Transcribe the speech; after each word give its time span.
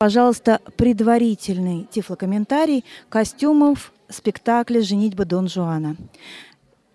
Пожалуйста, 0.00 0.60
предварительный 0.76 1.88
тифлокомментарий 1.90 2.84
костюмов 3.08 3.92
спектакля 4.08 4.80
«Женитьба 4.80 5.24
Дон 5.24 5.48
Жуана». 5.48 5.96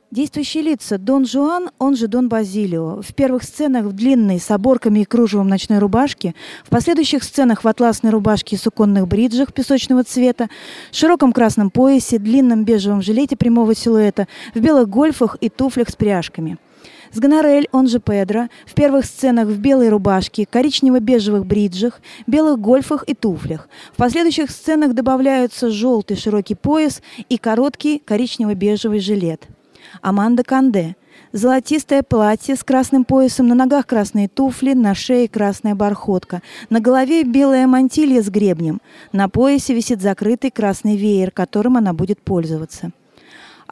Действующие 0.09 0.63
лица. 0.63 0.97
Дон 0.97 1.25
Жуан, 1.25 1.71
он 1.79 1.97
же 1.97 2.07
Дон 2.07 2.29
Базилио. 2.29 3.01
В 3.01 3.13
первых 3.13 3.43
сценах 3.43 3.83
в 3.83 3.91
длинной, 3.91 4.39
с 4.39 4.49
оборками 4.51 5.01
и 5.01 5.03
кружевом 5.03 5.49
ночной 5.49 5.79
рубашке, 5.79 6.33
в 6.63 6.69
последующих 6.69 7.25
сценах 7.25 7.65
в 7.65 7.67
атласной 7.67 8.09
рубашке 8.09 8.55
и 8.55 8.59
суконных 8.59 9.05
бриджах 9.05 9.51
песочного 9.51 10.05
цвета, 10.05 10.47
широком 10.93 11.33
красном 11.33 11.71
поясе, 11.71 12.19
длинном 12.19 12.63
бежевом 12.63 13.01
жилете 13.01 13.35
прямого 13.35 13.75
силуэта, 13.75 14.29
в 14.55 14.61
белых 14.61 14.87
гольфах 14.87 15.35
и 15.41 15.49
туфлях 15.49 15.89
с 15.89 15.95
пряжками– 15.97 16.57
с 17.13 17.19
Гонорель, 17.19 17.69
он 17.71 17.87
же 17.87 17.99
Педро, 17.99 18.47
в 18.65 18.73
первых 18.73 19.05
сценах 19.05 19.47
в 19.47 19.59
белой 19.59 19.89
рубашке, 19.89 20.47
коричнево-бежевых 20.51 21.45
бриджах, 21.45 22.01
белых 22.27 22.59
гольфах 22.59 23.03
и 23.07 23.13
туфлях. 23.13 23.69
В 23.93 23.97
последующих 23.97 24.49
сценах 24.49 24.93
добавляются 24.93 25.69
желтый 25.69 26.17
широкий 26.17 26.55
пояс 26.55 27.01
и 27.29 27.37
короткий 27.37 28.01
коричнево-бежевый 28.05 28.99
жилет. 28.99 29.47
Аманда 30.01 30.43
Канде– 30.43 30.95
золотистое 31.33 32.01
платье 32.03 32.55
с 32.55 32.63
красным 32.63 33.05
поясом, 33.05 33.47
на 33.47 33.55
ногах 33.55 33.85
красные 33.85 34.27
туфли, 34.27 34.73
на 34.73 34.95
шее 34.95 35.27
красная 35.27 35.75
бархотка, 35.75 36.41
на 36.69 36.79
голове 36.79 37.23
белая 37.23 37.67
мантилья 37.67 38.23
с 38.23 38.29
гребнем, 38.29 38.81
на 39.11 39.29
поясе 39.29 39.75
висит 39.75 40.01
закрытый 40.01 40.51
красный 40.51 40.95
веер, 40.95 41.31
которым 41.31 41.77
она 41.77 41.93
будет 41.93 42.21
пользоваться. 42.21 42.91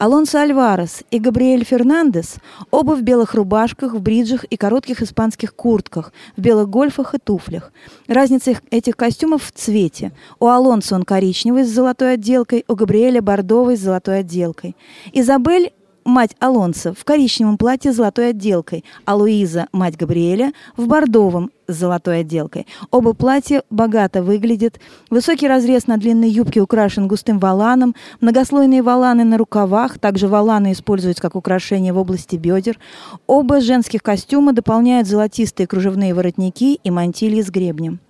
Алонсо 0.02 0.40
Альварес 0.40 1.04
и 1.12 1.20
Габриэль 1.20 1.64
Фернандес 1.64 2.38
оба 2.72 2.96
в 2.96 3.02
белых 3.02 3.34
рубашках, 3.34 3.94
в 3.94 4.00
бриджах 4.00 4.42
и 4.42 4.56
коротких 4.56 5.00
испанских 5.00 5.54
куртках, 5.54 6.12
в 6.36 6.40
белых 6.40 6.68
гольфах 6.68 7.14
и 7.14 7.18
туфлях. 7.18 7.72
Разница 8.08 8.56
этих 8.72 8.96
костюмов 8.96 9.44
в 9.44 9.52
цвете. 9.52 10.10
У 10.40 10.48
Алонсо 10.48 10.96
он 10.96 11.04
коричневый 11.04 11.62
с 11.62 11.68
золотой 11.68 12.14
отделкой, 12.14 12.64
у 12.66 12.74
Габриэля 12.74 13.22
бордовый 13.22 13.76
с 13.76 13.80
золотой 13.80 14.18
отделкой. 14.18 14.74
Изабель 15.12 15.72
мать 16.04 16.36
Алонса 16.40 16.92
в 16.94 17.04
коричневом 17.04 17.58
платье 17.58 17.92
с 17.92 17.96
золотой 17.96 18.30
отделкой, 18.30 18.84
а 19.04 19.14
Луиза, 19.14 19.66
мать 19.72 19.96
Габриэля, 19.96 20.52
в 20.76 20.86
бордовом 20.86 21.50
с 21.68 21.74
золотой 21.74 22.20
отделкой. 22.20 22.66
Оба 22.90 23.14
платья 23.14 23.62
богато 23.70 24.22
выглядят. 24.22 24.80
Высокий 25.10 25.48
разрез 25.48 25.86
на 25.86 25.96
длинной 25.96 26.30
юбке 26.30 26.60
украшен 26.60 27.08
густым 27.08 27.38
валаном, 27.38 27.94
многослойные 28.20 28.82
валаны 28.82 29.24
на 29.24 29.38
рукавах, 29.38 29.98
также 29.98 30.28
валаны 30.28 30.72
используются 30.72 31.22
как 31.22 31.36
украшение 31.36 31.92
в 31.92 31.98
области 31.98 32.36
бедер. 32.36 32.78
Оба 33.26 33.60
женских 33.60 34.02
костюма 34.02 34.52
дополняют 34.52 35.08
золотистые 35.08 35.66
кружевные 35.66 36.14
воротники 36.14 36.78
и 36.82 36.90
мантильи 36.90 37.42
с 37.42 37.50
гребнем. 37.50 38.00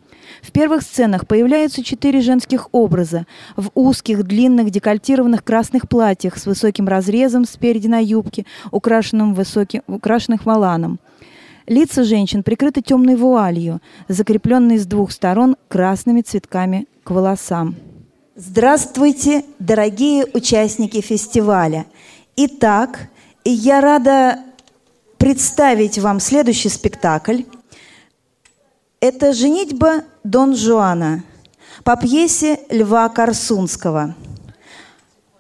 В 0.40 0.52
первых 0.52 0.82
сценах 0.82 1.26
появляются 1.26 1.84
четыре 1.84 2.20
женских 2.20 2.68
образа 2.72 3.26
в 3.56 3.70
узких, 3.74 4.24
длинных, 4.24 4.70
декольтированных 4.70 5.44
красных 5.44 5.88
платьях 5.88 6.38
с 6.38 6.46
высоким 6.46 6.88
разрезом 6.88 7.44
спереди 7.44 7.88
на 7.88 7.98
юбке, 7.98 8.46
украшенным 8.70 9.34
высоким, 9.34 9.82
украшенных 9.86 10.46
валаном. 10.46 10.98
Лица 11.66 12.04
женщин 12.04 12.42
прикрыты 12.42 12.82
темной 12.82 13.16
вуалью, 13.16 13.80
закрепленной 14.08 14.78
с 14.78 14.86
двух 14.86 15.12
сторон 15.12 15.56
красными 15.68 16.22
цветками 16.22 16.86
к 17.04 17.10
волосам. 17.10 17.76
Здравствуйте, 18.34 19.44
дорогие 19.58 20.26
участники 20.32 21.00
фестиваля! 21.00 21.86
Итак, 22.34 23.10
я 23.44 23.80
рада 23.80 24.38
представить 25.18 25.98
вам 25.98 26.18
следующий 26.18 26.68
спектакль– 26.68 27.42
это 29.02 29.32
«Женитьба 29.32 30.04
Дон 30.22 30.54
Жуана» 30.54 31.24
по 31.82 31.96
пьесе 31.96 32.60
Льва 32.70 33.08
Корсунского 33.08 34.14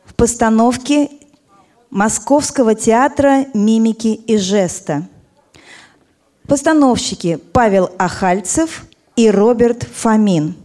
в 0.04 0.14
постановке 0.14 1.08
Московского 1.88 2.74
театра 2.74 3.46
мимики 3.54 4.08
и 4.08 4.36
жеста. 4.36 5.06
Постановщики 6.48 7.38
Павел 7.52 7.92
Ахальцев 7.98 8.84
и 9.14 9.30
Роберт 9.30 9.84
Фомин. 9.84 10.56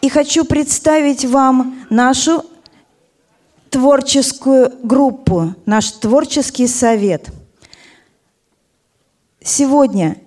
И 0.00 0.08
хочу 0.08 0.44
представить 0.44 1.24
вам 1.24 1.86
нашу 1.90 2.44
творческую 3.68 4.78
группу, 4.84 5.56
наш 5.66 5.90
творческий 5.90 6.68
совет. 6.68 7.32
Сегодня 9.42 10.18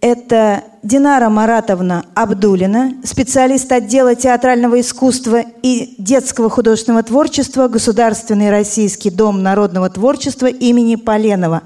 это 0.00 0.64
Динара 0.82 1.28
Маратовна 1.28 2.04
Абдулина, 2.14 2.94
специалист 3.04 3.70
отдела 3.72 4.14
театрального 4.14 4.80
искусства 4.80 5.42
и 5.62 5.94
детского 5.98 6.48
художественного 6.48 7.02
творчества 7.02 7.68
Государственный 7.68 8.50
Российский 8.50 9.10
дом 9.10 9.42
народного 9.42 9.90
творчества 9.90 10.46
имени 10.46 10.94
Поленова. 10.94 11.62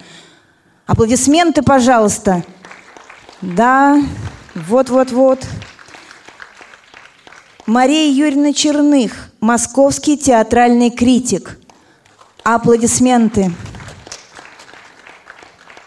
Аплодисменты, 0.86 1.62
пожалуйста. 1.62 2.42
Да, 3.42 4.02
вот-вот-вот. 4.54 5.46
Мария 7.66 8.10
Юрьевна 8.10 8.52
Черных, 8.52 9.30
московский 9.40 10.16
театральный 10.16 10.90
критик. 10.90 11.58
Аплодисменты. 12.44 13.44
Аплодисменты. 13.44 13.71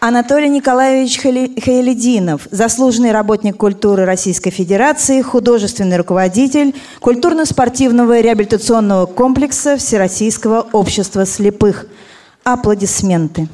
Анатолий 0.08 0.48
Николаевич 0.48 1.18
Хаялединов, 1.18 2.46
заслуженный 2.52 3.10
работник 3.10 3.56
культуры 3.56 4.04
Российской 4.04 4.50
Федерации, 4.50 5.20
художественный 5.20 5.96
руководитель 5.96 6.76
культурно-спортивного 7.00 8.20
реабилитационного 8.20 9.06
комплекса 9.06 9.76
Всероссийского 9.76 10.64
общества 10.70 11.26
слепых. 11.26 11.86
Аплодисменты. 12.44 13.48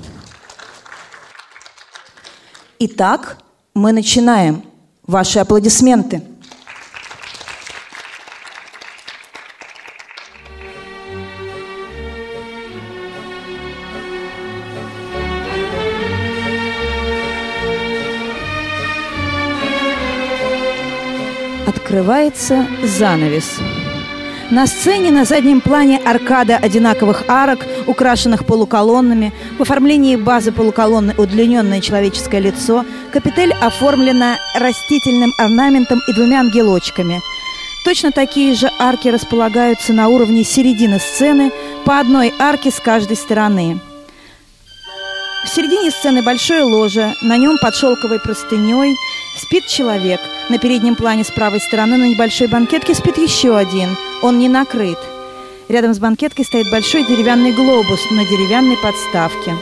Итак, 2.81 3.39
мы 3.73 3.93
начинаем. 3.93 4.63
Ваши 5.07 5.39
аплодисменты. 5.39 6.21
Открывается 21.93 22.67
занавес. 22.83 23.59
На 24.51 24.67
сцене 24.67 25.11
на 25.11 25.27
заднем 25.27 25.61
плане 25.61 25.99
аркада 25.99 26.57
одинаковых 26.57 27.25
арок, 27.29 27.67
украшенных 27.87 28.47
полуколоннами. 28.47 29.31
В 29.59 29.61
оформлении 29.61 30.17
базы 30.17 30.53
полуколонны 30.53 31.15
удлиненное 31.19 31.83
человеческое 31.83 32.41
лицо. 32.41 32.87
Капитель 33.13 33.53
оформлена 33.53 34.39
растительным 34.59 35.35
орнаментом 35.37 36.01
и 36.09 36.15
двумя 36.15 36.41
ангелочками. 36.41 37.21
Точно 37.85 38.11
такие 38.11 38.55
же 38.55 38.71
арки 38.79 39.09
располагаются 39.09 39.93
на 39.93 40.09
уровне 40.09 40.45
середины 40.45 40.99
сцены, 40.99 41.53
по 41.85 42.01
одной 42.01 42.33
арке 42.39 42.71
с 42.71 42.81
каждой 42.81 43.17
стороны. 43.19 43.79
В 45.45 45.49
середине 45.49 45.91
сцены 45.91 46.23
большое 46.23 46.63
ложе, 46.63 47.13
на 47.21 47.37
нем 47.37 47.59
под 47.61 47.75
шелковой 47.75 48.21
простыней 48.21 48.97
спит 49.37 49.67
человек. 49.67 50.21
На 50.49 50.59
переднем 50.59 50.95
плане 50.95 51.25
с 51.25 51.31
правой 51.31 51.61
стороны 51.61 51.97
на 51.97 52.09
небольшой 52.09 52.49
банкетке 52.49 52.95
спит 52.95 53.19
еще 53.19 53.57
один. 53.57 53.97
Он 54.23 54.39
не 54.39 54.49
накрыт. 54.49 54.99
Рядом 55.69 55.95
с 55.95 55.99
банкеткой 55.99 56.45
стоит 56.45 56.71
большой 56.71 57.05
деревянный 57.07 57.53
глобус 57.53 58.01
на 58.11 58.25
деревянной 58.25 58.77
подставке. 58.77 59.55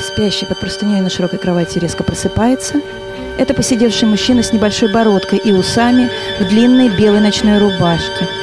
Спящий 0.00 0.46
под 0.46 0.60
простыней 0.60 1.00
на 1.00 1.10
широкой 1.10 1.38
кровати 1.38 1.78
резко 1.78 2.02
просыпается. 2.02 2.80
Это 3.38 3.54
посидевший 3.54 4.08
мужчина 4.08 4.42
с 4.42 4.52
небольшой 4.52 4.92
бородкой 4.92 5.38
и 5.38 5.52
усами 5.52 6.10
в 6.38 6.48
длинной 6.48 6.88
белой 6.88 7.20
ночной 7.20 7.58
рубашке– 7.58 8.28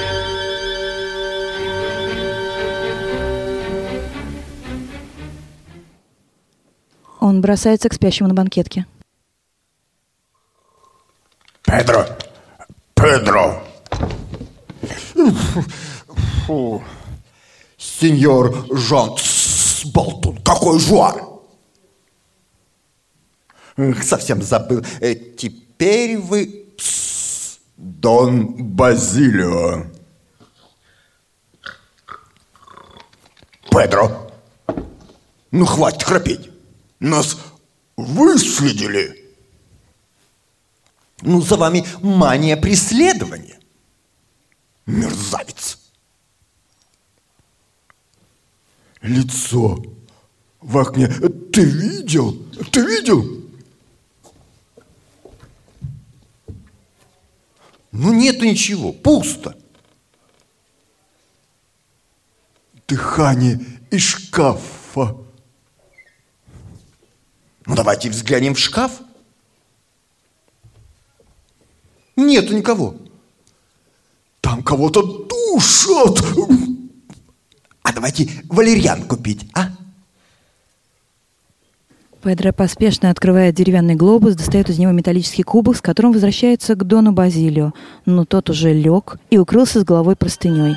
Он 7.20 7.42
бросается 7.42 7.90
к 7.90 7.94
спящему 7.94 8.30
на 8.30 8.36
банкетке. 8.36 8.86
Педро! 11.64 12.06
Педро! 12.94 13.64
Фу. 16.46 16.84
Сеньор 17.78 18.66
Жан, 18.72 19.12
болтун, 19.94 20.38
какой 20.44 20.80
жуар! 20.80 21.24
Совсем 24.02 24.42
забыл. 24.42 24.84
Э, 25.02 25.14
теперь 25.14 26.18
вы 26.18 26.68
Дон 27.78 28.74
Базилио. 28.74 29.86
Педро, 33.70 34.32
ну 35.52 35.66
хватит 35.66 36.04
храпеть. 36.04 36.57
Нас 37.00 37.38
выследили. 37.96 39.28
Ну, 41.22 41.42
за 41.42 41.58
вами 41.58 41.86
мания 42.02 42.58
преследования. 42.58 43.60
Мерзавец. 44.86 45.80
Лицо 49.02 49.84
в 50.62 50.78
окне. 50.78 51.08
Ты 51.08 51.64
видел? 51.64 52.34
Ты 52.72 52.86
видел? 52.86 53.38
Ну, 57.92 58.14
нету 58.14 58.46
ничего, 58.46 58.94
пусто. 58.94 59.58
Дыхание 62.88 63.60
из 63.90 64.02
шкафа. 64.02 65.27
Ну, 67.68 67.76
давайте 67.76 68.10
взглянем 68.10 68.56
в 68.56 68.60
шкаф. 68.60 69.02
Нету 72.16 72.56
никого. 72.56 72.96
Там 74.42 74.64
кого-то 74.64 75.26
душат. 75.28 76.24
А 77.84 77.94
давайте 77.94 78.30
валерьянку 78.50 79.18
пить, 79.18 79.50
а? 79.54 79.70
Педро 82.24 82.52
поспешно 82.52 83.10
открывает 83.10 83.56
деревянный 83.56 83.96
глобус, 83.96 84.36
достает 84.36 84.70
из 84.70 84.80
него 84.80 84.92
металлический 84.92 85.44
кубок, 85.44 85.78
с 85.78 85.82
которым 85.82 86.12
возвращается 86.12 86.76
к 86.76 86.84
Дону 86.84 87.12
Базилио, 87.12 87.74
но 88.06 88.26
тот 88.26 88.50
уже 88.50 88.74
лег 88.74 89.18
и 89.30 89.38
укрылся 89.38 89.80
с 89.80 89.84
головой 89.84 90.16
простыней. 90.16 90.76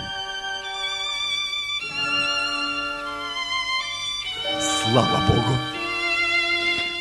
Слава 4.61 5.21
Богу. 5.27 5.70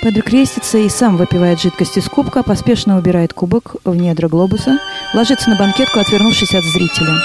Педро 0.01 0.21
крестится 0.21 0.77
и 0.77 0.87
сам 0.87 1.17
выпивает 1.17 1.59
жидкость 1.59 1.97
из 1.97 2.05
кубка, 2.05 2.41
поспешно 2.41 2.97
убирает 2.97 3.33
кубок 3.33 3.75
в 3.83 3.93
недра 3.95 4.29
глобуса, 4.29 4.79
ложится 5.13 5.49
на 5.49 5.57
банкетку, 5.57 5.99
отвернувшись 5.99 6.53
от 6.53 6.63
зрителя. 6.63 7.15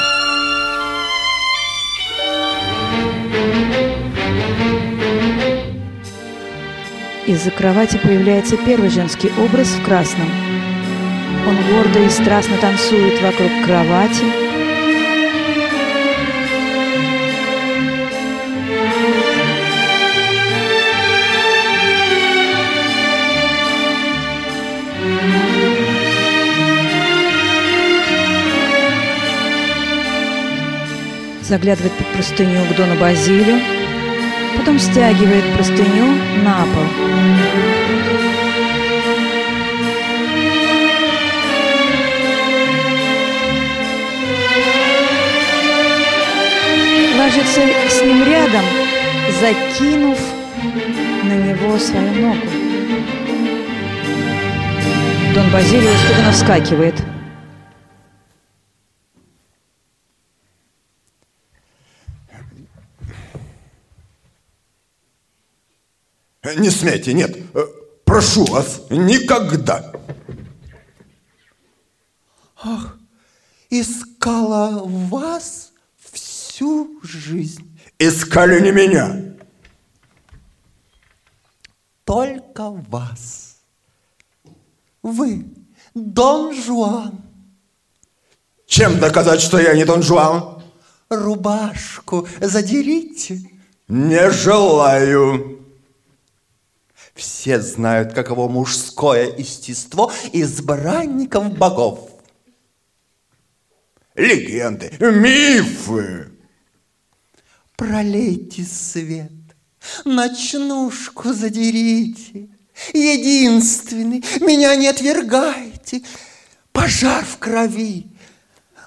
Из-за 7.27 7.51
кровати 7.53 7.99
появляется 8.03 8.57
первый 8.57 8.91
женский 8.91 9.31
образ 9.39 9.69
в 9.69 9.83
красном. 9.85 10.29
Он 11.47 11.57
гордо 11.71 12.01
и 12.01 12.11
страстно 12.11 12.57
танцует 12.59 13.23
вокруг 13.23 13.51
кровати. 13.65 14.54
Заглядывает 31.55 31.93
под 31.93 32.07
простыню 32.09 32.65
к 32.65 32.77
Дону 32.77 32.97
Базилию, 32.97 33.61
потом 34.59 34.77
стягивает 34.77 35.45
простыню 35.55 36.07
на 36.43 36.65
пол. 36.65 36.83
Ложится 47.17 47.61
с 47.89 48.03
ним 48.03 48.25
рядом, 48.25 48.65
закинув 49.41 50.19
на 51.23 51.35
него 51.35 51.79
свою 51.79 52.15
ногу. 52.15 52.47
Дон 55.33 55.51
Базилио 55.53 55.89
испуганно 55.89 56.33
вскакивает. 56.33 57.14
Не 66.57 66.71
смейте, 66.71 67.15
нет. 67.15 67.37
Э, 67.55 67.65
Прошу 68.05 68.45
вас, 68.45 68.83
никогда. 68.91 69.93
Ах, 72.63 72.97
искала 73.71 74.83
вас 74.85 75.73
всю 75.99 77.01
жизнь. 77.03 77.77
Искали 77.99 78.61
не 78.61 78.73
меня. 78.73 79.35
Только 82.05 82.71
вас. 82.71 83.57
Вы 85.03 85.47
Дон 85.95 86.55
Жуан. 86.55 87.23
Чем 88.67 89.01
доказать, 89.01 89.41
что 89.41 89.59
я 89.59 89.75
не 89.75 89.85
Дон 89.85 90.03
Жуан? 90.03 90.63
Рубашку 91.09 92.29
задерите. 92.41 93.41
Не 93.89 94.31
желаю. 94.31 95.64
Все 97.15 97.61
знают, 97.61 98.13
каково 98.13 98.49
мужское 98.49 99.33
естество 99.37 100.13
избранников 100.33 101.57
богов. 101.57 102.11
Легенды, 104.17 104.93
мифы. 104.99 106.31
Пролейте 107.77 108.65
свет, 108.65 109.33
ночнушку 110.05 111.33
задерите. 111.33 112.49
Единственный, 112.93 114.25
меня 114.41 114.75
не 114.75 114.89
отвергайте. 114.89 116.03
Пожар 116.73 117.25
в 117.25 117.39
крови, 117.39 118.07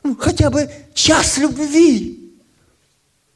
ну, 0.03 0.15
хотя 0.18 0.50
бы 0.50 0.69
час 0.94 1.38
любви. 1.38 2.33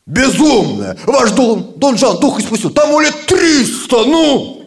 Безумная! 0.05 0.97
Ваш 1.05 1.31
Дон, 1.31 1.73
Дон 1.77 1.97
Жан 1.97 2.19
дух 2.19 2.39
испустил. 2.39 2.71
Тому 2.71 2.99
лет 2.99 3.25
триста, 3.27 4.03
ну! 4.03 4.60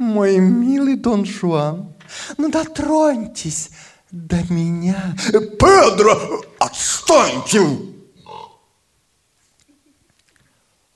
Мой 0.00 0.38
милый 0.38 0.96
Дон 0.96 1.26
Жуан, 1.26 1.94
ну 2.38 2.50
дотроньтесь 2.50 3.68
до 4.10 4.42
меня. 4.50 5.14
Педро, 5.30 6.42
отстаньте! 6.58 7.60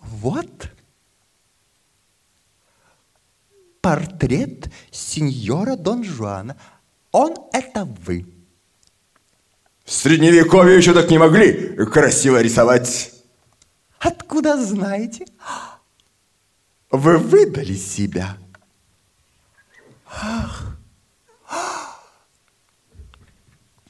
Вот 0.01 0.71
портрет 3.83 4.71
сеньора 4.91 5.77
Дон 5.77 6.03
Жуана. 6.03 6.57
Он 7.13 7.35
это 7.53 7.85
вы. 8.07 8.27
В 9.85 9.93
средневековье 9.93 10.79
еще 10.79 10.95
так 10.95 11.11
не 11.11 11.19
могли 11.19 11.77
красиво 11.93 12.41
рисовать. 12.41 13.13
Откуда 13.99 14.65
знаете? 14.65 15.27
Вы 16.91 17.19
выдали 17.19 17.75
себя. 17.75 18.39
Ах. 20.23 20.65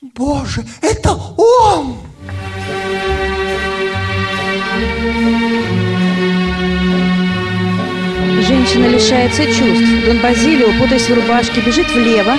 Боже, 0.01 0.65
это 0.81 1.13
он! 1.13 1.97
Женщина 8.47 8.87
лишается 8.87 9.45
чувств. 9.47 10.05
Дон 10.07 10.19
Базилио, 10.19 10.73
путаясь 10.79 11.09
в 11.09 11.15
рубашке, 11.15 11.61
бежит 11.61 11.91
влево. 11.91 12.37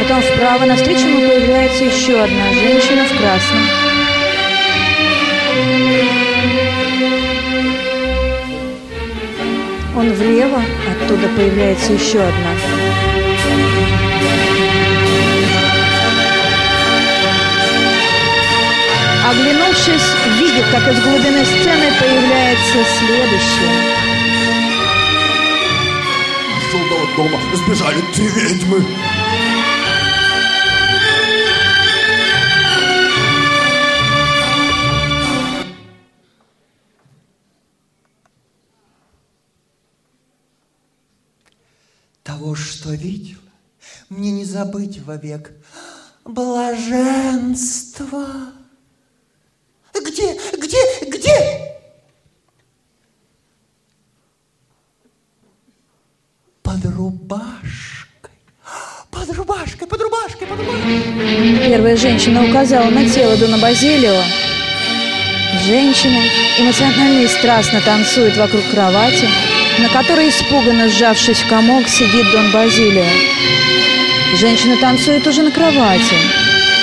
Потом 0.00 0.20
вправо. 0.22 0.64
Навстречу 0.64 1.06
ему 1.06 1.20
появляется 1.20 1.84
еще 1.84 2.20
одна 2.20 2.52
женщина 2.52 3.04
в 3.04 3.16
красном. 3.16 3.62
Он 9.96 10.12
влево, 10.12 10.62
оттуда 10.90 11.28
появляется 11.36 11.92
еще 11.92 12.20
одна. 12.20 12.57
Оглянувшись, 19.28 20.08
видит, 20.40 20.64
как 20.72 20.90
из 20.90 21.00
глубины 21.02 21.44
сцены 21.44 21.92
появляется 22.00 22.78
следующая. 22.98 23.74
Из 26.56 26.64
желтого 26.72 27.04
дома 27.14 27.38
сбежали 27.54 28.00
три 28.14 28.26
ведьмы. 28.28 28.80
Того, 42.24 42.54
что 42.54 42.94
видел, 42.94 43.40
мне 44.08 44.30
не 44.30 44.46
забыть 44.46 45.00
вовек. 45.04 45.52
Блаженство. 46.24 47.18
Где, 50.00 50.38
где, 50.56 50.78
где? 51.06 51.68
под 56.68 56.84
рубашкой. 56.84 58.30
Под 59.10 59.36
рубашкой, 59.36 59.88
под 59.88 60.02
рубашкой, 60.02 60.46
под 60.46 60.58
рубашкой. 60.58 61.66
Первая 61.66 61.96
женщина 61.96 62.44
указала 62.44 62.90
на 62.90 63.08
тело 63.08 63.36
Дона 63.36 63.58
Базилио. 63.58 64.22
Женщина 65.66 66.20
эмоционально 66.58 67.22
и 67.22 67.28
страстно 67.28 67.80
танцует 67.80 68.36
вокруг 68.36 68.62
кровати, 68.70 69.28
на 69.78 69.88
которой, 69.88 70.28
испуганно 70.28 70.88
сжавшись 70.90 71.40
в 71.40 71.48
комок, 71.48 71.88
сидит 71.88 72.30
Дон 72.32 72.52
Базилио. 72.52 73.06
Женщина 74.36 74.76
танцует 74.78 75.26
уже 75.26 75.42
на 75.42 75.50
кровати, 75.50 76.14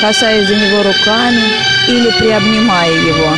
касаясь 0.02 0.48
за 0.48 0.56
него 0.56 0.84
руками 0.84 1.44
или 1.88 2.10
приобнимая 2.20 2.92
его. 2.92 3.32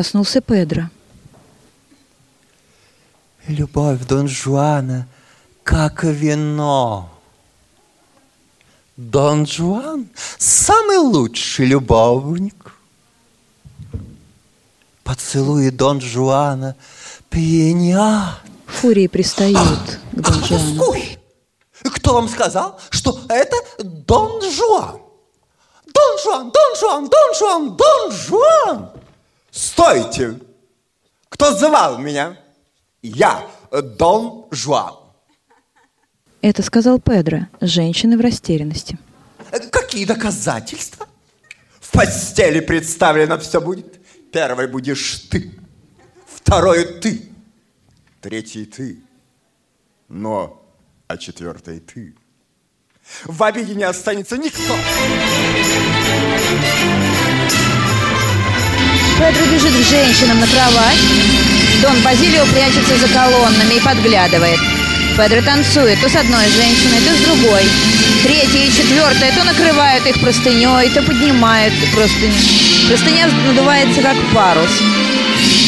Проснулся 0.00 0.40
Педро. 0.40 0.84
Любовь 3.46 4.02
Дон 4.06 4.28
Жуана 4.28 5.06
как 5.62 6.04
вино. 6.04 7.10
Дон 8.96 9.44
Жуан 9.44 10.08
самый 10.38 10.96
лучший 10.96 11.66
любовник. 11.66 12.72
Поцелуи 15.04 15.68
Дон 15.68 16.00
Жуана 16.00 16.76
пьянят. 17.28 18.40
Фурии 18.68 19.06
пристают 19.06 20.00
к 20.12 20.18
Дон 20.18 20.44
Жуану. 20.44 20.82
Ой, 20.92 21.18
кто 21.84 22.14
вам 22.14 22.30
сказал, 22.30 22.80
что 22.88 23.20
это 23.28 23.54
Дон 23.84 24.40
Жуан? 24.50 24.98
Дон 25.92 26.18
Жуан, 26.24 26.50
Дон 26.50 26.76
Жуан, 26.80 27.08
Дон 27.10 27.34
Жуан, 27.34 27.76
Дон 27.76 28.12
Жуан! 28.12 28.99
Стойте! 29.50 30.40
Кто 31.28 31.56
звал 31.56 31.98
меня? 31.98 32.36
Я, 33.02 33.46
Дон 33.70 34.46
Жуан. 34.50 34.94
Это 36.42 36.62
сказал 36.62 36.98
Педро, 37.00 37.48
женщины 37.60 38.16
в 38.16 38.20
растерянности. 38.20 38.98
Какие 39.70 40.04
доказательства? 40.04 41.06
В 41.80 41.90
постели 41.92 42.60
представлено 42.60 43.38
все 43.38 43.60
будет. 43.60 44.00
Первый 44.32 44.68
будешь 44.68 45.26
ты, 45.30 45.52
второй 46.26 47.00
ты, 47.00 47.28
третий 48.20 48.64
ты, 48.64 49.00
но 50.08 50.64
а 51.08 51.16
четвертый 51.16 51.80
ты. 51.80 52.14
В 53.24 53.42
обиде 53.42 53.74
не 53.74 53.82
останется 53.82 54.36
никто. 54.38 54.76
Педро 59.20 59.44
бежит 59.52 59.72
к 59.74 59.82
женщинам 59.86 60.40
на 60.40 60.46
кровать. 60.46 60.96
Дон 61.82 62.00
Базилио 62.02 62.46
прячется 62.46 62.96
за 62.96 63.06
колоннами 63.12 63.74
и 63.74 63.80
подглядывает. 63.80 64.58
Педро 65.14 65.42
танцует 65.42 66.00
то 66.00 66.08
с 66.08 66.16
одной 66.16 66.48
женщиной, 66.48 67.00
то 67.06 67.14
с 67.14 67.20
другой. 67.26 67.62
Третья 68.22 68.64
и 68.64 68.72
четвертая 68.72 69.30
то 69.36 69.44
накрывают 69.44 70.06
их 70.06 70.18
простыней, 70.22 70.88
то 70.94 71.02
поднимают 71.02 71.74
простыню. 71.94 72.32
Простыня 72.88 73.28
надувается, 73.46 74.00
как 74.00 74.16
парус. 74.32 74.70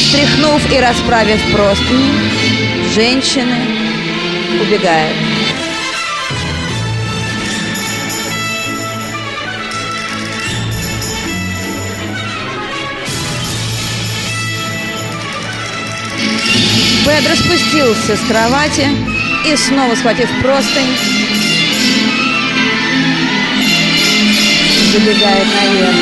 Стряхнув 0.09 0.73
и 0.73 0.81
расправив 0.81 1.43
простыню, 1.53 2.15
женщины 2.95 3.59
убегают. 4.63 5.32
Педро 17.05 17.35
спустился 17.35 18.17
с 18.17 18.21
кровати 18.29 18.87
и 19.47 19.57
снова 19.57 19.95
схватив 19.97 20.29
простынь, 20.41 20.97
забегает 24.93 25.47
наверх. 25.55 25.97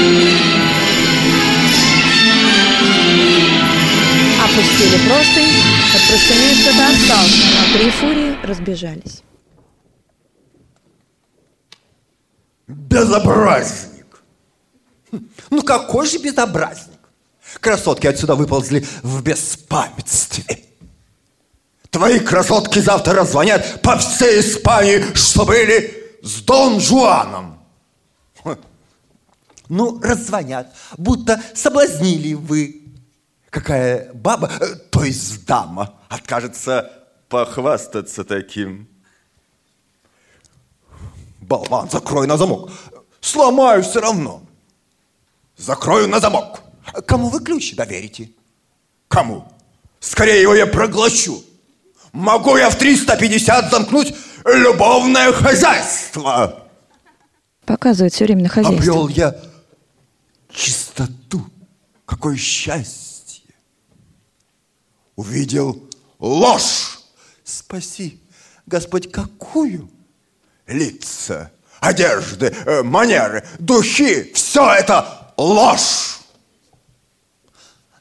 Опустили 4.45 5.09
простынь, 5.09 5.53
под 5.93 6.03
простыней 6.09 6.55
что-то 6.57 6.87
осталось, 6.89 7.43
но 7.55 7.79
три 7.79 7.91
фурии 7.91 8.37
разбежались. 8.45 9.23
Безобразник! 12.67 14.23
Ну 15.51 15.63
какой 15.63 16.07
же 16.07 16.19
безобразник? 16.19 16.99
Красотки 17.61 18.07
отсюда 18.07 18.35
выползли 18.35 18.87
в 19.03 19.23
беспамятстве. 19.23 20.70
Твои 21.91 22.21
красотки 22.21 22.79
завтра 22.79 23.15
раззвонят 23.15 23.83
по 23.83 23.97
всей 23.99 24.41
Испании, 24.41 25.15
что 25.15 25.45
были 25.45 26.19
с 26.23 26.43
Дон 26.43 26.81
Жуаном. 26.81 27.59
Ну, 29.69 30.01
раззвонят, 30.03 30.75
будто 30.99 31.41
соблазнили 31.55 32.35
вы. 32.35 32.83
Какая 33.51 34.13
баба, 34.13 34.51
э, 34.61 34.75
то 34.91 35.05
есть 35.05 35.45
дама, 35.45 35.95
откажется 36.09 36.91
похвастаться 37.29 38.25
таким. 38.25 38.89
Болван, 41.41 41.89
закрой 41.89 42.27
на 42.27 42.37
замок. 42.37 42.71
Сломаю 43.21 43.83
все 43.83 44.01
равно. 44.01 44.43
Закрою 45.57 46.09
на 46.09 46.21
замок. 46.21 46.63
Кому 47.07 47.29
вы 47.29 47.41
ключ 47.41 47.75
доверите? 47.75 48.31
Кому? 49.09 49.53
Скорее 50.01 50.43
его 50.43 50.55
я 50.55 50.67
проглощу. 50.67 51.45
Могу 52.12 52.57
я 52.57 52.71
в 52.71 52.76
350 52.76 53.71
замкнуть 53.71 54.14
любовное 54.45 55.33
хозяйство. 55.33 56.67
Показывает 57.64 58.12
все 58.12 58.25
время 58.25 58.43
на 58.45 58.49
хозяйство. 58.49 58.79
Обрел 58.79 59.09
я 59.09 59.37
чистоту. 60.52 61.47
Какое 62.05 62.37
счастье. 62.37 63.55
Увидел 65.14 65.88
ложь. 66.19 66.99
Спаси, 67.45 68.21
Господь, 68.67 69.11
какую? 69.11 69.90
Лица, 70.67 71.50
одежды, 71.81 72.47
э, 72.47 72.83
манеры, 72.83 73.45
духи. 73.59 74.33
Все 74.35 74.73
это 74.73 75.33
ложь. 75.37 76.19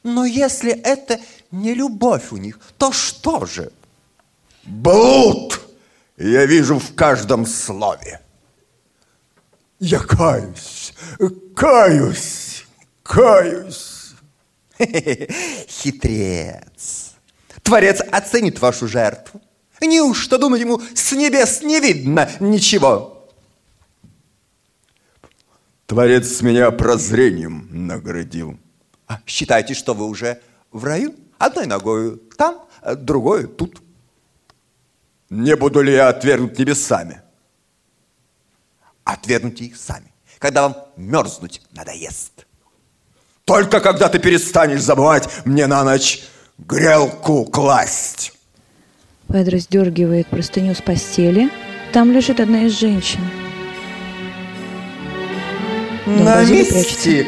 Но 0.02 0.24
если 0.24 0.72
это 0.72 1.20
не 1.50 1.74
любовь 1.74 2.32
у 2.32 2.36
них, 2.36 2.58
то 2.78 2.92
что 2.92 3.44
же? 3.44 3.72
Блуд 4.70 5.60
я 6.16 6.46
вижу 6.46 6.78
в 6.78 6.94
каждом 6.94 7.44
слове. 7.44 8.20
Я 9.80 9.98
каюсь, 9.98 10.94
каюсь, 11.56 12.64
каюсь. 13.02 14.14
Хитрец. 14.78 17.14
Творец 17.62 18.00
оценит 18.12 18.60
вашу 18.60 18.86
жертву. 18.86 19.40
Неужто, 19.80 20.38
думать 20.38 20.60
ему, 20.60 20.80
с 20.94 21.12
небес 21.12 21.62
не 21.62 21.80
видно 21.80 22.30
ничего? 22.38 23.28
Творец 25.86 26.42
меня 26.42 26.70
прозрением 26.70 27.66
наградил. 27.70 28.56
А 29.08 29.20
считайте, 29.26 29.74
что 29.74 29.94
вы 29.94 30.06
уже 30.06 30.40
в 30.70 30.84
раю? 30.84 31.16
Одной 31.38 31.66
ногою 31.66 32.18
там, 32.36 32.68
другой 32.96 33.48
тут. 33.48 33.82
Не 35.30 35.54
буду 35.54 35.80
ли 35.80 35.92
я 35.92 36.08
отвергнут 36.08 36.58
небесами? 36.58 37.22
Отвергните 39.04 39.64
их 39.66 39.76
сами, 39.76 40.12
когда 40.38 40.62
вам 40.62 40.76
мерзнуть 40.96 41.62
надоест. 41.72 42.46
Только 43.44 43.80
когда 43.80 44.08
ты 44.08 44.18
перестанешь 44.18 44.82
забывать 44.82 45.28
мне 45.44 45.66
на 45.66 45.84
ночь 45.84 46.24
грелку 46.58 47.44
класть. 47.44 48.32
Педро 49.28 49.58
сдергивает 49.58 50.26
простыню 50.26 50.74
с 50.74 50.82
постели. 50.82 51.50
Там 51.92 52.12
лежит 52.12 52.40
одна 52.40 52.64
из 52.64 52.78
женщин. 52.78 53.20
На 56.06 56.44
месте 56.44 57.26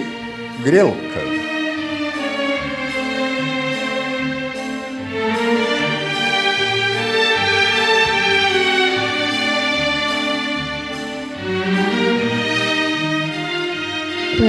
грелка. 0.65 1.22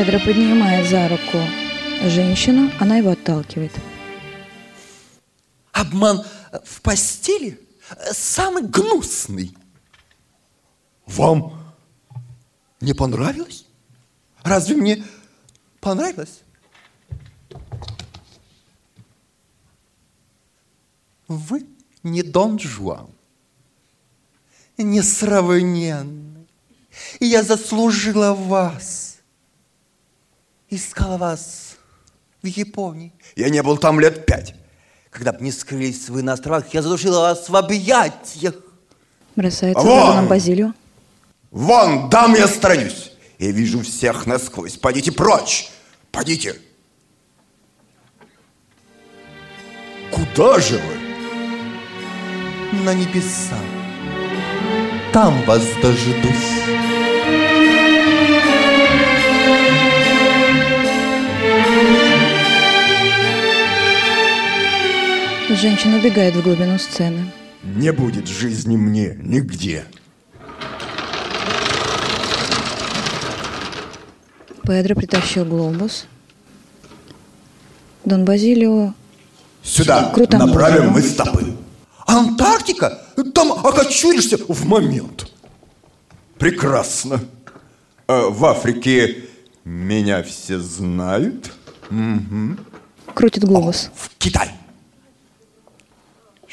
Педро 0.04 0.20
поднимает 0.20 0.90
за 0.90 1.08
руку 1.08 1.38
женщину, 2.10 2.70
она 2.78 2.98
его 2.98 3.12
отталкивает. 3.12 3.72
Обман 5.72 6.26
в 6.66 6.82
постели 6.82 7.58
самый 8.12 8.64
гнусный. 8.64 9.56
Вам 11.06 11.74
не 12.82 12.94
понравилось? 12.94 13.66
Разве 14.44 14.76
мне 14.76 15.06
понравилось? 15.80 16.42
Вы 21.30 21.66
не 22.04 22.24
Дон 22.24 22.60
Жуан, 22.60 23.08
несравненный. 24.78 26.46
Я 27.22 27.42
заслужила 27.42 28.34
вас. 28.34 29.13
Искала 30.76 31.18
вас 31.18 31.76
в 32.42 32.48
Японии. 32.48 33.14
Я 33.36 33.50
не 33.50 33.62
был 33.62 33.78
там 33.78 34.00
лет 34.00 34.26
пять. 34.26 34.56
Когда 35.12 35.32
бы 35.32 35.44
не 35.44 35.52
скрылись 35.52 36.10
вы 36.10 36.24
на 36.24 36.34
островах, 36.34 36.74
я 36.74 36.82
задушила 36.82 37.20
вас 37.20 37.48
в 37.48 37.56
объятиях. 37.56 38.56
Бросается 39.36 39.84
Вон! 39.84 40.00
за 40.00 40.08
Доном 40.08 40.28
Базилио. 40.28 40.74
Вон, 41.52 42.10
дам 42.10 42.34
я 42.34 42.48
сторонюсь. 42.48 43.12
Я 43.38 43.52
вижу 43.52 43.82
всех 43.82 44.26
насквозь. 44.26 44.78
Пойдите 44.78 45.12
прочь. 45.12 45.70
Пойдите. 46.12 46.56
Куда 50.10 50.60
же 50.60 50.80
вы? 50.80 50.96
На 52.84 52.96
небеса. 52.96 53.60
Там 55.12 55.40
вас 55.44 55.62
дождусь. 55.84 56.53
Женщина 65.56 65.98
убегает 65.98 66.36
в 66.36 66.42
глубину 66.42 66.78
сцены. 66.80 67.32
Не 67.64 67.92
будет 67.94 68.28
жизни 68.28 68.76
мне 68.76 69.16
нигде. 69.22 69.86
Педро 74.64 74.96
притащил 74.96 75.46
глобус. 75.46 76.06
Дон 78.06 78.26
Базилио 78.26 78.94
Сюда 79.62 80.12
Круто. 80.14 80.38
направим 80.38 80.90
мы 80.90 81.02
стопы. 81.02 81.56
Антарктика? 82.06 83.02
Там 83.34 83.52
окочуришься 83.54 84.38
в 84.48 84.66
момент. 84.66 85.32
Прекрасно. 86.38 87.22
Э, 88.08 88.28
В 88.30 88.44
Африке 88.46 89.26
меня 89.64 90.24
все 90.24 90.60
знают. 90.60 91.52
крутит 93.14 93.46
глобус. 93.46 93.90
В 93.96 94.10
Китай. 94.18 94.52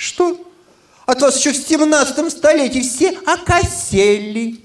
Что? 0.01 0.35
От 1.05 1.21
вас 1.21 1.39
еще 1.39 1.53
в 1.53 1.57
17 1.57 2.31
столетии 2.31 2.81
все 2.81 3.11
окосели. 3.27 4.59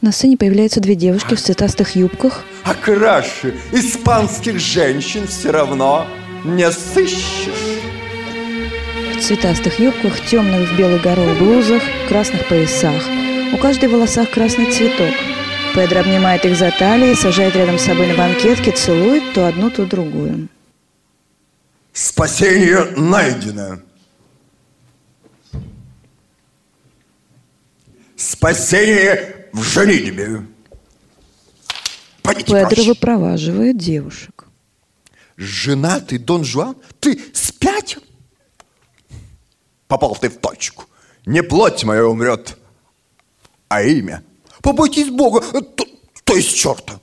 На 0.00 0.10
сцене 0.10 0.36
появляются 0.36 0.80
две 0.80 0.96
девушки 0.96 1.36
в 1.36 1.40
цветастых 1.40 1.94
юбках. 1.94 2.44
А 2.64 2.74
краше 2.74 3.54
испанских 3.70 4.58
женщин 4.58 5.28
все 5.28 5.52
равно 5.52 6.08
не 6.44 6.68
сыщешь. 6.72 7.78
В 9.16 9.20
цветастых 9.22 9.78
юбках, 9.78 10.26
темных 10.26 10.68
в 10.68 10.76
белых 10.76 11.00
горох 11.00 11.38
блузах, 11.38 11.82
красных 12.08 12.48
поясах. 12.48 13.04
У 13.52 13.58
каждой 13.58 13.90
в 13.90 13.92
волосах 13.92 14.28
красный 14.30 14.72
цветок. 14.72 15.14
Педро 15.76 16.00
обнимает 16.00 16.44
их 16.44 16.56
за 16.56 16.72
талии, 16.76 17.14
сажает 17.14 17.54
рядом 17.54 17.78
с 17.78 17.84
собой 17.84 18.08
на 18.08 18.16
банкетке, 18.16 18.72
целует 18.72 19.34
то 19.34 19.46
одну, 19.46 19.70
то 19.70 19.86
другую. 19.86 20.48
Спасение 22.00 22.84
найдено. 22.96 23.80
Спасение 28.14 29.48
в 29.52 29.64
женитьбе. 29.64 30.46
Пойдите 32.22 32.52
Педро 32.52 32.68
прочь. 32.68 32.86
выпроваживает 32.86 33.78
девушек. 33.78 34.46
Женатый 35.36 36.18
Дон 36.18 36.44
Жуан? 36.44 36.76
Ты 37.00 37.20
спятил? 37.34 38.04
Попал 39.88 40.14
ты 40.14 40.28
в 40.28 40.38
точку. 40.38 40.84
Не 41.26 41.42
плоть 41.42 41.82
моя 41.82 42.06
умрет, 42.06 42.58
а 43.66 43.82
имя. 43.82 44.22
Побойтесь 44.62 45.10
Бога, 45.10 45.40
то, 45.40 45.84
то 46.22 46.36
есть 46.36 46.56
черта. 46.56 47.00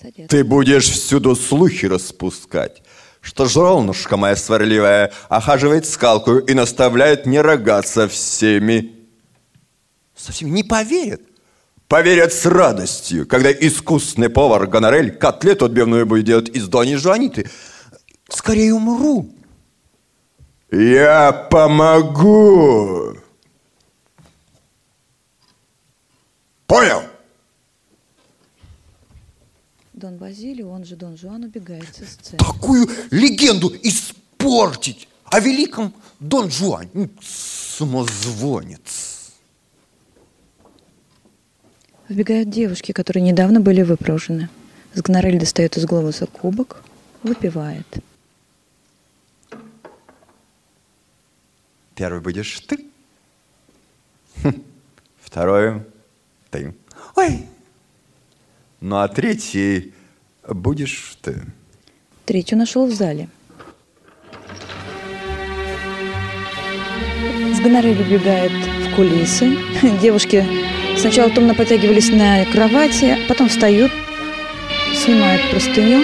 Садятся. 0.00 0.28
Ты 0.28 0.44
будешь 0.44 0.88
всюду 0.88 1.34
слухи 1.34 1.86
распускать, 1.86 2.82
что 3.20 3.46
жролнушка 3.46 4.16
моя 4.16 4.36
сварливая 4.36 5.12
охаживает 5.28 5.86
скалку 5.86 6.38
и 6.38 6.54
наставляет 6.54 7.26
не 7.26 7.40
рогаться 7.40 8.06
всеми. 8.06 8.94
Совсем 10.14 10.54
не 10.54 10.62
поверят. 10.62 11.22
Поверят 11.88 12.32
с 12.32 12.46
радостью, 12.46 13.26
когда 13.26 13.50
искусный 13.50 14.28
повар 14.28 14.66
Гонорель 14.68 15.10
котлету 15.10 15.64
отбивную 15.64 16.06
будет 16.06 16.26
делать 16.26 16.48
из 16.50 16.68
Дони 16.68 16.94
Жуаниты. 16.94 17.50
Скорее 18.28 18.74
умру. 18.74 19.28
Я 20.70 21.32
помогу. 21.32 23.16
Понял? 26.66 27.02
Дон 29.98 30.16
Базилио, 30.16 30.70
он 30.70 30.84
же 30.84 30.96
Дон 30.96 31.16
Жуан, 31.16 31.44
убегает 31.44 31.94
со 31.94 32.06
сцены. 32.06 32.38
такую 32.38 32.88
легенду 33.10 33.72
испортить 33.82 35.08
о 35.24 35.40
великом 35.40 35.92
Дон 36.20 36.50
Жуане. 36.50 36.90
М, 36.94 37.10
Самозвонец. 37.20 39.32
Вбегают 42.08 42.48
девушки, 42.48 42.92
которые 42.92 43.22
недавно 43.22 43.60
были 43.60 43.82
выпрошены. 43.82 44.48
Сгнорель 44.94 45.38
достает 45.38 45.76
из 45.76 45.84
глобуса 45.84 46.26
кубок, 46.26 46.82
выпивает. 47.22 47.86
Первый 51.94 52.20
будешь 52.20 52.60
ты. 52.60 52.86
Хм. 54.42 54.62
Второй 55.20 55.82
ты. 56.50 56.74
Ой. 57.16 57.46
Ну 58.80 58.96
а 58.96 59.08
третий 59.08 59.92
будешь 60.48 61.16
ты. 61.20 61.42
Третью 62.24 62.58
нашел 62.58 62.86
в 62.86 62.92
зале. 62.92 63.28
Сгонорель 67.56 68.00
убегает 68.00 68.52
в 68.52 68.94
кулисы. 68.94 69.58
Девушки 70.00 70.46
сначала 70.96 71.28
томно 71.30 71.54
потягивались 71.54 72.10
на 72.10 72.44
кровати, 72.44 73.18
потом 73.26 73.48
встают, 73.48 73.90
снимают 74.94 75.42
простыню 75.50 76.00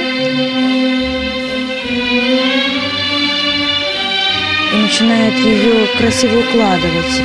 и 4.72 4.76
начинают 4.82 5.34
ее 5.36 5.86
красиво 5.96 6.40
укладывать, 6.40 7.22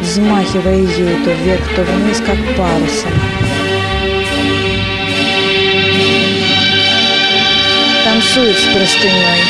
взмахивая 0.00 0.78
ее 0.78 1.22
то 1.22 1.32
вверх, 1.32 1.74
то 1.76 1.82
вниз, 1.82 2.18
как 2.20 2.38
парусом. 2.56 3.39
Танцует 8.30 8.58
с 8.58 8.62
простыней. 8.62 9.42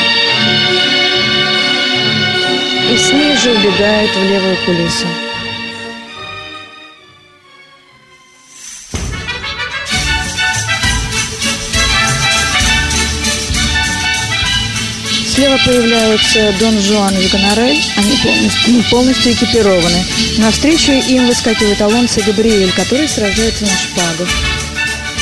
И 2.91 2.97
с 2.97 3.41
же 3.41 3.51
убегает 3.51 4.09
в 4.15 4.23
левую 4.23 4.57
кулису. 4.65 5.07
Слева 15.33 15.57
появляются 15.65 16.53
Дон 16.59 16.79
Жуан 16.81 17.15
и 17.17 17.27
Гонорель. 17.27 17.81
Они 17.97 18.17
полностью, 18.17 18.83
полностью 18.89 19.33
экипированы. 19.33 20.05
Навстречу 20.37 20.91
им 20.91 21.27
выскакивает 21.27 21.81
Алонсо 21.81 22.21
Габриэль, 22.21 22.71
которые 22.71 23.07
сражаются 23.07 23.63
на 23.63 23.71
шпагах. 23.71 24.29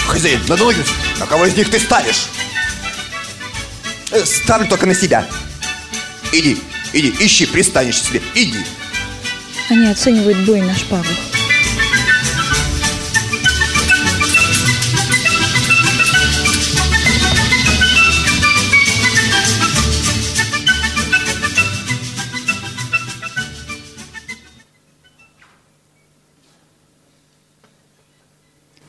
Хозяин, 0.07 0.41
надо 0.47 0.63
ноги. 0.63 0.83
На 1.19 1.25
кого 1.25 1.45
из 1.45 1.55
них 1.55 1.69
ты 1.69 1.79
ставишь? 1.79 2.29
Э, 4.11 4.25
Ставлю 4.25 4.67
только 4.67 4.85
на 4.85 4.95
себя. 4.95 5.25
Иди, 6.31 6.57
иди, 6.93 7.13
ищи 7.19 7.45
пристанешь 7.45 8.01
себе, 8.01 8.21
иди. 8.35 8.59
Они 9.69 9.87
оценивают 9.87 10.45
бой 10.45 10.61
на 10.61 10.75
шпагах. 10.75 11.05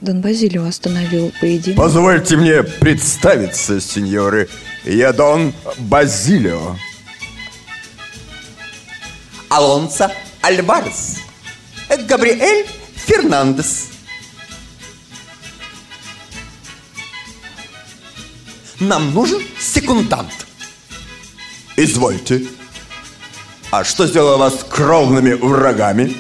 Дон 0.01 0.23
Базилио 0.23 0.65
остановил 0.65 1.31
поединок. 1.41 1.77
Позвольте 1.77 2.37
мне 2.37 2.63
представиться, 2.63 3.81
сеньоры. 3.81 4.49
Я 4.85 5.13
Дон 5.13 5.53
Базилио. 5.79 6.77
Алонсо 9.51 10.11
Альварес. 10.43 11.17
Габриэль 12.09 12.67
Фернандес. 12.95 13.89
Нам 18.79 19.13
нужен 19.13 19.43
секундант. 19.59 20.47
Извольте. 21.77 22.47
А 23.71 23.85
что 23.85 24.07
сделало 24.07 24.39
вас 24.39 24.65
кровными 24.69 25.35
врагами? 25.35 26.17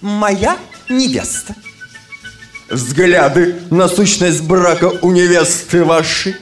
Моя 0.00 0.58
невеста. 0.88 1.54
Взгляды 2.68 3.62
на 3.70 3.88
сущность 3.88 4.42
брака 4.42 4.86
у 4.86 5.12
невесты 5.12 5.84
вашей. 5.84 6.36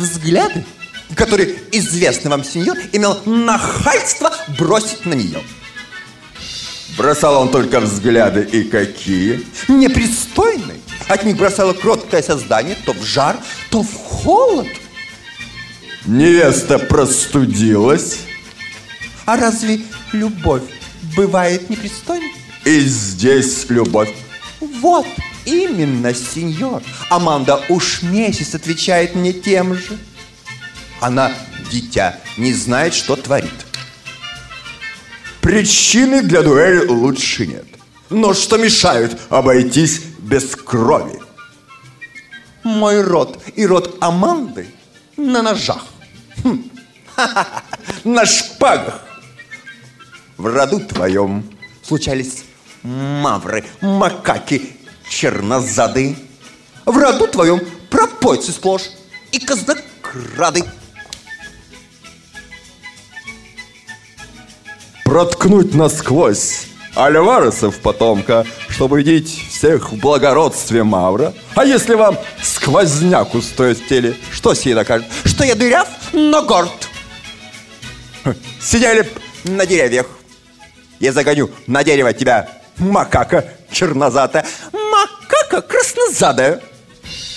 Взгляды, 0.00 0.64
которые 1.14 1.56
известный 1.72 2.30
вам 2.30 2.42
сеньор 2.42 2.78
имел 2.92 3.20
нахальство 3.26 4.32
бросить 4.58 5.04
на 5.04 5.12
нее. 5.12 5.42
Бросал 6.96 7.42
он 7.42 7.50
только 7.50 7.80
взгляды 7.80 8.48
и 8.50 8.64
какие? 8.64 9.46
Непристойные. 9.68 10.80
От 11.06 11.24
них 11.24 11.36
бросало 11.36 11.74
кроткое 11.74 12.22
создание 12.22 12.78
то 12.86 12.94
в 12.94 13.04
жар, 13.04 13.36
то 13.70 13.82
в 13.82 13.92
холод. 13.92 14.68
Невеста 16.06 16.78
простудилась. 16.78 18.20
А 19.26 19.36
разве 19.36 19.82
любовь 20.12 20.62
бывает 21.14 21.68
непристойной? 21.68 22.32
И 22.64 22.80
здесь 22.80 23.66
любовь. 23.68 24.14
Вот 24.60 25.06
именно, 25.44 26.14
сеньор. 26.14 26.82
Аманда 27.08 27.64
уж 27.68 28.02
месяц 28.02 28.54
отвечает 28.54 29.14
мне 29.14 29.32
тем 29.32 29.74
же. 29.74 29.98
Она, 31.00 31.32
дитя, 31.70 32.18
не 32.36 32.52
знает, 32.52 32.94
что 32.94 33.16
творит. 33.16 33.50
Причины 35.40 36.22
для 36.22 36.42
дуэли 36.42 36.86
лучше 36.86 37.46
нет. 37.46 37.66
Но 38.10 38.34
что 38.34 38.58
мешает 38.58 39.18
обойтись 39.30 40.02
без 40.18 40.54
крови? 40.56 41.20
Мой 42.62 43.00
род 43.02 43.42
и 43.56 43.64
род 43.64 43.96
Аманды 44.00 44.66
на 45.16 45.42
ножах. 45.42 45.86
Хм. 46.42 46.70
На 48.04 48.26
шпагах. 48.26 49.02
В 50.36 50.46
роду 50.46 50.80
твоем 50.80 51.44
случались 51.82 52.44
мавры, 52.82 53.64
макаки, 53.80 54.76
чернозады. 55.10 56.16
В 56.86 56.96
роду 56.96 57.26
твоем 57.26 57.60
пропойцы 57.90 58.52
сплошь 58.52 58.90
и 59.32 59.38
казнокрады. 59.38 60.64
Проткнуть 65.04 65.74
насквозь 65.74 66.66
Альваресов 66.94 67.78
потомка, 67.80 68.46
чтобы 68.68 69.02
видеть 69.02 69.28
всех 69.50 69.92
в 69.92 69.96
благородстве 69.98 70.84
Мавра. 70.84 71.34
А 71.54 71.64
если 71.64 71.94
вам 71.94 72.16
сквозняк 72.42 73.34
устоит 73.34 73.78
в 73.78 73.88
теле, 73.88 74.16
что 74.30 74.54
сей 74.54 74.74
докажет? 74.74 75.06
Что 75.24 75.44
я 75.44 75.54
дыряв, 75.54 75.88
но 76.12 76.42
горд. 76.42 76.88
Сидели 78.60 79.08
на 79.44 79.66
деревьях. 79.66 80.06
Я 81.00 81.12
загоню 81.12 81.50
на 81.66 81.82
дерево 81.82 82.12
тебя, 82.12 82.48
макака 82.78 83.44
чернозадая, 83.72 84.46
макака 84.72 85.62
краснозадая. 85.62 86.60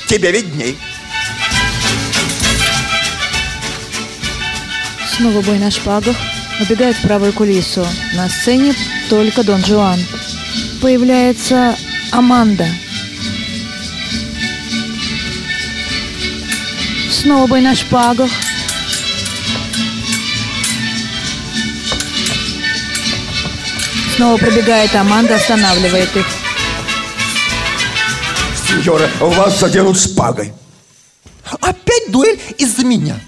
Тебе 0.08 0.32
видней. 0.32 0.78
Снова 5.16 5.42
бой 5.42 5.60
на 5.60 5.72
шпагах. 5.72 6.16
Убегает 6.60 6.96
в 6.96 7.02
правую 7.02 7.34
кулису. 7.34 7.86
На 8.16 8.30
сцене 8.30 8.74
только 9.10 9.44
Дон 9.44 9.64
Жуан. 9.64 10.00
Появляется 10.82 11.76
Аманда. 12.12 12.68
Снова 17.10 17.48
бой 17.48 17.62
на 17.62 17.76
шпагах. 17.76 18.30
Снова 24.16 24.38
пробегает 24.38 24.94
Аманда, 24.96 25.36
останавливает 25.36 26.16
их. 26.16 26.26
Сеньора, 28.68 29.10
вас 29.20 29.60
заденут 29.60 30.00
шпагой. 30.00 30.54
Опять 31.62 32.12
дуэль 32.12 32.40
из-за 32.60 32.86
меня. 32.86 33.20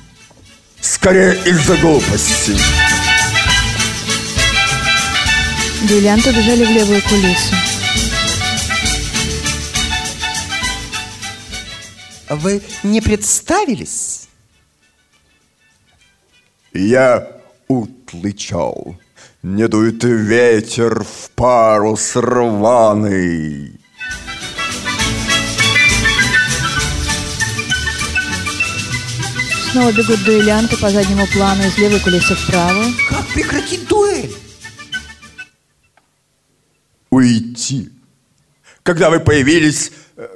Скорее 0.79 1.33
из-за 1.45 1.75
глупости. 1.77 2.55
Дуэлянты 5.87 6.29
убежали 6.29 6.65
в 6.65 6.69
левую 6.69 7.01
кулису. 7.01 7.55
Вы 12.29 12.61
не 12.83 13.01
представились? 13.01 14.27
Я 16.73 17.27
утлычал. 17.67 18.97
Не 19.47 19.67
дует 19.67 20.03
ветер 20.03 21.03
в 21.03 21.29
парус 21.35 22.15
рваный. 22.15 23.79
Снова 29.69 29.91
бегут 29.91 30.23
дуэлянты 30.23 30.75
по 30.77 30.89
заднему 30.89 31.27
плану 31.31 31.61
из 31.61 31.77
левой 31.77 31.99
кулисы 31.99 32.33
в 32.33 32.47
правую. 32.47 32.91
Как 33.07 33.23
прекратить 33.35 33.87
дуэль? 33.87 34.33
Уйти. 37.11 37.91
Когда 38.81 39.11
вы 39.11 39.19
появились, 39.19 39.91
э, 40.17 40.27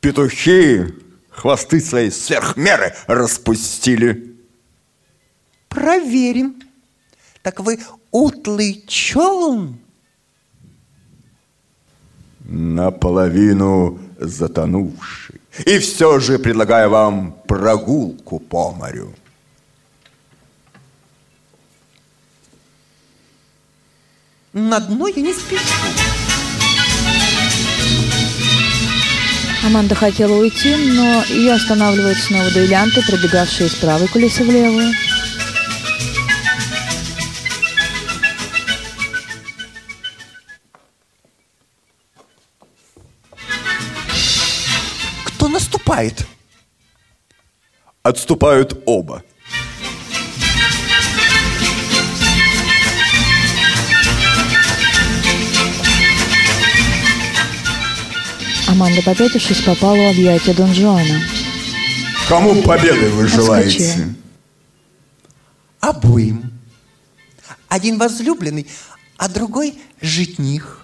петухи 0.00 0.86
хвосты 1.28 1.80
свои 1.82 2.08
сверх 2.08 2.56
меры 2.56 2.94
распустили. 3.08 4.38
Проверим. 5.68 6.62
Так 7.42 7.60
вы 7.60 7.78
утлый 8.14 8.84
челн? 8.86 9.76
Наполовину 12.40 13.98
затонувший. 14.18 15.40
И 15.66 15.78
все 15.78 16.20
же 16.20 16.38
предлагаю 16.38 16.90
вам 16.90 17.34
прогулку 17.46 18.38
по 18.38 18.70
морю. 18.70 19.12
На 24.52 24.78
дно 24.78 25.08
я 25.08 25.22
не 25.22 25.32
спешу. 25.32 25.64
Аманда 29.64 29.94
хотела 29.94 30.34
уйти, 30.34 30.76
но 30.76 31.24
ее 31.24 31.54
останавливают 31.54 32.18
снова 32.18 32.50
дуэлянты, 32.50 33.02
пробегавшие 33.08 33.68
из 33.68 33.74
правой 33.74 34.08
кулисы 34.08 34.44
в 34.44 34.50
левую. 34.50 34.92
Кто 45.94 46.02
наступает? 46.02 46.26
Отступают 48.02 48.82
оба. 48.84 49.22
Аманда, 58.66 59.02
попятившись, 59.02 59.60
попала 59.60 59.94
в 59.94 60.10
объятия 60.10 60.52
Дон 60.54 60.74
Жуана. 60.74 61.20
Кому 62.28 62.60
победы 62.62 63.08
вы 63.10 63.24
Отскочила. 63.24 63.44
желаете? 63.46 64.14
Обоим. 65.80 66.50
Один 67.68 67.98
возлюбленный, 67.98 68.66
а 69.16 69.28
другой 69.28 69.74
житних. 70.00 70.83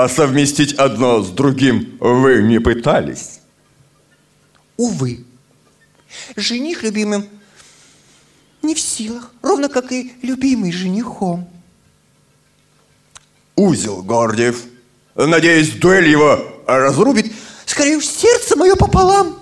А 0.00 0.08
совместить 0.08 0.74
одно 0.74 1.24
с 1.24 1.30
другим 1.30 1.98
вы 1.98 2.40
не 2.44 2.60
пытались? 2.60 3.40
Увы, 4.76 5.24
Жених 6.36 6.84
любимым 6.84 7.26
не 8.62 8.76
в 8.76 8.80
силах, 8.80 9.32
ровно 9.42 9.68
как 9.68 9.90
и 9.90 10.12
любимый 10.22 10.70
женихом. 10.70 11.50
Узел 13.56 14.04
Гордиев. 14.04 14.66
Надеюсь, 15.16 15.72
дуэль 15.72 16.08
его 16.08 16.46
разрубит. 16.68 17.32
Скорее 17.66 17.96
уж, 17.96 18.06
сердце 18.06 18.54
мое 18.54 18.76
пополам. 18.76 19.36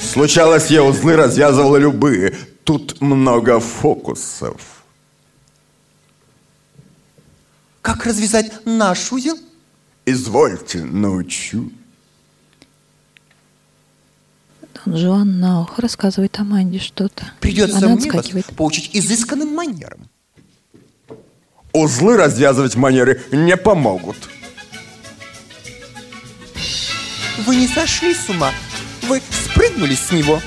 Случалось, 0.00 0.66
я 0.66 0.82
узлы 0.82 1.14
развязывала 1.14 1.76
любые. 1.76 2.34
Тут 2.64 3.00
много 3.00 3.58
фокусов. 3.60 4.82
Как 7.80 8.06
развязать 8.06 8.64
наш 8.64 9.10
узел? 9.12 9.36
Извольте, 10.06 10.82
научу. 10.84 11.70
Дон 14.84 14.96
Жуан 14.96 15.40
на 15.40 15.60
ухо 15.62 15.82
рассказывает 15.82 16.38
Аманде 16.38 16.78
что-то. 16.78 17.32
Придется 17.40 17.78
Она 17.78 17.88
мне 17.88 18.10
вас 18.10 18.20
отскакивает. 18.20 18.46
поучить 18.56 18.90
изысканным 18.92 19.54
манерам. 19.54 20.08
Узлы 21.72 22.16
развязывать 22.16 22.76
манеры 22.76 23.22
не 23.32 23.56
помогут. 23.56 24.16
Вы 27.46 27.56
не 27.56 27.66
сошли 27.66 28.14
с 28.14 28.28
ума. 28.28 28.52
Вы 29.02 29.20
спрыгнули 29.30 29.94
с 29.94 30.12
него. 30.12 30.40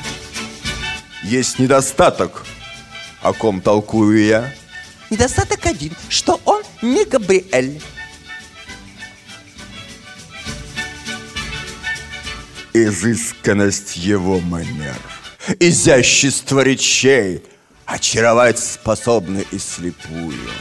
Есть 1.25 1.57
недостаток, 1.57 2.45
о 3.23 3.33
ком 3.33 3.59
толкую 3.59 4.23
я. 4.23 4.53
Недостаток 5.09 5.65
один, 5.65 5.91
что 6.07 6.39
он 6.45 6.61
не 6.83 7.03
Габриэль. 7.03 7.81
Изысканность 12.73 13.95
его 13.95 14.39
манер, 14.39 14.99
изящество 15.59 16.59
речей, 16.59 17.43
очаровать 17.87 18.59
способны 18.59 19.47
и 19.49 19.57
слепую. 19.57 20.51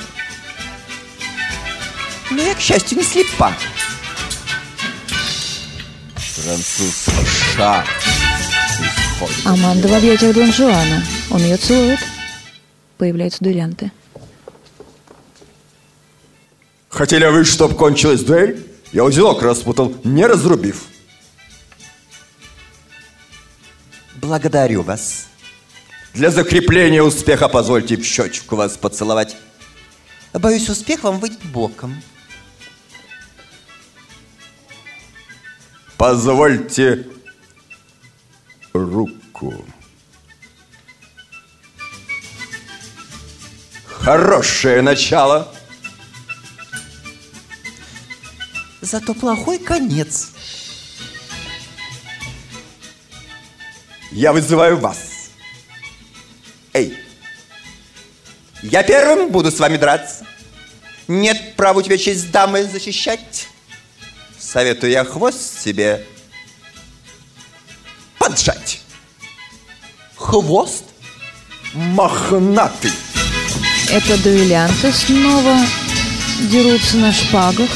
Но 2.31 2.41
я, 2.41 2.55
к 2.55 2.61
счастью, 2.61 2.97
не 2.97 3.05
слепа. 3.05 3.55
Француз 6.17 7.07
шаг. 7.55 7.85
Аманда 9.45 9.89
в 9.89 9.95
объятиях 9.95 10.35
Дон 10.35 10.53
Жуана. 10.53 11.05
Он 11.31 11.41
ее 11.41 11.57
целует. 11.57 12.01
Появляются 12.99 13.43
дуэлянты. 13.43 13.93
Хотели 16.89 17.27
вы, 17.27 17.45
чтоб 17.45 17.77
кончилась 17.77 18.23
дуэль? 18.23 18.67
Я 18.93 19.05
узелок 19.05 19.43
распутал, 19.43 19.95
не 20.05 20.27
разрубив. 20.27 20.85
Благодарю 24.17 24.83
вас. 24.83 25.27
Для 26.15 26.31
закрепления 26.31 27.03
успеха 27.03 27.49
позвольте 27.49 27.97
в 27.97 28.05
щечку 28.05 28.57
вас 28.57 28.77
поцеловать. 28.77 29.37
Боюсь, 30.33 30.69
успех 30.69 31.03
вам 31.03 31.19
выйдет 31.19 31.45
боком. 31.45 32.01
Позвольте 35.97 37.07
руку. 38.75 39.65
Хорошее 43.87 44.83
начало. 44.83 45.49
Зато 48.81 49.15
плохой 49.15 49.59
конец. 49.59 50.33
Я 54.11 54.33
вызываю 54.33 54.77
вас. 54.77 55.31
Эй, 56.73 56.99
я 58.63 58.83
первым 58.83 59.31
буду 59.31 59.51
с 59.51 59.59
вами 59.59 59.77
драться. 59.77 60.27
Нет 61.09 61.57
права 61.57 61.79
у 61.79 61.83
тебя 61.83 61.97
честь 61.97 62.31
дамы 62.31 62.65
защищать. 62.65 63.49
Советую 64.39 64.93
я 64.93 65.05
хвост 65.05 65.61
себе 65.63 66.07
поджать. 68.19 68.64
Хвост 70.25 70.85
мохнатый. 71.75 72.91
Это 73.91 74.23
дуэлянты 74.23 74.91
снова 74.91 75.55
дерутся 76.51 76.97
на 76.97 77.13
шпагах. 77.13 77.69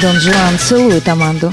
Дон 0.00 0.20
Жуан 0.20 0.58
целует 0.60 1.08
Аманду. 1.08 1.52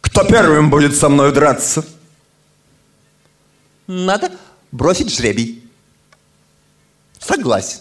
Кто 0.00 0.24
первым 0.24 0.70
будет 0.70 0.96
со 0.96 1.10
мной 1.10 1.30
драться? 1.32 1.84
Надо 3.86 4.32
бросить 4.72 5.14
жребий. 5.14 5.62
Согласен. 7.20 7.80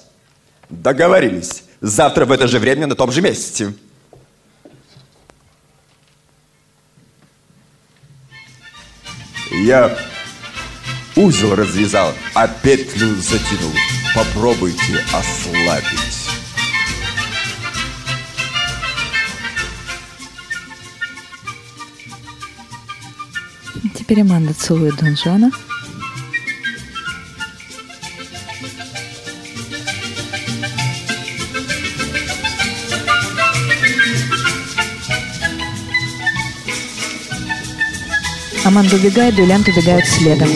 Договорились. 0.70 1.64
Завтра 1.80 2.26
в 2.26 2.32
это 2.32 2.48
же 2.48 2.60
время 2.60 2.86
на 2.86 2.96
том 2.96 3.12
же 3.12 3.22
месте. 3.22 3.74
Я 9.52 9.98
узел 11.16 11.56
развязал, 11.56 12.14
а 12.34 12.48
петлю 12.48 13.16
затянул. 13.16 13.72
Попробуйте 14.16 15.04
ослабить. 15.14 16.12
Теперь 23.96 24.22
Аманда 24.22 24.54
целует 24.54 24.96
Дон 24.98 25.18
Жуана. 25.18 25.52
Аманда 38.72 38.96
убегает, 38.96 39.36
дуэлянт 39.36 39.68
убегает 39.68 40.06
следом. 40.08 40.48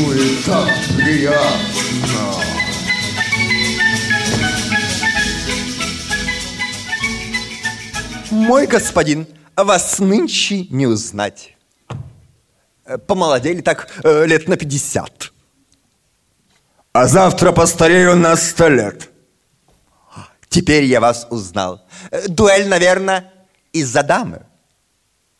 Мой 8.31 8.67
господин, 8.67 9.27
вас 9.57 9.99
нынче 9.99 10.65
не 10.69 10.87
узнать. 10.87 11.57
Э, 12.85 12.97
Помолодели 12.97 13.59
так 13.59 13.89
э, 14.05 14.25
лет 14.25 14.47
на 14.47 14.55
50. 14.55 15.33
А 16.93 17.07
завтра 17.07 17.51
постарею 17.51 18.15
на 18.15 18.37
сто 18.37 18.69
лет. 18.69 19.09
Теперь 20.47 20.85
я 20.85 21.01
вас 21.01 21.27
узнал. 21.29 21.85
Э, 22.11 22.29
Дуэль, 22.29 22.69
наверное, 22.69 23.33
из-за 23.73 24.03
дамы. 24.03 24.45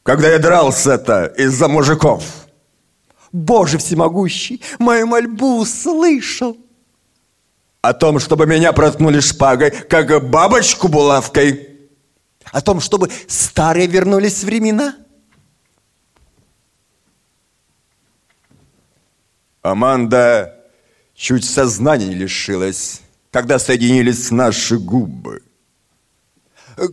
Когда 0.03 0.27
я 0.27 0.39
дрался-то 0.39 1.27
из-за 1.37 1.69
мужиков. 1.69 2.44
Боже 3.35 3.77
всемогущий, 3.79 4.61
мою 4.79 5.07
мольбу 5.07 5.59
услышал. 5.59 6.55
О 7.81 7.93
том, 7.93 8.17
чтобы 8.19 8.45
меня 8.47 8.71
проткнули 8.71 9.19
шпагой, 9.19 9.71
как 9.71 10.29
бабочку 10.29 10.87
булавкой. 10.87 11.67
О 12.53 12.61
том, 12.61 12.79
чтобы 12.79 13.09
старые 13.27 13.87
вернулись 13.87 14.41
времена. 14.45 14.95
Аманда 19.63 20.55
чуть 21.13 21.43
сознания 21.43 22.07
не 22.07 22.15
лишилась, 22.15 23.01
когда 23.31 23.59
соединились 23.59 24.31
наши 24.31 24.77
губы. 24.77 25.43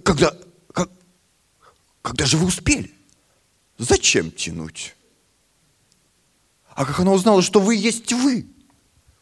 Когда... 0.04 0.34
как- 0.74 0.90
когда 2.02 2.26
же 2.26 2.36
вы 2.36 2.46
успели? 2.46 2.92
Зачем 3.78 4.32
тянуть? 4.32 4.96
А 6.74 6.84
как 6.84 7.00
она 7.00 7.12
узнала, 7.12 7.42
что 7.42 7.60
вы 7.60 7.76
есть 7.76 8.12
вы? 8.12 8.46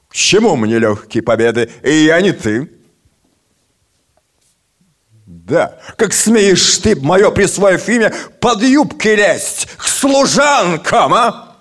К 0.09 0.15
чему 0.15 0.57
мне 0.57 0.79
легкие 0.79 1.23
победы? 1.23 1.71
И 1.83 2.05
я 2.05 2.21
не 2.21 2.33
ты. 2.33 2.71
Да, 5.27 5.79
как 5.97 6.13
смеешь 6.13 6.79
ты, 6.79 6.95
мое 7.01 7.31
присвоив 7.31 7.89
имя, 7.89 8.13
под 8.41 8.63
юбки 8.63 9.09
лезть 9.09 9.69
к 9.77 9.85
служанкам, 9.85 11.15
а? 11.15 11.57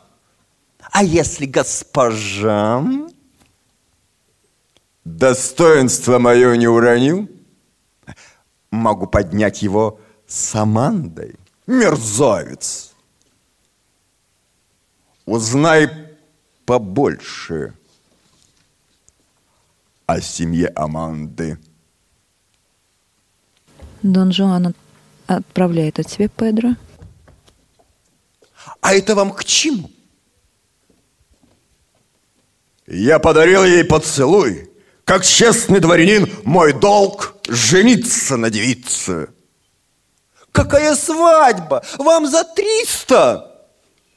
А 0.91 1.03
если 1.03 1.45
госпожам? 1.45 3.09
Достоинство 5.05 6.19
мое 6.19 6.55
не 6.55 6.67
уронил? 6.67 7.29
Могу 8.71 9.07
поднять 9.07 9.61
его 9.61 9.99
с 10.27 10.53
Амандой. 10.55 11.35
мерзавец. 11.65 12.88
Узнай 15.29 15.91
побольше 16.65 17.75
о 20.07 20.21
семье 20.21 20.69
Аманды. 20.69 21.59
Дон 24.01 24.31
Жуан 24.33 24.73
отправляет 25.27 25.99
от 25.99 26.09
себя 26.09 26.29
Педро. 26.29 26.69
А 28.81 28.95
это 28.95 29.13
вам 29.13 29.31
к 29.31 29.43
чему? 29.43 29.91
Я 32.87 33.19
подарил 33.19 33.63
ей 33.63 33.83
поцелуй. 33.83 34.71
Как 35.05 35.23
честный 35.23 35.79
дворянин, 35.79 36.27
мой 36.43 36.73
долг 36.73 37.35
жениться 37.47 38.35
на 38.35 38.49
девице. 38.49 39.29
Какая 40.51 40.95
свадьба? 40.95 41.83
Вам 41.99 42.25
за 42.25 42.43
триста? 42.45 43.48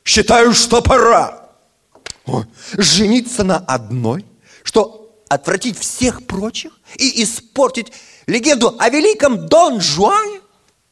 Считаю, 0.04 0.52
что 0.52 0.82
пора. 0.82 1.50
Жениться 2.76 3.44
на 3.44 3.56
одной, 3.56 4.24
что 4.62 5.12
отвратить 5.28 5.78
всех 5.78 6.26
прочих 6.26 6.72
и 6.96 7.22
испортить 7.22 7.92
легенду 8.26 8.76
о 8.78 8.88
великом 8.90 9.46
Дон 9.48 9.80
Жуане? 9.80 10.40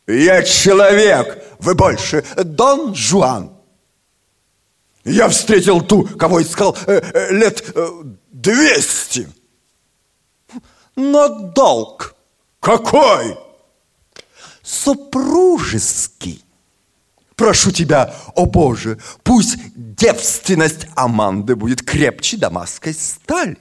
Я 0.06 0.42
человек, 0.42 1.44
вы 1.60 1.74
больше 1.74 2.24
Дон 2.36 2.94
Жуан. 2.94 3.52
Я 5.04 5.28
встретил 5.28 5.80
ту, 5.80 6.04
кого 6.04 6.42
искал 6.42 6.76
э, 6.86 7.00
э, 7.14 7.32
лет 7.32 7.72
э, 7.74 7.88
двести. 8.30 9.28
Но 10.94 11.28
долг 11.28 12.14
какой? 12.60 13.38
Супружеский. 14.62 16.44
Прошу 17.40 17.70
тебя, 17.70 18.14
о 18.34 18.44
Боже, 18.44 18.98
пусть 19.22 19.56
девственность 19.74 20.86
Аманды 20.94 21.56
будет 21.56 21.80
крепче 21.82 22.36
дамасской 22.36 22.92
стали. 22.92 23.56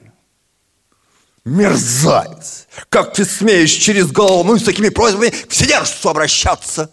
Мерзавец! 1.46 2.68
Как 2.90 3.14
ты 3.14 3.24
смеешь 3.24 3.72
через 3.72 4.12
голову 4.12 4.44
ну, 4.44 4.58
с 4.58 4.64
такими 4.64 4.90
просьбами 4.90 5.30
к 5.30 5.50
вседержцу 5.50 6.10
обращаться? 6.10 6.92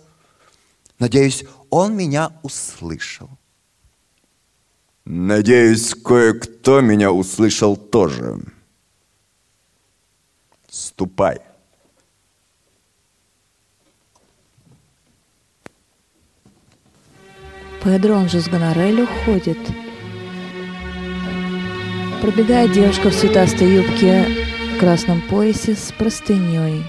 Надеюсь, 1.00 1.44
он 1.70 1.96
меня 1.96 2.30
услышал. 2.44 3.30
Надеюсь, 5.04 5.92
кое-кто 5.92 6.82
меня 6.82 7.10
услышал 7.10 7.76
тоже. 7.76 8.38
Ступай. 10.70 11.40
Педро, 17.86 18.16
он 18.16 18.28
же 18.28 18.40
с 18.40 18.48
Гонорель 18.48 19.02
уходит. 19.02 19.58
Пробегает 22.20 22.72
девушка 22.72 23.10
в 23.10 23.14
цветастой 23.14 23.76
юбке 23.76 24.24
в 24.74 24.80
красном 24.80 25.20
поясе 25.20 25.74
с 25.74 25.92
простыней. 25.92 26.82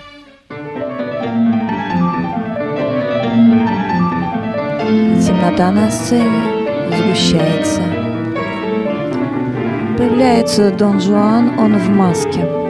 Темнота 5.23 5.71
на 5.71 5.91
сцене 5.91 6.41
сгущается. 6.97 7.83
Появляется 9.99 10.71
Дон 10.71 10.99
Жуан, 10.99 11.59
он 11.59 11.77
в 11.77 11.89
маске. 11.89 12.66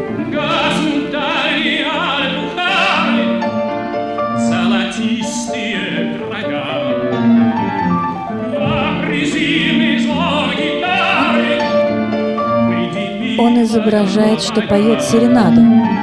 Он 13.88 13.94
изображает, 13.94 14.42
что 14.42 14.62
поет 14.64 15.02
серенаду. 15.02 15.97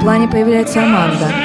Плане 0.00 0.28
появляется 0.28 0.82
Аманда. 0.82 1.37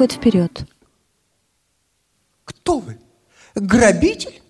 Выходит 0.00 0.12
вперед. 0.18 0.66
Кто 2.44 2.78
вы? 2.78 2.98
Грабитель? 3.54 4.40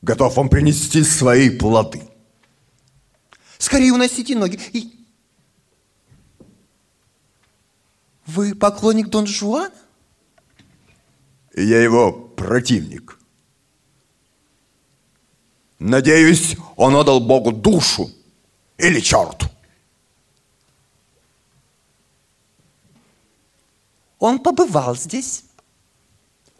Готов 0.00 0.36
вам 0.36 0.48
принести 0.48 1.04
свои 1.04 1.50
плоды. 1.50 2.02
Скорее 3.58 3.92
уносите 3.92 4.34
ноги. 4.36 4.58
И... 4.72 5.06
Вы 8.26 8.54
поклонник 8.54 9.08
Дон 9.08 9.26
Жуана? 9.26 9.74
Я 11.54 11.82
его 11.82 12.12
противник. 12.12 13.18
Надеюсь, 15.78 16.56
он 16.76 16.96
отдал 16.96 17.20
Богу 17.20 17.52
душу 17.52 18.10
или 18.82 19.00
черту. 19.00 19.46
Он 24.18 24.38
побывал 24.38 24.96
здесь. 24.96 25.44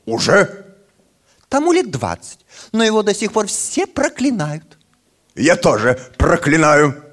Уже? 0.07 0.77
Тому 1.49 1.73
лет 1.73 1.91
двадцать. 1.91 2.41
Но 2.73 2.85
его 2.85 3.03
до 3.03 3.15
сих 3.15 3.33
пор 3.33 3.47
все 3.47 3.87
проклинают. 3.87 4.79
Я 5.35 5.57
тоже 5.57 5.95
проклинаю. 6.17 7.05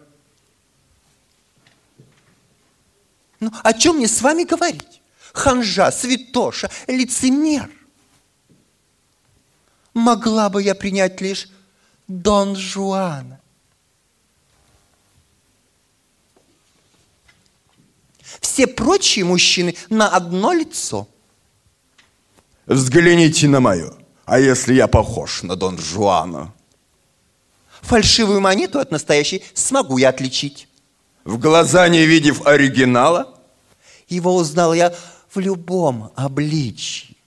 Ну, 3.39 3.51
о 3.63 3.73
чем 3.73 3.97
мне 3.97 4.07
с 4.07 4.21
вами 4.21 4.43
говорить? 4.43 5.01
Ханжа, 5.33 5.91
святоша, 5.91 6.69
лицемер. 6.87 7.69
Могла 9.93 10.49
бы 10.49 10.61
я 10.61 10.75
принять 10.75 11.21
лишь 11.21 11.49
Дон 12.07 12.55
Жуана. 12.55 13.39
Все 18.41 18.67
прочие 18.67 19.25
мужчины 19.25 19.75
на 19.89 20.07
одно 20.07 20.53
лицо. 20.53 21.07
Взгляните 22.65 23.47
на 23.47 23.59
мое. 23.59 23.93
А 24.25 24.39
если 24.39 24.73
я 24.73 24.87
похож 24.87 25.43
на 25.43 25.55
Дон 25.55 25.79
Жуана? 25.79 26.53
Фальшивую 27.81 28.41
монету 28.41 28.79
от 28.79 28.91
настоящей 28.91 29.43
смогу 29.53 29.97
я 29.97 30.09
отличить. 30.09 30.67
В 31.23 31.37
глаза 31.37 31.87
не 31.89 32.05
видев 32.05 32.45
оригинала? 32.45 33.35
Его 34.07 34.35
узнал 34.35 34.73
я 34.73 34.93
в 35.33 35.39
любом 35.39 36.11
обличии. 36.15 37.17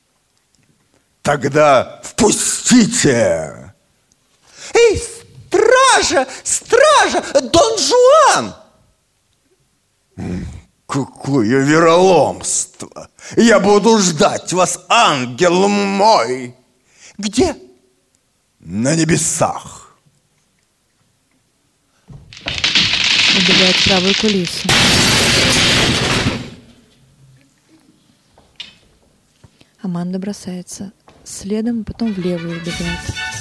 Тогда 1.22 2.00
впустите! 2.02 3.74
Эй, 4.74 5.02
стража, 5.48 6.26
стража, 6.44 7.22
Дон 7.40 7.78
Жуан! 7.78 8.54
Какое 10.92 11.64
вероломство! 11.64 13.08
Я 13.38 13.60
буду 13.60 13.96
ждать 13.98 14.52
вас, 14.52 14.78
ангел 14.90 15.66
мой! 15.66 16.54
Где? 17.16 17.56
На 18.60 18.94
небесах. 18.94 19.96
Убегает 22.44 23.74
в 23.74 23.84
правую 23.88 24.14
кулису. 24.20 24.68
Аманда 29.80 30.18
бросается 30.18 30.92
следом, 31.24 31.84
потом 31.84 32.12
в 32.12 32.18
левую 32.18 32.60
убегает. 32.60 33.31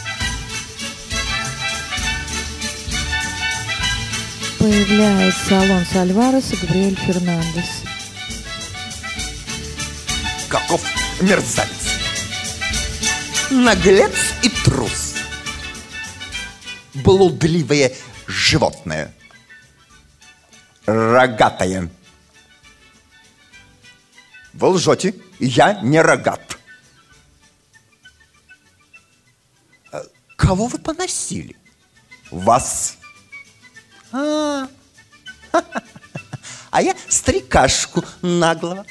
Появляется 4.62 5.60
Алонсо 5.60 6.02
Альварес 6.04 6.54
и 6.54 6.56
Габриэль 6.56 6.96
Фернандес. 6.96 7.82
Каков 10.48 10.84
мерзавец! 11.20 11.98
Наглец 13.50 14.14
и 14.44 14.50
трус! 14.50 15.16
Блудливое 16.94 17.92
животное! 18.28 19.12
Рогатое! 20.86 21.90
Вы 24.54 24.68
лжете, 24.68 25.16
я 25.40 25.82
не 25.82 26.00
рогат. 26.00 26.60
А 29.92 30.04
Кого 30.36 30.68
вы 30.68 30.78
поносили? 30.78 31.58
Вас. 32.30 33.00
А, 34.12 34.68
а 36.72 36.82
я 36.82 36.96
старикашку 37.08 38.04
наглого. 38.22 38.86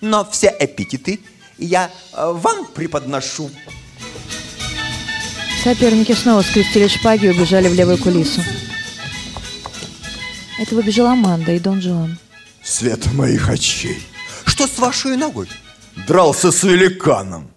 Но 0.00 0.28
все 0.30 0.54
эпитеты 0.58 1.20
я 1.58 1.90
э, 2.12 2.32
вам 2.32 2.66
преподношу. 2.66 3.50
Соперники 5.64 6.12
снова 6.12 6.42
скрестили 6.42 6.86
шпаги 6.86 7.26
и 7.26 7.30
убежали 7.30 7.68
в 7.68 7.74
левую 7.74 7.98
кулису. 7.98 8.40
Это 10.58 10.74
выбежала 10.74 11.12
Аманда 11.12 11.52
и 11.52 11.58
Дон 11.58 11.82
Жуан. 11.82 12.18
Свет 12.62 13.12
моих 13.12 13.48
очей. 13.48 14.02
Что 14.44 14.66
с 14.66 14.78
вашей 14.78 15.16
ногой? 15.16 15.48
Дрался 16.06 16.52
с 16.52 16.62
великаном. 16.62 17.50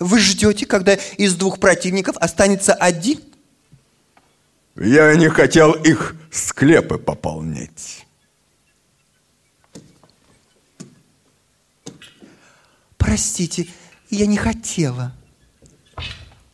Вы 0.00 0.18
ждете, 0.18 0.64
когда 0.64 0.94
из 0.94 1.34
двух 1.34 1.60
противников 1.60 2.16
останется 2.16 2.72
один? 2.72 3.20
Я 4.74 5.14
не 5.14 5.28
хотел 5.28 5.72
их 5.72 6.16
склепы 6.30 6.96
пополнять. 6.96 8.06
Простите, 12.96 13.66
я 14.08 14.24
не 14.26 14.38
хотела. 14.38 15.12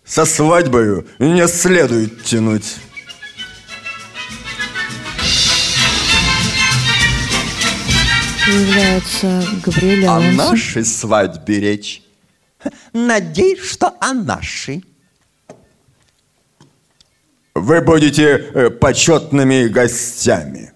Со 0.04 0.24
свадьбою 0.24 1.06
не 1.20 1.46
следует 1.46 2.24
тянуть. 2.24 2.76
И 8.48 10.04
О 10.04 10.16
Алонсо. 10.16 10.36
нашей 10.36 10.84
свадьбе 10.84 11.60
речь. 11.60 12.05
Надеюсь, 12.92 13.60
что 13.60 13.96
о 14.00 14.12
нашей. 14.12 14.84
Вы 17.54 17.80
будете 17.80 18.24
э, 18.24 18.70
почетными 18.70 19.66
гостями. 19.68 20.72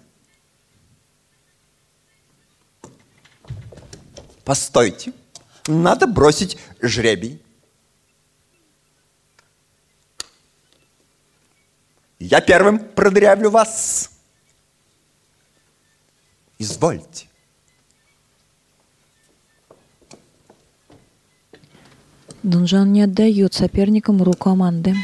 Постойте, 4.45 5.13
надо 5.67 6.07
бросить 6.07 6.59
жребий. 6.81 7.43
Я 12.19 12.41
первым 12.43 12.79
продырявлю 12.79 13.51
вас. 13.51 14.11
Извольте. 16.59 17.30
Дон 22.43 22.67
Жуан 22.67 22.93
не 22.93 23.03
отдает 23.03 23.53
соперникам 23.53 24.23
руку 24.23 24.49
Аманды. 24.49 24.97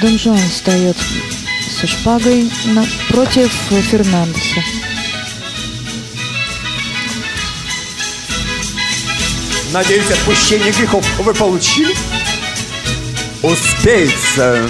Дон 0.00 0.18
Жуан 0.18 0.38
встает 0.38 0.96
со 1.80 1.86
шпагой 1.86 2.50
напротив 2.66 3.52
Фернандеса. 3.90 4.60
Надеюсь, 9.72 10.10
отпущение 10.10 10.72
грехов 10.72 11.06
вы 11.20 11.32
получили? 11.32 11.94
Успеется. 13.40 14.68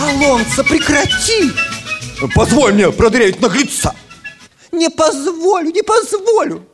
Алонсо, 0.00 0.64
прекрати! 0.64 1.52
Позволь 2.34 2.72
мне 2.72 2.90
продырявить 2.90 3.40
наглеца. 3.40 3.94
Не 4.76 4.90
позволю, 4.90 5.70
не 5.70 5.82
позволю. 5.82 6.66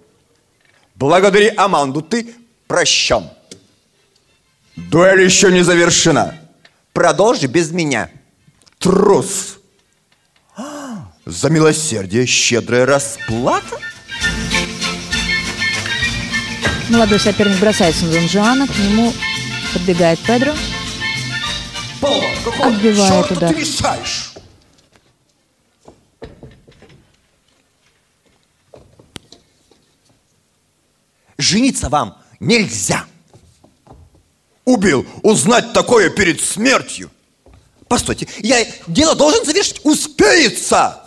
Благодари 0.96 1.53
Аманду, 1.57 2.03
ты 2.03 2.34
прощен. 2.66 3.30
Дуэль 4.76 5.22
еще 5.22 5.53
не 5.53 5.62
завершена. 5.62 6.34
Продолжи 6.92 7.46
без 7.46 7.70
меня. 7.70 8.11
Трус. 8.78 9.59
За 11.24 11.48
милосердие 11.48 12.26
щедрая 12.26 12.84
расплата? 12.86 13.78
Молодой 16.88 17.20
соперник 17.20 17.59
бросается 17.61 18.05
на 18.07 18.12
Дон 18.12 18.28
Жуана, 18.28 18.66
к 18.66 18.76
нему 18.76 19.12
подбегает 19.72 20.18
Педро. 20.20 20.53
Полно, 22.00 22.26
какого 22.44 22.66
Отбивает 22.68 23.28
черта 23.28 23.34
удар. 23.36 23.55
ты 23.55 23.61
мешаешь? 23.61 24.31
Жениться 31.38 31.88
вам 31.88 32.18
нельзя. 32.40 33.06
Убил. 34.64 35.06
Узнать 35.22 35.72
такое 35.72 36.10
перед 36.10 36.40
смертью. 36.40 37.10
Постойте, 37.88 38.28
я 38.38 38.64
дело 38.86 39.14
должен 39.14 39.44
завершить. 39.44 39.80
Успеется! 39.84 40.98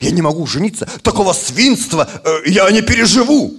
Я 0.00 0.12
не 0.12 0.22
могу 0.22 0.46
жениться. 0.46 0.86
Такого 1.02 1.34
свинства 1.34 2.08
э, 2.24 2.42
я 2.46 2.70
не 2.70 2.80
переживу. 2.80 3.54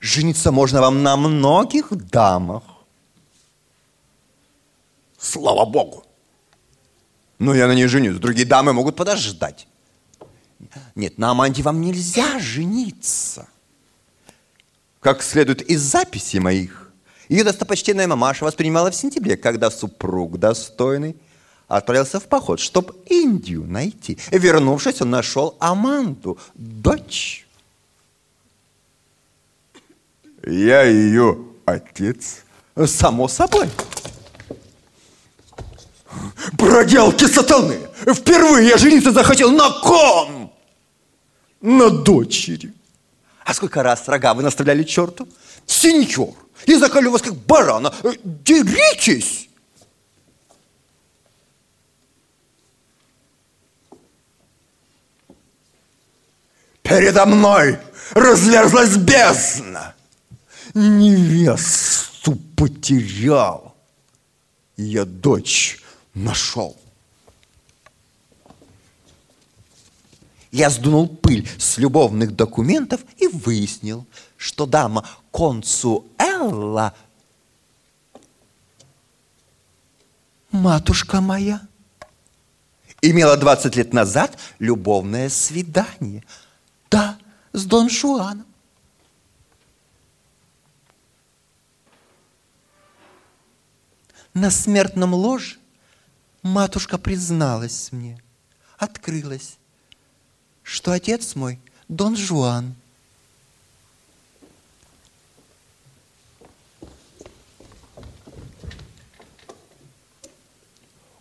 Жениться 0.00 0.50
можно 0.50 0.80
вам 0.80 1.04
на 1.04 1.16
многих 1.16 1.92
дамах. 1.92 2.64
Слава 5.16 5.64
Богу. 5.64 6.04
Но 7.38 7.54
я 7.54 7.68
на 7.68 7.72
ней 7.72 7.86
женюсь. 7.86 8.18
Другие 8.18 8.44
дамы 8.46 8.72
могут 8.72 8.96
подождать. 8.96 9.68
Нет, 10.94 11.18
на 11.18 11.30
Аманде 11.30 11.62
вам 11.62 11.80
нельзя 11.80 12.38
жениться. 12.38 13.46
Как 15.00 15.22
следует 15.22 15.62
из 15.62 15.80
записей 15.80 16.38
моих, 16.38 16.90
ее 17.28 17.44
достопочтенная 17.44 18.06
мамаша 18.06 18.44
воспринимала 18.44 18.90
в 18.90 18.94
сентябре, 18.94 19.36
когда 19.36 19.70
супруг 19.70 20.38
достойный 20.38 21.16
отправился 21.66 22.20
в 22.20 22.24
поход, 22.24 22.60
чтобы 22.60 22.94
Индию 23.06 23.64
найти. 23.64 24.18
Вернувшись, 24.30 25.00
он 25.00 25.10
нашел 25.10 25.56
Аманду, 25.58 26.38
дочь. 26.54 27.46
Я 30.44 30.82
ее 30.82 31.38
отец. 31.64 32.44
Само 32.86 33.28
собой. 33.28 33.68
Проделки 36.58 37.26
сатаны. 37.26 37.78
Впервые 38.06 38.68
я 38.68 38.76
жениться 38.76 39.12
захотел 39.12 39.50
на 39.52 39.70
ком? 39.80 40.41
На 41.62 41.90
дочери. 41.90 42.72
А 43.44 43.54
сколько 43.54 43.82
раз 43.82 44.08
рога 44.08 44.34
вы 44.34 44.42
наставляли 44.42 44.82
черту? 44.82 45.28
Сеньор, 45.66 46.34
я 46.66 46.78
закалю 46.78 47.10
вас 47.10 47.22
как 47.22 47.34
барана. 47.34 47.94
Деритесь! 48.24 49.48
Передо 56.82 57.24
мной 57.24 57.78
разверзлась 58.10 58.96
бездна. 58.96 59.94
Невесту 60.74 62.36
потерял. 62.56 63.74
Я 64.76 65.04
дочь 65.04 65.80
нашел. 66.12 66.76
Я 70.52 70.68
сдунул 70.68 71.08
пыль 71.08 71.48
с 71.58 71.78
любовных 71.78 72.36
документов 72.36 73.00
и 73.16 73.26
выяснил, 73.26 74.06
что 74.36 74.66
дама 74.66 75.08
Консуэлла 75.32 76.94
матушка 80.50 81.22
моя 81.22 81.66
имела 83.00 83.38
20 83.38 83.76
лет 83.76 83.94
назад 83.94 84.38
любовное 84.58 85.30
свидание. 85.30 86.22
Да, 86.90 87.18
с 87.54 87.64
Дон 87.64 87.88
Жуаном. 87.88 88.46
На 94.34 94.50
смертном 94.50 95.14
ложе 95.14 95.56
матушка 96.42 96.98
призналась 96.98 97.90
мне, 97.90 98.22
открылась, 98.76 99.56
что 100.62 100.92
отец 100.92 101.34
мой 101.34 101.58
Дон 101.88 102.16
Жуан. 102.16 102.74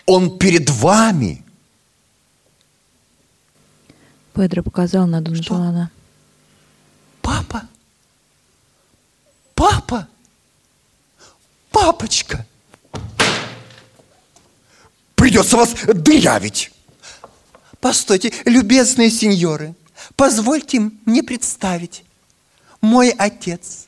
Он 0.05 0.37
перед 0.37 0.69
вами. 0.69 1.43
Педро 4.33 4.63
показал 4.63 5.07
на 5.07 5.21
Дон 5.21 5.35
Жуана. 5.35 5.91
Папа? 7.21 7.67
Папа? 9.55 10.07
Папочка? 11.69 12.45
Придется 15.15 15.55
вас 15.57 15.73
дырявить. 15.73 16.71
Постойте, 17.81 18.31
любезные 18.45 19.09
сеньоры, 19.09 19.73
позвольте 20.15 20.91
мне 21.05 21.23
представить. 21.23 22.05
Мой 22.79 23.09
отец. 23.09 23.87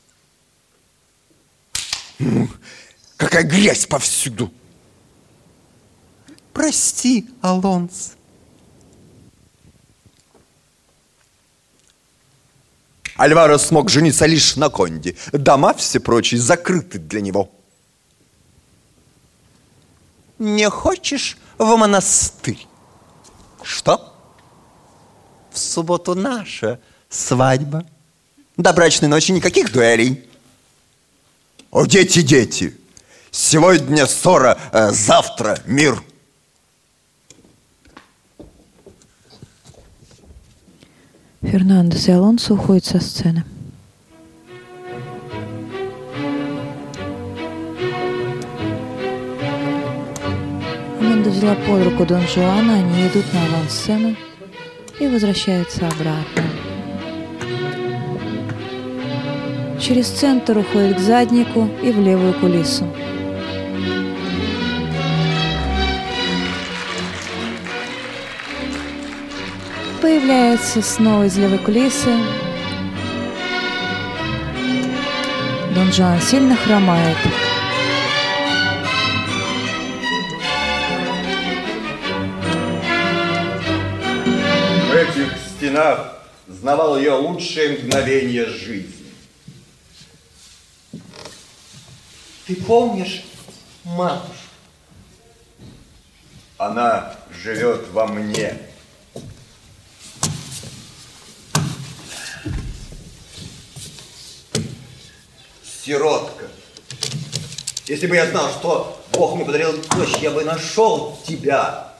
Какая 3.16 3.44
грязь 3.44 3.86
повсюду. 3.86 4.52
Прости, 6.52 7.28
Алонс. 7.40 8.12
Альваро 13.16 13.58
смог 13.58 13.90
жениться 13.90 14.26
лишь 14.26 14.56
на 14.56 14.70
Конде. 14.70 15.16
Дома 15.32 15.72
все 15.74 16.00
прочие 16.00 16.40
закрыты 16.40 16.98
для 16.98 17.20
него. 17.20 17.48
Не 20.40 20.68
хочешь 20.68 21.38
в 21.58 21.76
монастырь? 21.76 22.66
Что? 23.64 24.14
В 25.50 25.58
субботу 25.58 26.14
наша 26.14 26.78
свадьба. 27.08 27.86
До 28.56 28.72
брачной 28.72 29.08
ночи 29.08 29.32
никаких 29.32 29.72
дуэлей. 29.72 30.28
О, 31.70 31.86
дети, 31.86 32.22
дети! 32.22 32.76
Сегодня 33.30 34.06
ссора, 34.06 34.58
э, 34.70 34.90
завтра 34.92 35.58
мир. 35.66 36.00
Фернандес 41.40 42.06
и 42.06 42.12
Алонсо 42.12 42.54
уходят 42.54 42.84
со 42.84 43.00
сцены. 43.00 43.44
Аманда 51.14 51.30
взяла 51.30 51.54
под 51.54 51.84
руку 51.84 52.04
Дон 52.04 52.22
Жуана, 52.26 52.74
они 52.74 53.06
идут 53.06 53.24
на 53.32 53.44
авансцену 53.44 54.16
и 54.98 55.06
возвращаются 55.06 55.86
обратно. 55.86 56.42
Через 59.80 60.08
центр 60.08 60.58
уходит 60.58 60.96
к 60.96 60.98
заднику 60.98 61.68
и 61.84 61.92
в 61.92 62.00
левую 62.00 62.34
кулису. 62.34 62.88
Появляется 70.02 70.82
снова 70.82 71.26
из 71.26 71.38
левой 71.38 71.58
кулисы. 71.58 72.10
Дон 75.76 75.92
Жуан 75.92 76.20
сильно 76.20 76.56
хромает. 76.56 77.18
Стенах 85.74 86.18
знавал 86.46 86.96
ее 86.98 87.12
лучшее 87.12 87.78
мгновение 87.78 88.46
жизни. 88.46 89.12
Ты 92.46 92.54
помнишь 92.56 93.24
матушку? 93.82 94.34
Она 96.58 97.16
живет 97.42 97.88
во 97.88 98.06
мне. 98.06 98.56
Сиротка. 105.84 106.46
Если 107.86 108.06
бы 108.06 108.14
я 108.14 108.30
знал, 108.30 108.48
что 108.50 109.04
Бог 109.12 109.34
мне 109.34 109.44
подарил 109.44 109.72
дочь, 109.96 110.16
я 110.20 110.30
бы 110.30 110.44
нашел 110.44 111.18
тебя. 111.26 111.93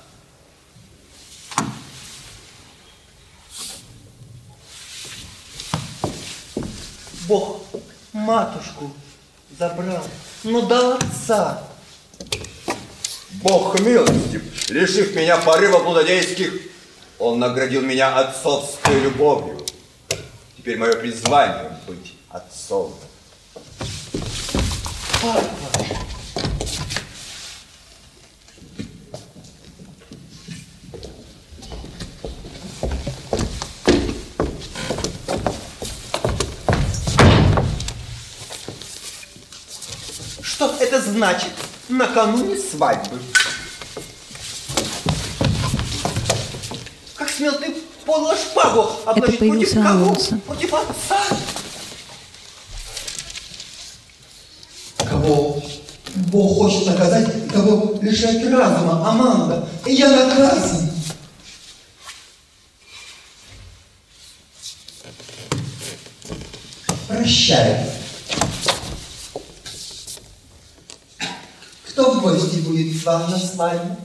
Бог 7.27 7.63
матушку 8.13 8.93
забрал, 9.59 10.05
но 10.43 10.63
дал 10.63 10.93
отца. 10.99 11.63
Бог 13.43 13.81
милостив, 13.81 14.71
лишив 14.71 15.15
меня 15.15 15.39
порыва 15.39 15.79
блудодейских, 15.83 16.53
Он 17.19 17.39
наградил 17.39 17.81
меня 17.83 18.17
отцовской 18.17 19.01
любовью. 19.01 19.65
Теперь 20.57 20.79
мое 20.79 20.95
призвание 20.95 21.79
быть 21.87 22.15
отцом. 22.31 22.95
Папа, 25.23 25.45
что 40.55 40.77
это 40.79 40.94
значит 41.05 41.53
накануне 41.89 42.57
свадьбы? 42.57 43.21
Как 47.17 47.31
смел 47.31 47.53
ты 47.53 47.75
подло 48.05 48.37
шпагу 48.37 48.91
обнажить 49.07 49.39
против 49.39 49.39
появился 49.39 49.83
кого? 49.83 50.15
Против 50.47 50.75
отца? 50.75 51.21
Кого 55.09 55.63
Бог 56.15 56.59
хочет 56.59 56.87
наказать, 56.87 57.53
того 57.53 57.99
лишает 58.01 58.51
разума, 58.53 59.09
Аманда. 59.09 59.69
И 59.87 59.95
я 59.95 60.09
наказан. 60.11 60.91
Прощай. 67.09 68.04
Кто 71.95 72.11
в 72.15 72.23
гости 72.23 72.57
будет 72.57 73.01
к 73.01 73.07
вам 73.07 73.31
на 73.31 73.39
свадьбу? 73.39 73.97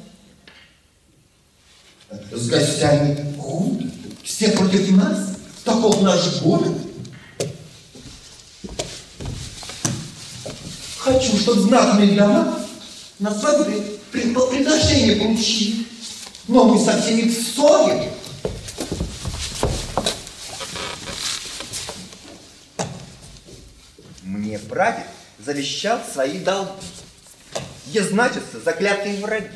С 2.32 2.48
гостями 2.48 3.36
худ? 3.40 3.82
Все 4.24 4.52
против 4.52 4.92
нас? 4.92 5.38
Таков 5.64 6.00
наш 6.04 6.40
город? 6.44 6.78
Хочу, 11.00 11.36
чтобы 11.36 11.62
знатные 11.62 12.16
дома 12.16 12.60
на 13.18 13.34
свадьбе 13.34 13.82
при- 14.12 14.36
по 14.36 14.46
приглашению 14.46 14.68
прощения 14.68 15.16
получили. 15.16 15.86
Но 16.48 16.66
мы 16.66 16.86
со 16.86 17.02
всеми 17.02 17.28
в 17.28 17.34
ссоре. 17.34 18.14
Мне 24.24 24.60
прадед 24.60 25.08
завещал 25.40 26.00
свои 26.12 26.40
долги, 26.40 26.72
где 27.90 28.04
значатся 28.04 28.60
заклятые 28.64 29.20
враги. 29.20 29.48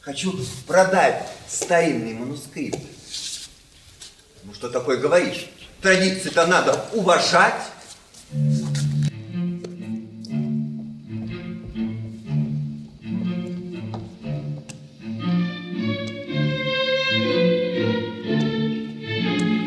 Хочу 0.00 0.38
продать 0.66 1.26
старинные 1.48 2.14
манускрипты. 2.14 2.80
Ну 4.44 4.54
что 4.54 4.68
такое 4.68 4.98
говоришь? 4.98 5.48
Традиции-то 5.80 6.46
надо 6.46 6.84
уважать. 6.92 7.54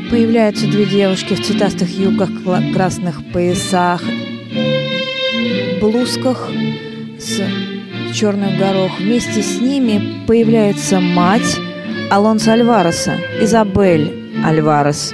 Появляются 0.10 0.68
две 0.68 0.86
девушки 0.86 1.34
в 1.34 1.46
цветастых 1.46 1.90
юбках, 1.90 2.30
красных 2.74 3.32
поясах, 3.32 4.02
блузках 5.80 6.50
с 7.20 8.14
черных 8.14 8.58
горох. 8.58 9.00
Вместе 9.00 9.42
с 9.42 9.60
ними 9.60 10.26
появляется 10.26 11.00
мать 11.00 11.58
Алонсо 12.10 12.54
Альвареса, 12.54 13.16
Изабель 13.42 14.32
Альварес. 14.44 15.14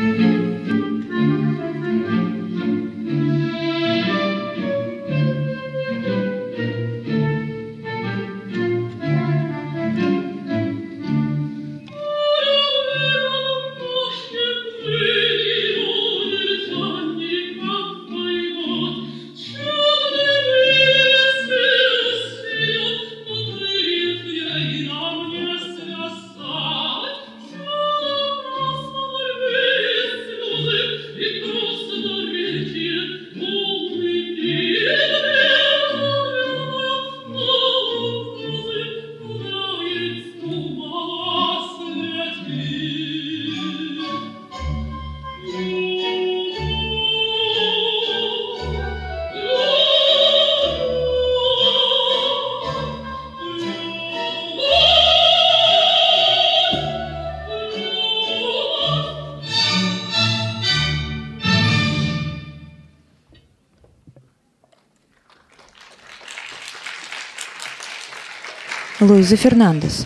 Луиза 69.25 69.37
Фернандес. 69.37 70.05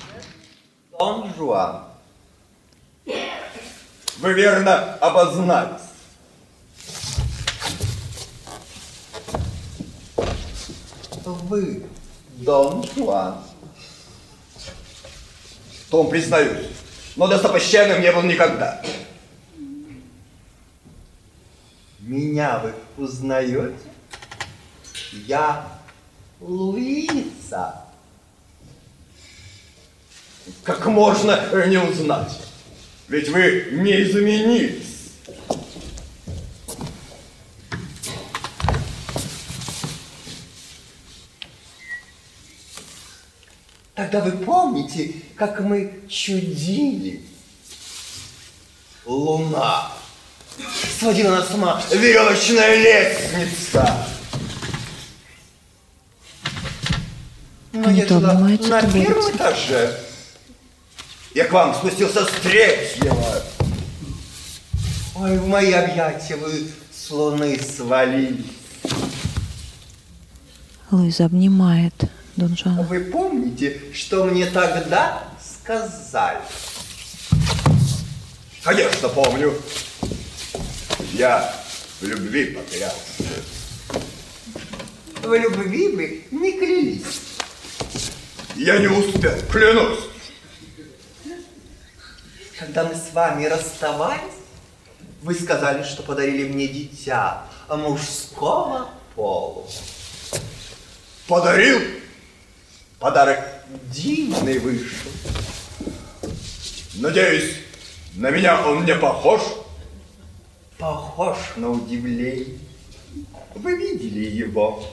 Дон 0.97 1.34
Жуан. 1.36 1.84
Вы 4.20 4.34
верно 4.34 4.93
обознались. 5.01 5.82
Вы, 11.26 11.86
Дон 12.38 12.86
Жуан. 12.95 13.43
Том 15.89 16.09
признаюсь. 16.09 16.70
Но 17.17 17.28
достопочтенным 17.28 18.01
не 18.01 18.13
был 18.13 18.22
никогда. 18.22 18.82
Меня 21.99 22.59
вы 22.59 22.74
узнаете? 23.03 23.76
Я 25.11 25.67
Луиса. 26.39 27.88
Как 30.63 30.85
можно 30.87 31.39
не 31.67 31.77
узнать? 31.77 32.39
Ведь 33.07 33.29
вы 33.29 33.69
не 33.71 34.03
изменились. 34.03 34.85
Тогда 43.95 44.21
вы 44.21 44.31
помните, 44.31 45.15
как 45.35 45.59
мы 45.59 46.01
чудили? 46.07 47.21
Луна 49.05 49.91
сводила 50.99 51.35
нас 51.35 51.49
с 51.49 51.53
ума. 51.53 51.81
Веревочная 51.91 52.75
лестница. 52.75 54.05
Но 57.71 57.89
я 57.91 58.03
обнимаются, 58.03 58.69
на 58.69 58.91
первом 58.91 59.31
этаже. 59.31 59.99
Я 61.39 61.45
к 61.45 61.53
вам 61.53 61.73
спустился 61.73 62.25
с 62.25 62.31
третьего. 62.41 63.41
Ой, 65.15 65.37
в 65.37 65.47
мои 65.47 65.71
объятия 65.71 66.35
вы 66.35 66.67
с 66.91 67.09
луны 67.11 67.57
свалились. 67.57 68.45
Луиза 70.91 71.27
обнимает 71.27 71.93
Дон 72.35 72.57
Жуана. 72.57 72.81
Вы 72.81 73.05
помните, 73.05 73.79
что 73.93 74.25
мне 74.25 74.47
тогда 74.47 75.29
сказали? 75.41 76.41
Конечно, 78.61 79.07
помню. 79.07 79.53
Я 81.13 81.55
в 82.01 82.05
любви 82.05 82.47
потерялся. 82.47 82.97
В 85.23 85.33
любви 85.33 85.87
вы 85.95 86.25
не 86.31 86.51
клялись. 86.59 87.21
Я 88.57 88.77
не 88.79 88.87
успел, 88.87 89.39
клянусь. 89.49 89.99
Когда 92.60 92.84
мы 92.84 92.93
с 92.93 93.14
вами 93.14 93.45
расставались, 93.45 94.34
вы 95.22 95.34
сказали, 95.34 95.82
что 95.84 96.03
подарили 96.03 96.45
мне 96.45 96.68
дитя 96.68 97.43
мужского 97.70 98.89
пола. 99.16 99.66
Подарил? 101.26 101.80
Подарок 102.99 103.39
дивный 103.86 104.60
вышел. 104.60 105.10
Надеюсь, 106.95 107.55
на 108.16 108.30
меня 108.30 108.68
он 108.68 108.84
не 108.84 108.95
похож? 108.95 109.41
Похож 110.78 111.38
на 111.55 111.70
удивление. 111.70 112.60
Вы 113.55 113.78
видели 113.78 114.26
его? 114.26 114.84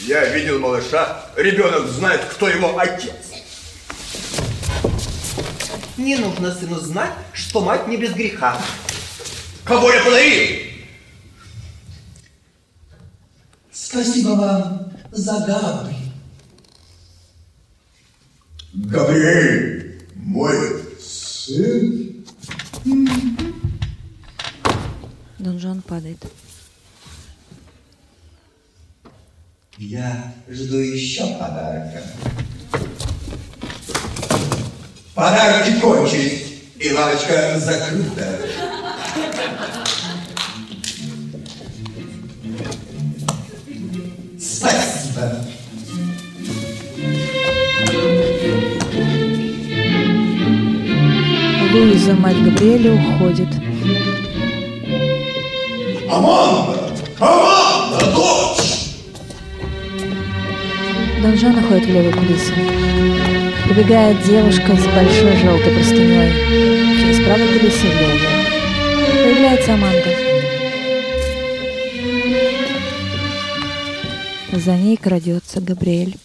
Я 0.00 0.24
видел 0.30 0.58
малыша. 0.58 1.26
Ребенок 1.36 1.86
знает, 1.86 2.24
кто 2.24 2.48
его 2.48 2.76
отец. 2.76 3.29
Не 6.00 6.16
нужно 6.16 6.50
сыну 6.54 6.80
знать, 6.80 7.12
что 7.34 7.60
мать 7.60 7.86
не 7.86 7.98
без 7.98 8.14
греха. 8.14 8.58
Кого 9.64 9.92
я 9.92 10.02
подарил? 10.02 10.66
Спасибо 13.70 14.30
вам 14.30 14.92
за 15.10 15.40
Габри. 15.40 15.96
Габриэль, 18.72 20.02
мой 20.14 20.56
сын. 20.98 22.24
Дон 25.38 25.58
Жуан 25.58 25.82
падает. 25.82 26.24
Я 29.76 30.32
жду 30.48 30.78
еще 30.78 31.26
подарка. 31.38 32.02
Подарки 35.20 35.78
кончились, 35.82 36.44
и 36.78 36.94
лавочка 36.94 37.58
закрыта. 37.58 38.38
Спасибо. 44.40 45.44
Луиза, 51.70 52.14
мать 52.14 52.42
Габриэля, 52.42 52.94
уходит. 52.94 53.48
Аманда! 56.10 56.94
Аманда, 57.18 58.06
дочь! 58.14 58.96
Дон 61.20 61.36
Жуан 61.36 61.56
находит 61.56 61.84
в 61.84 61.90
левую 61.90 62.14
кулису. 62.14 63.49
Прибегает 63.70 64.20
девушка 64.24 64.74
с 64.74 64.84
большой 64.84 65.36
желтой 65.36 65.72
простыней. 65.72 66.32
Через 66.98 67.24
правую 67.24 67.52
левую. 67.52 68.18
Появляется 69.22 69.74
Аманда. 69.74 70.08
За 74.52 74.76
ней 74.76 74.96
крадется 74.96 75.60
Габриэль. 75.60 76.16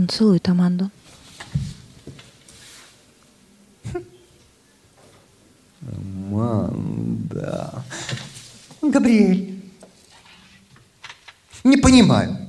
Он 0.00 0.08
целует 0.08 0.48
Аманду. 0.48 0.90
Аманда. 6.32 7.84
Габриэль. 8.80 9.62
Не 11.64 11.76
понимаю. 11.76 12.48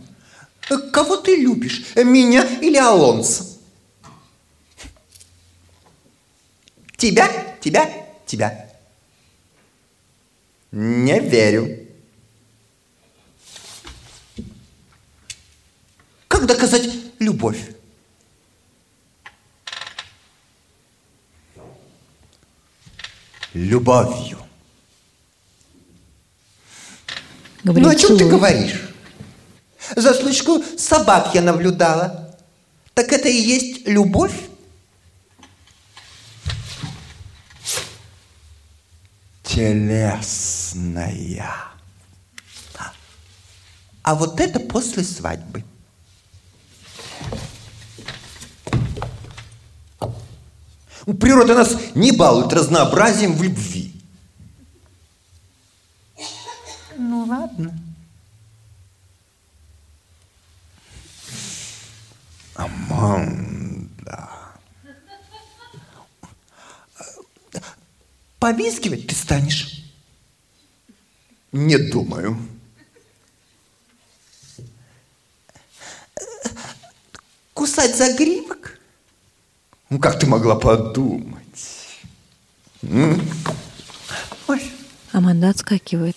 Кого 0.93 1.17
ты 1.17 1.35
любишь? 1.35 1.93
Меня 1.97 2.45
или 2.61 2.77
Алонсо? 2.77 3.43
Тебя? 6.95 7.27
Тебя? 7.59 8.07
Тебя? 8.25 8.69
Не 10.71 11.19
верю. 11.19 11.81
Как 16.29 16.45
доказать 16.45 16.89
любовь? 17.21 17.59
Любовью. 23.91 24.37
Габриэль 27.63 27.83
ну 27.83 27.89
о 27.89 27.95
чем 27.95 28.11
ты 28.11 28.19
целует. 28.19 28.35
говоришь? 28.35 28.89
За 29.97 30.13
случку 30.13 30.63
собак 30.77 31.35
я 31.35 31.41
наблюдала. 31.41 32.37
Так 32.93 33.11
это 33.11 33.27
и 33.27 33.35
есть 33.35 33.85
любовь? 33.87 34.33
Телесная. 39.43 40.23
А 44.03 44.15
вот 44.15 44.39
это 44.39 44.59
после 44.61 45.03
свадьбы. 45.03 45.65
Природа 51.19 51.55
нас 51.55 51.75
не 51.95 52.11
балует 52.11 52.53
разнообразием 52.53 53.35
в 53.35 53.43
любви. 53.43 53.93
Ну 56.97 57.25
ладно. 57.25 57.77
Аманда. 62.55 64.29
Повискивать 68.39 69.07
ты 69.07 69.15
станешь? 69.15 69.83
Не 71.51 71.77
думаю. 71.77 72.37
Кусать 77.53 77.95
за 77.95 78.13
гривок? 78.13 78.50
Ну, 79.91 79.99
как 79.99 80.17
ты 80.17 80.25
могла 80.25 80.55
подумать? 80.55 81.35
М? 82.81 83.21
Ой. 84.47 84.71
Аманда 85.11 85.49
отскакивает. 85.49 86.15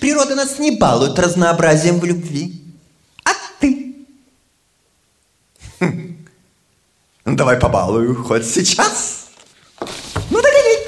Природа 0.00 0.34
нас 0.34 0.58
не 0.58 0.70
балует 0.70 1.18
разнообразием 1.18 2.00
в 2.00 2.04
любви. 2.06 2.64
А 3.26 3.32
ты? 3.60 3.96
Хм. 5.78 6.26
Ну, 7.26 7.36
давай 7.36 7.58
побалую, 7.58 8.24
хоть 8.24 8.46
сейчас. 8.46 9.26
Ну, 10.30 10.40
догоняй. 10.40 10.86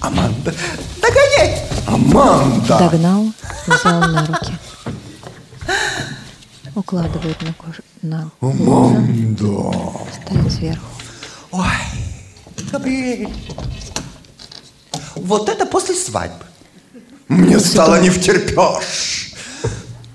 Аманда, 0.00 0.54
догоняй. 1.02 1.62
Аманда. 1.88 2.78
Догнал, 2.78 3.32
взял 3.66 4.00
на 4.00 4.24
руки. 4.24 4.52
Укладывает 6.76 7.40
на 7.40 7.54
кожу, 7.54 7.82
на 8.02 8.30
Аманда. 8.42 9.72
ставит 10.12 10.52
сверху. 10.52 10.84
Ой, 11.50 11.64
Габриэль. 12.70 13.28
Вот 15.14 15.48
это 15.48 15.64
после 15.64 15.94
свадьбы. 15.94 16.44
Мне 17.28 17.58
стало 17.60 18.02
не 18.02 18.10
втерпешь. 18.10 19.32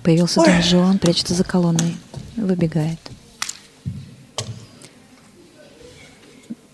Появился 0.03 0.41
Ой. 0.41 0.45
Дон 0.45 0.61
Жуан, 0.61 0.99
прячется 0.99 1.33
за 1.33 1.43
колонной. 1.43 1.97
Выбегает. 2.37 2.99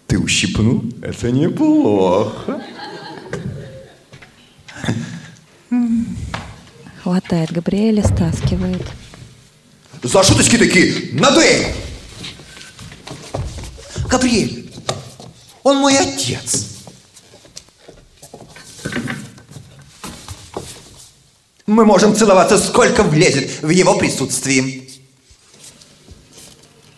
Ты 0.07 0.19
ущипнул? 0.19 0.83
Это 1.01 1.31
неплохо. 1.31 2.61
Хватает 7.03 7.53
Габриэля, 7.53 8.03
стаскивает. 8.03 8.85
За 10.07 10.23
шуточки 10.23 10.57
такие, 10.57 11.09
на 11.19 11.31
дуэль! 11.31 11.75
Габриэль, 14.09 14.71
он 15.63 15.79
мой 15.79 15.97
отец. 15.97 16.67
Мы 21.65 21.83
можем 21.83 22.15
целоваться 22.15 22.57
сколько 22.57 23.03
влезет 23.03 23.61
в 23.61 23.67
его 23.67 23.97
присутствии. 23.97 24.89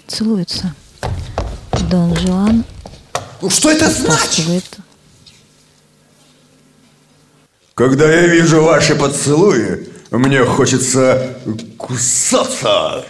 Целуется. 0.08 0.76
Дон 1.90 2.16
Жуан 2.16 2.64
Ну 3.42 3.50
что 3.50 3.72
это 3.72 3.90
значит? 3.90 4.78
Когда 7.74 8.14
я 8.14 8.28
вижу 8.28 8.62
ваши 8.62 8.94
поцелуи, 8.94 9.89
мне 10.12 10.44
хочется 10.44 11.40
кусаться. 11.78 13.06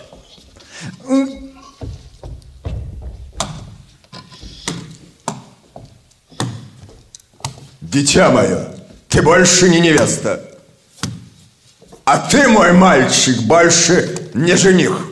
Дитя 7.81 8.29
мое, 8.31 8.75
ты 9.07 9.21
больше 9.21 9.69
не 9.69 9.79
невеста. 9.79 10.45
А 12.03 12.17
ты, 12.17 12.47
мой 12.47 12.73
мальчик, 12.73 13.41
больше 13.43 14.29
не 14.33 14.55
жених. 14.55 15.07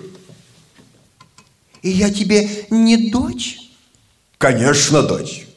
И 1.82 1.90
я 1.90 2.12
тебе 2.12 2.66
не 2.70 3.10
дочь? 3.10 3.60
Конечно, 4.38 5.04
дочь. 5.04 5.48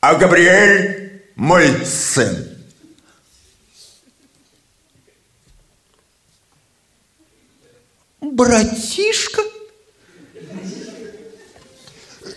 А 0.00 0.14
Габриэль 0.14 1.22
мой 1.36 1.84
сын. 1.84 2.47
Братишка? 8.38 9.42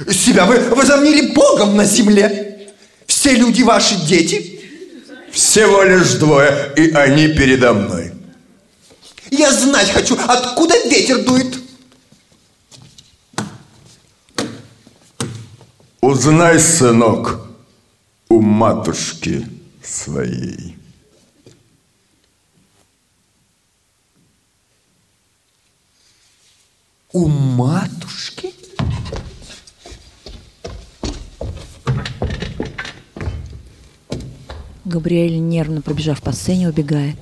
Себя 0.09 0.47
вы 0.47 0.59
возомнили 0.69 1.31
Богом 1.31 1.77
на 1.77 1.85
земле. 1.85 2.73
Все 3.05 3.35
люди 3.35 3.61
ваши 3.61 3.95
дети. 4.07 4.59
Всего 5.31 5.83
лишь 5.83 6.13
двое, 6.13 6.73
и 6.75 6.89
они 6.89 7.27
передо 7.27 7.73
мной. 7.73 8.13
Я 9.29 9.53
знать 9.53 9.91
хочу, 9.91 10.17
откуда 10.27 10.73
ветер 10.89 11.23
дует. 11.23 11.55
Узнай, 16.01 16.59
сынок, 16.59 17.45
у 18.27 18.41
матушки 18.41 19.47
своей. 19.83 20.80
У 27.13 27.27
матушки? 27.27 28.53
Габриэль, 34.85 35.39
нервно 35.39 35.81
пробежав 35.81 36.21
по 36.21 36.31
сцене, 36.31 36.69
убегает. 36.69 37.17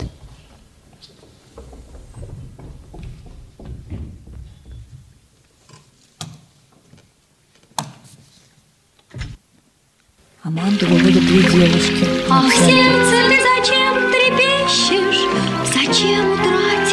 Аманду 10.44 10.86
выводят 10.86 11.26
две 11.26 11.42
девушки. 11.42 12.06
А 12.30 12.42
в 12.42 12.52
сердце 12.52 13.16
ты 13.28 13.38
зачем 13.42 13.94
трепещешь? 14.12 15.26
Зачем 15.74 16.34
утратишь? 16.34 16.89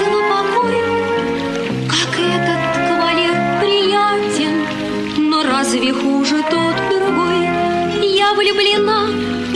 Влюблена, 8.37 9.09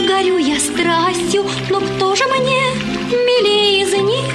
горю 0.07 0.37
я 0.37 0.59
страстью, 0.59 1.45
но 1.69 1.79
кто 1.79 2.15
же 2.15 2.23
мне 2.25 2.63
милее 3.11 3.83
из 3.83 3.93
них? 3.93 4.25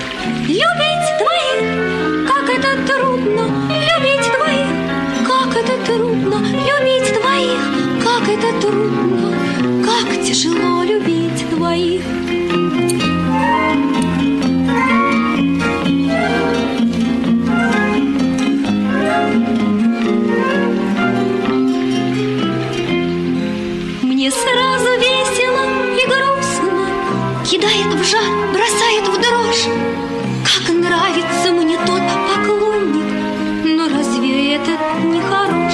Любить 0.46 1.08
двоих, 1.18 2.28
как 2.28 2.48
это 2.48 2.76
трудно, 2.86 3.50
любить 3.68 4.30
двоих, 4.36 4.70
как 5.26 5.56
это 5.56 5.76
трудно, 5.84 6.38
любить 6.38 7.12
двоих, 7.20 7.60
как 8.04 8.28
это 8.28 8.60
трудно, 8.60 9.36
как 9.84 10.24
тяжело 10.24 10.84
любить 10.84 11.50
двоих. 11.50 12.02
Жар, 28.08 28.22
бросает 28.52 29.08
в 29.08 29.20
дрожь 29.20 29.66
Как 30.44 30.72
нравится 30.72 31.50
мне 31.50 31.76
тот 31.86 32.02
поклонник 32.28 33.04
Но 33.64 33.88
разве 33.88 34.54
этот 34.54 34.78
не 35.02 35.20
хорош? 35.22 35.72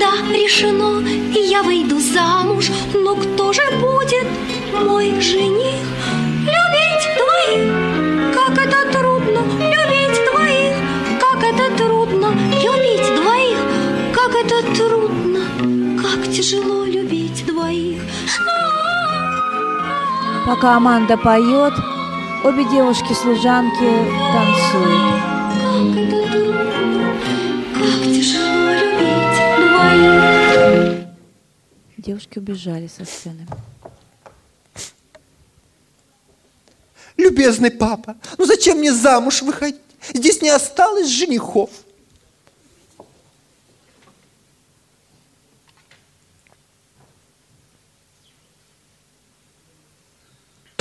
Да, 0.00 0.12
решено, 0.32 1.00
я 1.32 1.62
выйду 1.62 2.00
замуж 2.00 2.70
Но 2.92 3.14
кто 3.14 3.52
же 3.52 3.62
будет 3.80 4.26
мой 4.84 5.20
жених? 5.20 5.86
Пока 20.46 20.76
Аманда 20.76 21.16
поет, 21.16 21.72
обе 22.44 22.64
девушки-служанки 22.68 23.90
танцуют. 24.32 25.22
Как 25.54 26.06
это 26.06 26.30
трудно, 26.30 27.14
как 27.72 28.02
тяжело 28.12 28.72
любить 28.74 29.38
двоих 29.56 31.06
Девушки 31.96 32.38
убежали 32.38 32.88
со 32.88 33.06
сцены. 33.06 33.46
Любезный 37.16 37.70
папа, 37.70 38.16
ну 38.36 38.44
зачем 38.44 38.78
мне 38.78 38.92
замуж 38.92 39.40
выходить? 39.40 39.80
Здесь 40.12 40.42
не 40.42 40.50
осталось 40.50 41.08
женихов. 41.08 41.70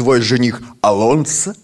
Твой 0.03 0.19
жених 0.19 0.61
Алонсо? 0.81 1.55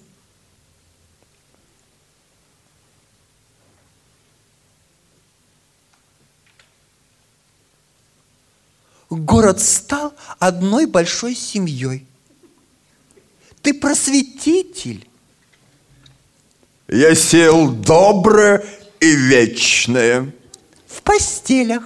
Город 9.09 9.59
стал 9.59 10.13
одной 10.37 10.85
большой 10.85 11.35
семьей. 11.35 12.07
Ты 13.61 13.73
просветитель. 13.73 15.05
Я 16.87 17.13
сел 17.15 17.69
доброе 17.69 18.63
и 19.01 19.15
вечное. 19.17 20.33
В 20.87 21.01
постелях. 21.01 21.83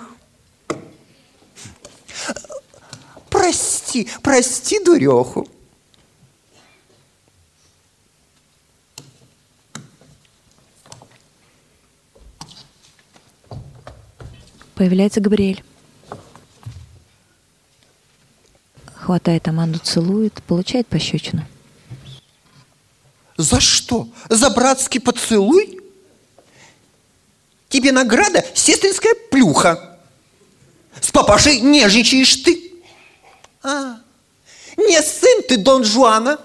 Прости, 3.31 4.07
прости, 4.21 4.77
дуреху. 4.83 5.47
Появляется 14.75 15.21
Габриэль. 15.21 15.63
Хватает 18.95 19.47
Аманду, 19.47 19.79
целует, 19.79 20.41
получает 20.43 20.87
пощечину. 20.87 21.45
За 23.37 23.59
что? 23.59 24.07
За 24.29 24.49
братский 24.49 24.99
поцелуй? 24.99 25.81
Тебе 27.69 27.91
награда 27.91 28.45
сестринская 28.53 29.13
плюха. 29.29 29.99
С 31.01 31.11
папашей 31.11 31.59
нежничаешь 31.59 32.35
ты. 32.37 32.71
А, 33.61 33.97
не 34.77 35.01
сын 35.01 35.43
ты 35.47 35.57
Дон 35.57 35.83
Жуана. 35.83 36.39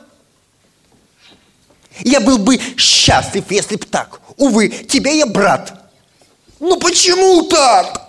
Я 2.01 2.21
был 2.21 2.39
бы 2.39 2.59
счастлив, 2.77 3.45
если 3.51 3.77
б 3.77 3.85
так. 3.85 4.21
Увы, 4.37 4.69
тебе 4.69 5.19
я 5.19 5.27
брат. 5.27 5.93
Ну 6.61 6.79
почему 6.79 7.43
так? 7.43 8.08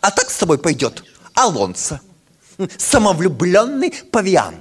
А 0.00 0.10
так 0.10 0.30
с 0.30 0.36
тобой 0.36 0.58
пойдет 0.58 1.04
Алонсо. 1.34 2.00
Самовлюбленный 2.78 3.92
павиан. 3.92 4.56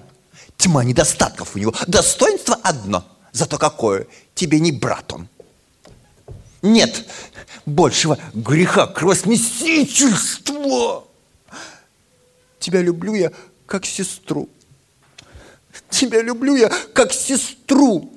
Тьма 0.58 0.84
недостатков 0.84 1.56
у 1.56 1.60
него. 1.60 1.74
Достоинство 1.88 2.56
одно. 2.64 3.06
Зато 3.32 3.58
какое? 3.58 4.08
Тебе 4.36 4.60
не 4.60 4.72
брат 4.72 5.14
он. 5.14 5.28
Нет 6.62 7.08
большего 7.66 8.20
греха 8.34 8.88
кровосмесительства. 8.88 11.06
Тебя 12.60 12.82
люблю 12.82 13.14
я 13.14 13.32
как 13.66 13.86
сестру. 13.86 14.50
Тебя 15.90 16.22
люблю 16.22 16.56
я 16.56 16.70
как 16.70 17.14
сестру. 17.14 18.12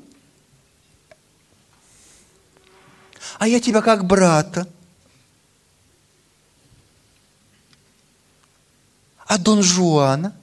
А 3.38 3.48
я 3.48 3.60
тебя 3.60 3.82
как 3.82 4.04
брата. 4.04 4.66
А 9.30 9.38
Дон 9.38 9.62
Жуана? 9.62 10.36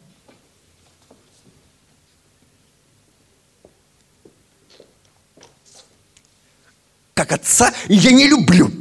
Как 7.14 7.34
отца 7.34 7.74
я 7.90 8.12
не 8.14 8.30
люблю. 8.30 8.72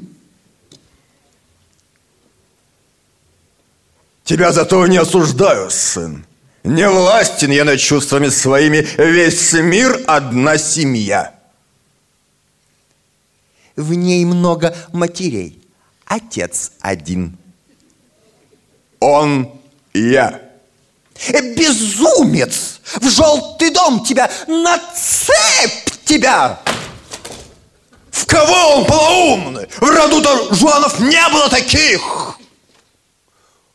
Тебя 4.23 4.53
зато 4.53 4.87
не 4.87 4.97
осуждаю, 4.97 5.73
сын. 5.73 6.25
Не 6.63 6.89
властен 6.89 7.51
я 7.51 7.65
над 7.65 7.81
чувствами 7.81 8.29
своими, 8.29 8.87
весь 8.99 9.55
мир 9.55 10.05
одна 10.07 10.57
семья. 10.57 11.35
В 13.75 13.93
ней 13.93 14.25
много 14.25 14.73
матерей. 14.93 15.61
Отец 16.05 16.71
один. 16.81 17.37
Он 19.01 19.57
я. 19.99 20.41
Э, 21.29 21.55
Безумец! 21.55 22.81
В 23.01 23.09
желтый 23.09 23.71
дом 23.71 24.05
тебя! 24.05 24.31
На 24.47 24.79
цепь 24.95 25.91
тебя! 26.05 26.61
В 28.11 28.27
кого 28.27 28.77
он 28.81 28.87
полоумный? 28.87 29.67
В 29.79 29.83
роду-то 29.83 30.55
Жуанов 30.55 30.99
не 31.01 31.29
было 31.33 31.49
таких! 31.49 32.39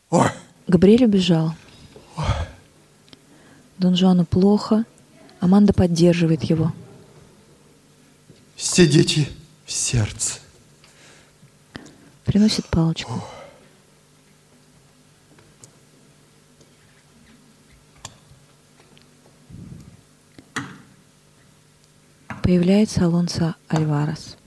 Ой, 0.09 0.29
Габриэль 0.67 1.05
убежал. 1.05 1.53
Дон 3.77 3.95
Жуану 3.95 4.25
плохо. 4.25 4.85
Аманда 5.39 5.73
поддерживает 5.73 6.43
его. 6.43 6.71
все 8.55 8.85
дети 8.85 9.27
в 9.65 9.71
сердце. 9.71 10.33
Приносит 12.25 12.67
палочку. 12.67 13.23
Появляется 22.43 23.05
Алонсо 23.05 23.55
Альварес. 23.69 24.37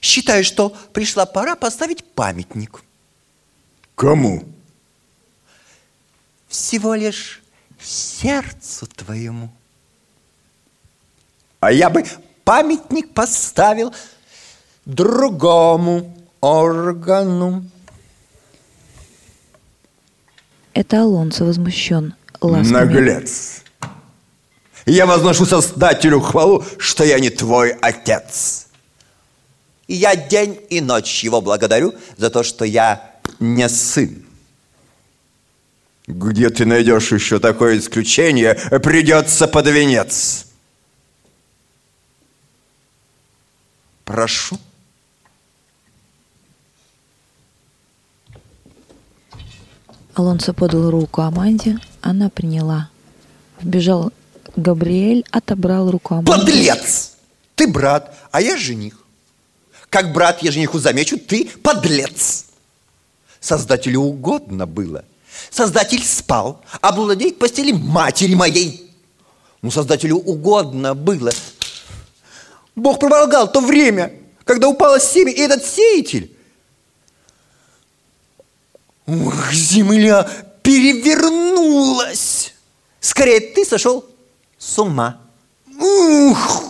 Считаю, 0.00 0.44
что 0.44 0.70
пришла 0.92 1.26
пора 1.26 1.56
поставить 1.56 2.04
памятник. 2.04 2.82
Кому? 3.94 4.44
Всего 6.48 6.94
лишь 6.94 7.42
сердцу 7.80 8.86
твоему. 8.86 9.50
А 11.60 11.72
я 11.72 11.88
бы 11.90 12.04
Памятник 12.44 13.14
поставил 13.14 13.94
другому 14.84 16.14
органу. 16.42 17.64
Это 20.74 21.02
Алонсо 21.02 21.44
возмущен 21.44 22.14
ласками. 22.42 22.72
Наглец. 22.72 23.63
Я 24.86 25.06
возношу 25.06 25.46
Создателю 25.46 26.20
хвалу, 26.20 26.64
что 26.78 27.04
я 27.04 27.18
не 27.18 27.30
твой 27.30 27.72
отец. 27.72 28.66
И 29.86 29.94
я 29.94 30.16
день 30.16 30.60
и 30.70 30.80
ночь 30.80 31.24
его 31.24 31.40
благодарю 31.40 31.94
за 32.16 32.30
то, 32.30 32.42
что 32.42 32.64
я 32.64 33.14
не 33.40 33.68
сын. 33.68 34.24
Где 36.06 36.50
ты 36.50 36.66
найдешь 36.66 37.12
еще 37.12 37.38
такое 37.38 37.78
исключение, 37.78 38.54
придется 38.54 39.48
под 39.48 39.66
венец. 39.68 40.46
Прошу. 44.04 44.58
Алонсо 50.14 50.52
подал 50.52 50.90
руку 50.90 51.22
Аманде, 51.22 51.78
она 52.02 52.28
приняла. 52.28 52.90
Вбежал 53.60 54.12
Габриэль, 54.56 55.24
отобрал 55.30 55.90
руку 55.90 56.14
Аманды. 56.14 56.32
Подлец! 56.32 57.12
Ты 57.54 57.68
брат, 57.68 58.16
а 58.30 58.40
я 58.40 58.56
жених. 58.56 58.98
Как 59.90 60.12
брат 60.12 60.42
я 60.42 60.50
жениху 60.50 60.78
замечу, 60.78 61.18
ты 61.18 61.48
подлец. 61.62 62.46
Создателю 63.40 64.00
угодно 64.00 64.66
было. 64.66 65.04
Создатель 65.50 66.02
спал, 66.02 66.62
а 66.80 66.92
к 66.92 67.38
постели 67.38 67.72
матери 67.72 68.34
моей. 68.34 68.90
Ну, 69.62 69.70
Создателю 69.70 70.16
угодно 70.16 70.94
было. 70.94 71.30
Бог 72.74 72.98
проморгал 72.98 73.50
то 73.50 73.60
время, 73.60 74.12
когда 74.44 74.68
упало 74.68 74.98
семя, 74.98 75.32
и 75.32 75.40
этот 75.40 75.64
сеятель 75.64 76.34
Ух, 79.06 79.52
земля 79.52 80.28
перевернулась. 80.62 82.54
Скорее, 83.00 83.40
ты 83.40 83.64
сошел 83.64 84.04
с 84.64 84.78
ума. 84.78 85.18
Ух! 85.78 86.62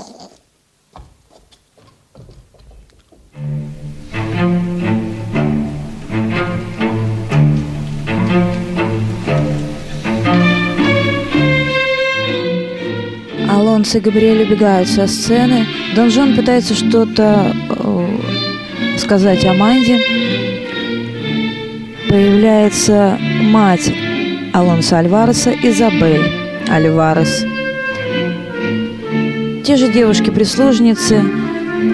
Алонсо 13.49 13.99
и 13.99 14.01
Габриэль 14.01 14.43
убегают 14.43 14.89
со 14.89 15.07
сцены. 15.07 15.67
Дон 15.95 16.11
Жон 16.11 16.35
пытается 16.35 16.75
что-то 16.75 17.55
э, 17.71 18.99
сказать 18.99 19.45
Аманде. 19.45 19.99
Появляется 22.09 23.19
мать 23.43 23.93
Алонсо 24.53 24.99
Альвареса, 24.99 25.53
Изабель 25.53 26.29
Альварес. 26.69 27.54
Те 29.65 29.77
же 29.77 29.91
девушки-прислужницы 29.91 31.23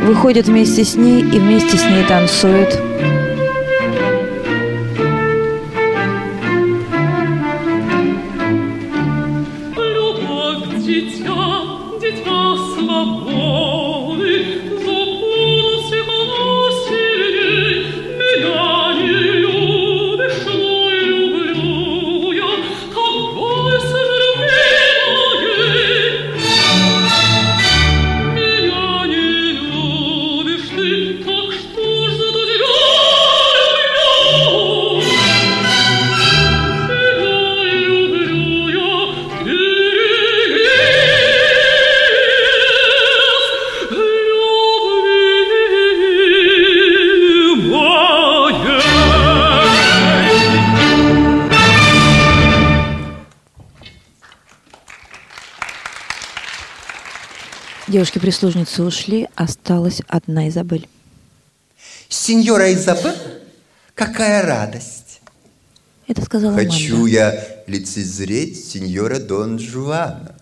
выходят 0.04 0.46
вместе 0.46 0.82
с 0.82 0.96
ней 0.96 1.20
и 1.20 1.38
вместе 1.38 1.76
с 1.78 1.84
ней 1.84 2.04
танцуют. 2.04 2.76
Девушки-прислужницы 58.20 58.82
ушли, 58.82 59.28
осталась 59.34 60.02
одна 60.06 60.48
Изабель. 60.48 60.86
Сеньора 62.10 62.74
Изабель, 62.74 63.16
какая 63.94 64.42
радость. 64.42 65.22
Это 66.06 66.22
сказала 66.22 66.54
Хочу 66.54 66.96
Аманда. 66.96 67.10
я 67.10 67.46
лицезреть 67.66 68.62
сеньора 68.62 69.20
Дон 69.20 69.58
Жуана. 69.58 70.36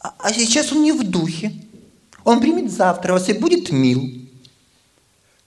А, 0.00 0.14
а 0.20 0.32
сейчас 0.32 0.70
он 0.70 0.82
не 0.84 0.92
в 0.92 1.02
духе. 1.02 1.52
Он 2.22 2.40
примет 2.40 2.70
завтра 2.70 3.14
вас 3.14 3.28
и 3.28 3.32
будет 3.32 3.72
мил. 3.72 4.12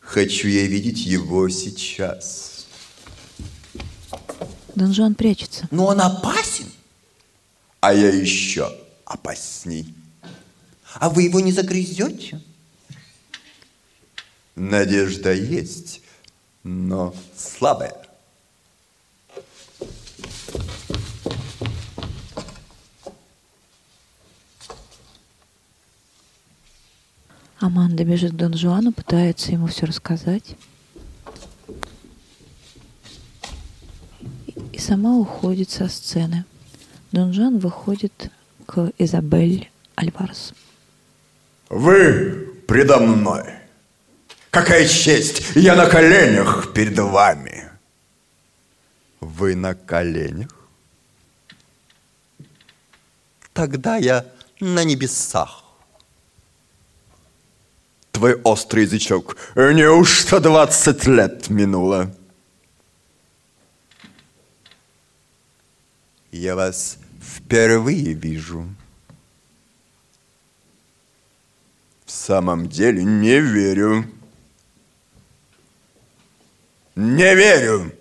Хочу 0.02 0.50
я 0.50 0.68
видеть 0.68 1.06
его 1.06 1.48
сейчас. 1.48 2.66
Дон 4.76 4.94
Жуан 4.94 5.16
прячется. 5.16 5.70
Но 5.72 5.86
он 5.86 6.02
опасен. 6.02 6.66
А 7.82 7.94
я 7.94 8.10
еще 8.10 8.72
опасней. 9.06 9.94
А 10.96 11.10
вы 11.10 11.24
его 11.24 11.40
не 11.40 11.52
загрызете? 11.52 12.40
Надежда 14.56 15.34
есть, 15.34 16.02
но 16.64 17.16
слабая. 17.36 17.96
Аманда 27.60 28.04
бежит 28.04 28.32
к 28.34 28.36
Дон 28.36 28.56
Жуану, 28.58 28.92
пытается 28.92 29.52
ему 29.52 29.68
все 29.68 29.86
рассказать. 29.86 30.56
И- 34.48 34.56
И 34.74 34.80
сама 34.80 35.16
уходит 35.16 35.70
со 35.70 35.88
сцены. 35.88 36.46
Дон 37.12 37.34
Жуан 37.34 37.60
выходит 37.60 38.32
к 38.66 38.92
Изабель 38.98 39.70
Альварес. 39.96 40.54
Вы 41.70 42.54
предо 42.68 43.00
мной. 43.00 43.44
Какая 44.50 44.88
честь! 44.88 45.56
Я 45.56 45.76
на 45.76 45.88
коленях 45.88 46.74
перед 46.74 46.98
вами. 46.98 47.70
Вы 49.20 49.56
на 49.56 49.76
коленях? 49.76 50.50
Тогда 53.54 53.98
я 53.98 54.26
на 54.62 54.84
небесах. 54.86 55.64
Твой 58.14 58.36
острый 58.42 58.84
язычок. 58.86 59.36
Неужто 59.56 60.40
двадцать 60.40 61.06
лет 61.08 61.50
минуло? 61.50 62.14
Я 66.32 66.56
вас 66.56 66.98
впервые 67.32 68.14
вижу. 68.14 68.68
В 72.06 72.12
самом 72.12 72.68
деле 72.68 73.04
не 73.04 73.40
верю. 73.40 74.06
Не 76.96 77.36
верю. 77.36 77.96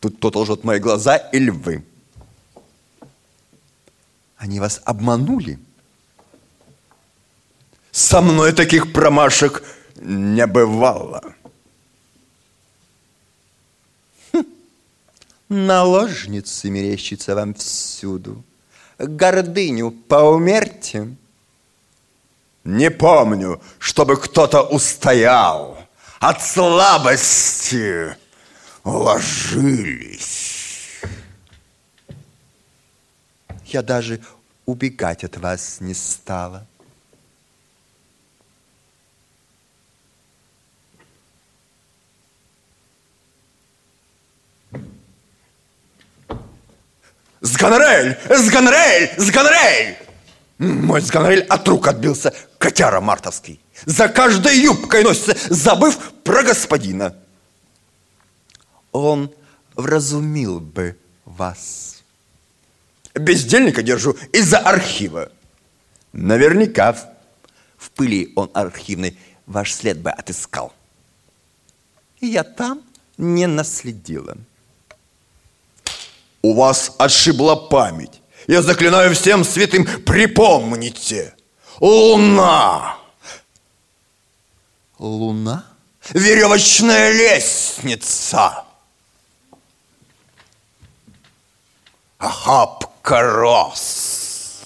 Тут 0.00 0.16
кто-то 0.16 0.40
лжет 0.40 0.64
мои 0.64 0.78
глаза 0.78 1.16
или 1.16 1.50
вы. 1.50 1.84
Они 4.38 4.58
вас 4.58 4.80
обманули. 4.86 5.58
Со 7.90 8.22
мной 8.22 8.52
таких 8.52 8.94
промашек 8.94 9.62
не 9.96 10.46
бывало. 10.46 11.34
Наложницы 15.50 16.70
мерещится 16.70 17.34
вам 17.34 17.54
всюду. 17.54 18.44
Гордыню 18.98 19.90
поумерьте. 19.90 21.16
Не 22.62 22.88
помню, 22.88 23.60
чтобы 23.80 24.16
кто-то 24.16 24.62
устоял. 24.62 25.76
От 26.20 26.40
слабости 26.40 28.16
ложились. 28.84 30.20
Я 33.66 33.82
даже 33.82 34.20
убегать 34.66 35.24
от 35.24 35.36
вас 35.38 35.80
не 35.80 35.94
стала. 35.94 36.64
Сганрель! 47.40 48.18
Сганрель! 48.28 49.10
Сганрель! 49.16 49.96
Мой 50.58 51.00
Сганрель 51.00 51.42
от 51.44 51.66
рук 51.68 51.88
отбился, 51.88 52.34
котяра 52.58 53.00
мартовский. 53.00 53.60
За 53.86 54.08
каждой 54.08 54.58
юбкой 54.58 55.04
носится, 55.04 55.34
забыв 55.48 56.12
про 56.22 56.42
господина. 56.42 57.16
Он 58.92 59.32
вразумил 59.74 60.60
бы 60.60 60.98
вас. 61.24 62.02
Бездельника 63.14 63.82
держу 63.82 64.16
из-за 64.32 64.58
архива. 64.58 65.32
Наверняка 66.12 66.92
в, 66.92 67.06
в 67.78 67.90
пыли 67.92 68.32
он 68.36 68.50
архивный 68.52 69.18
ваш 69.46 69.72
след 69.72 69.98
бы 69.98 70.10
отыскал. 70.10 70.74
Я 72.20 72.44
там 72.44 72.82
не 73.16 73.46
наследила. 73.46 74.36
У 76.42 76.54
вас 76.54 76.94
отшибла 76.98 77.56
память. 77.56 78.20
Я 78.46 78.62
заклинаю 78.62 79.14
всем 79.14 79.44
святым, 79.44 79.86
припомните. 80.04 81.34
Луна. 81.80 82.96
Луна? 84.98 85.64
Веревочная 86.10 87.12
лестница. 87.12 88.64
Охапка 92.18 93.22
роз. 93.22 94.62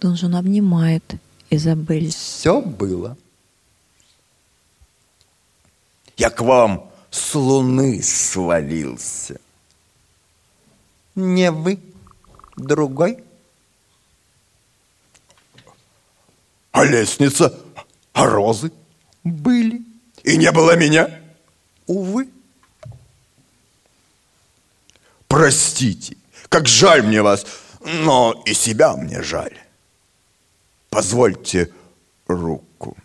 Дон 0.00 0.16
Жуан 0.16 0.36
обнимает 0.36 1.02
Изабель. 1.50 2.10
Все 2.10 2.60
было. 2.60 3.16
Я 6.16 6.30
к 6.30 6.40
вам 6.40 6.90
с 7.10 7.34
луны 7.34 8.02
свалился. 8.02 9.40
Не 11.18 11.50
вы, 11.50 11.80
другой. 12.56 13.24
А 16.70 16.84
лестница, 16.84 17.58
а 18.12 18.26
розы 18.26 18.70
были. 19.24 19.82
И 20.22 20.36
не 20.36 20.52
было 20.52 20.76
меня, 20.76 21.20
увы. 21.88 22.28
Простите, 25.26 26.16
как 26.48 26.68
жаль 26.68 27.02
мне 27.02 27.20
вас, 27.20 27.44
но 27.80 28.40
и 28.46 28.54
себя 28.54 28.94
мне 28.94 29.20
жаль. 29.20 29.58
Позвольте 30.88 31.72
руку. 32.28 32.96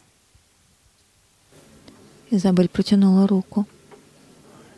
Изабель 2.30 2.70
протянула 2.70 3.28
руку. 3.28 3.66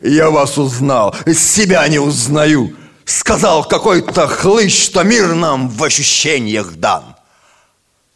Я 0.00 0.30
вас 0.30 0.56
узнал, 0.56 1.14
себя 1.34 1.86
не 1.88 1.98
узнаю. 1.98 2.74
Сказал 3.06 3.62
какой-то 3.62 4.26
хлыщ, 4.26 4.86
что 4.86 5.04
мир 5.04 5.36
нам 5.36 5.68
в 5.68 5.82
ощущениях 5.84 6.74
дан. 6.74 7.14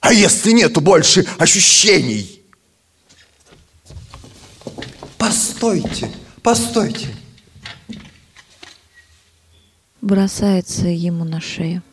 А 0.01 0.13
если 0.13 0.51
нету 0.51 0.81
больше 0.81 1.25
ощущений? 1.39 2.43
Постойте, 5.17 6.11
постойте. 6.43 7.15
Бросается 10.01 10.89
ему 10.89 11.23
на 11.23 11.41
шею. 11.41 11.85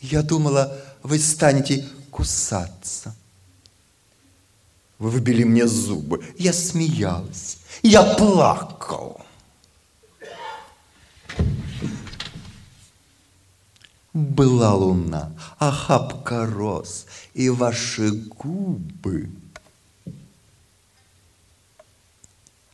Я 0.00 0.22
думала, 0.22 0.76
вы 1.04 1.20
станете 1.20 1.88
кусаться. 2.14 3.12
Вы 5.00 5.10
выбили 5.10 5.42
мне 5.42 5.66
зубы. 5.66 6.24
Я 6.38 6.52
смеялась. 6.52 7.58
Я 7.82 8.04
плакал. 8.14 9.20
Была 14.12 14.74
луна, 14.74 15.32
охапка 15.58 16.46
роз, 16.46 17.06
и 17.34 17.48
ваши 17.50 18.12
губы. 18.12 19.28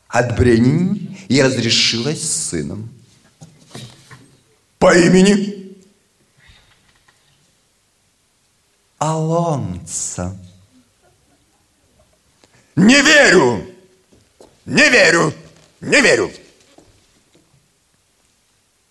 От 0.08 0.36
бремени 0.36 1.18
я 1.30 1.46
разрешилась 1.46 2.22
с 2.22 2.48
сыном. 2.50 2.90
По 4.78 4.94
имени 4.94 5.59
Алонца. 9.00 10.36
Не 12.76 13.00
верю! 13.00 13.66
Не 14.66 14.90
верю! 14.90 15.32
Не 15.80 16.02
верю! 16.02 16.30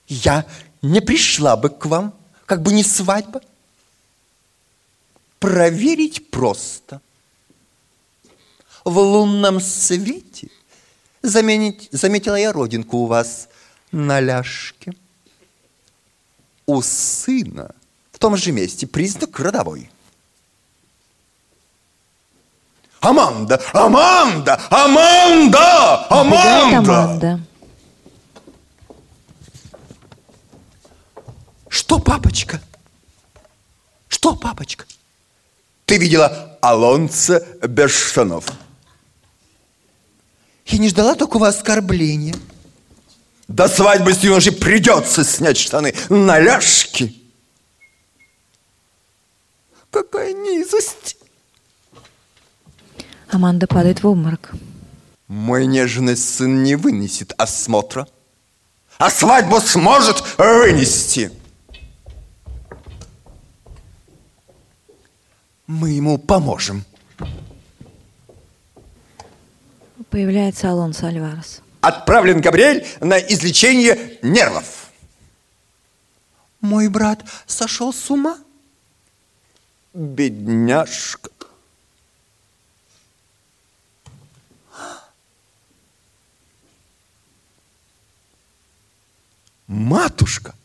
Я 0.08 0.48
не 0.82 1.00
пришла 1.00 1.56
бы 1.56 1.70
к 1.70 1.86
вам, 1.86 2.16
как 2.48 2.64
бы 2.64 2.74
не 2.74 2.84
свадьба. 2.84 3.42
Проверить 5.38 6.32
просто. 6.32 7.02
В 8.84 8.98
лунном 8.98 9.62
свете 9.62 10.50
заменить, 11.22 11.88
заметила 11.92 12.36
я 12.36 12.52
родинку 12.52 12.98
у 12.98 13.06
вас 13.06 13.48
на 13.92 14.20
ляжке. 14.20 14.92
У 16.66 16.82
сына 16.82 17.76
в 18.12 18.18
том 18.18 18.36
же 18.38 18.52
месте 18.52 18.88
признак 18.88 19.40
родовой. 19.40 19.92
Аманда! 23.02 23.62
Аманда! 23.74 24.60
Аманда! 24.70 26.08
Аманда! 26.10 26.78
Аманда. 26.78 27.40
Что, 31.70 32.00
папочка? 32.00 32.62
Что, 34.10 34.36
папочка? 34.36 34.86
Ты 35.86 35.98
видела 35.98 36.58
Алонца 36.62 37.46
без 37.68 37.92
штанов. 37.92 38.46
Я 40.66 40.78
не 40.78 40.90
ждала 40.90 41.16
такого 41.16 41.48
оскорбления. 41.48 42.36
До 43.48 43.68
свадьбы 43.68 44.14
с 44.14 44.20
юношей 44.24 44.52
придется 44.52 45.24
снять 45.24 45.58
штаны 45.58 45.96
на 46.10 46.40
ляжки. 46.40 47.16
Какая 49.90 50.34
низость! 50.34 51.19
Аманда 53.30 53.68
падает 53.68 54.04
в 54.04 54.08
обморок. 54.08 54.52
Мой 55.28 55.68
нежный 55.68 56.18
сын 56.18 56.64
не 56.64 56.76
вынесет 56.76 57.34
осмотра, 57.38 58.08
а 58.98 59.10
свадьбу 59.10 59.60
сможет 59.60 60.24
вынести. 60.38 61.32
Мы 65.68 65.92
ему 65.92 66.18
поможем. 66.18 66.84
Появляется 70.10 70.72
Алонсо 70.72 71.08
Альварес. 71.08 71.62
Отправлен 71.82 72.42
Габриэль 72.42 72.88
на 73.00 73.20
излечение 73.20 74.18
нервов. 74.24 74.90
Мой 76.60 76.88
брат 76.90 77.24
сошел 77.46 77.94
с 77.94 78.10
ума? 78.10 78.38
Бедняжка. 79.94 81.30
Матушка, 89.70 90.56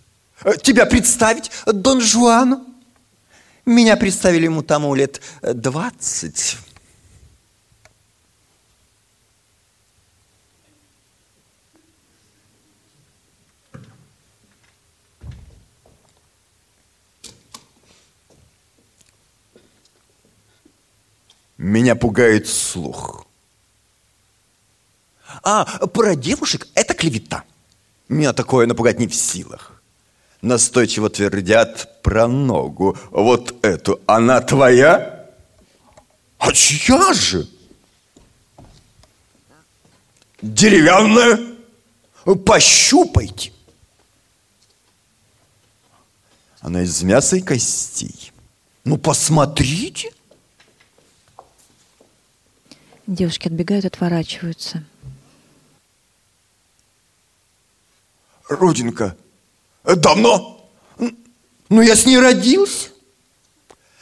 э, 0.44 0.56
тебя 0.56 0.86
представить 0.86 1.50
Дон 1.66 2.00
Жуану? 2.00 2.64
Меня 3.66 3.98
представили 3.98 4.44
ему 4.44 4.62
тому 4.62 4.94
лет 4.94 5.20
двадцать. 5.42 6.56
Меня 21.58 21.94
пугает 21.94 22.48
слух. 22.48 23.26
А 25.42 25.66
про 25.88 26.16
девушек 26.16 26.68
это 26.74 26.94
клевета. 26.94 27.44
Меня 28.08 28.32
такое 28.32 28.66
напугать 28.66 28.98
не 28.98 29.06
в 29.06 29.14
силах. 29.14 29.72
Настойчиво 30.42 31.08
твердят 31.08 32.02
про 32.02 32.28
ногу. 32.28 32.96
Вот 33.10 33.64
эту. 33.64 34.00
Она 34.06 34.40
твоя? 34.40 35.30
А 36.38 36.52
чья 36.52 37.14
же? 37.14 37.48
Деревянная? 40.42 41.40
Пощупайте. 42.44 43.52
Она 46.60 46.82
из 46.82 47.02
мяса 47.02 47.36
и 47.36 47.40
костей. 47.40 48.32
Ну, 48.84 48.98
посмотрите. 48.98 50.12
Девушки 53.06 53.48
отбегают, 53.48 53.84
отворачиваются. 53.84 54.84
Родинка, 58.54 59.16
давно? 59.84 60.70
Ну, 61.68 61.82
я 61.82 61.96
с 61.96 62.06
ней 62.06 62.18
родился. 62.18 62.88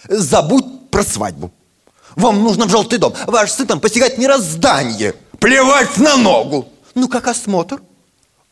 Забудь 0.08 0.90
про 0.90 1.02
свадьбу. 1.02 1.50
Вам 2.16 2.42
нужно 2.42 2.66
в 2.66 2.70
желтый 2.70 2.98
дом. 2.98 3.14
Ваш 3.26 3.50
сын 3.52 3.66
там 3.66 3.80
постигает 3.80 4.18
мироздание. 4.18 5.14
Плевать 5.38 5.96
на 5.98 6.16
ногу. 6.16 6.68
Ну, 6.94 7.08
как 7.08 7.28
осмотр? 7.28 7.80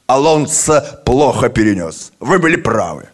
Алонсо 0.07 1.03
плохо 1.05 1.49
перенес. 1.49 2.13
Вы 2.21 2.39
были 2.39 2.57
правы. 2.57 3.09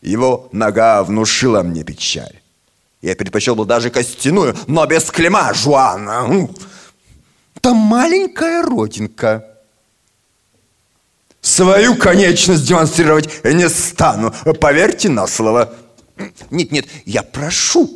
Его 0.00 0.48
нога 0.52 1.02
внушила 1.02 1.62
мне 1.62 1.84
печаль. 1.84 2.40
Я 3.00 3.16
предпочел 3.16 3.56
бы 3.56 3.64
даже 3.64 3.90
костяную, 3.90 4.56
но 4.66 4.86
без 4.86 5.10
клема, 5.10 5.52
Жуана. 5.52 6.48
Там 7.60 7.76
маленькая 7.76 8.62
родинка. 8.62 9.51
Свою 11.52 11.96
конечность 11.96 12.66
демонстрировать 12.66 13.44
не 13.44 13.68
стану. 13.68 14.32
Поверьте 14.58 15.10
на 15.10 15.26
слово. 15.26 15.74
Нет, 16.50 16.72
нет, 16.72 16.86
я 17.04 17.22
прошу. 17.22 17.90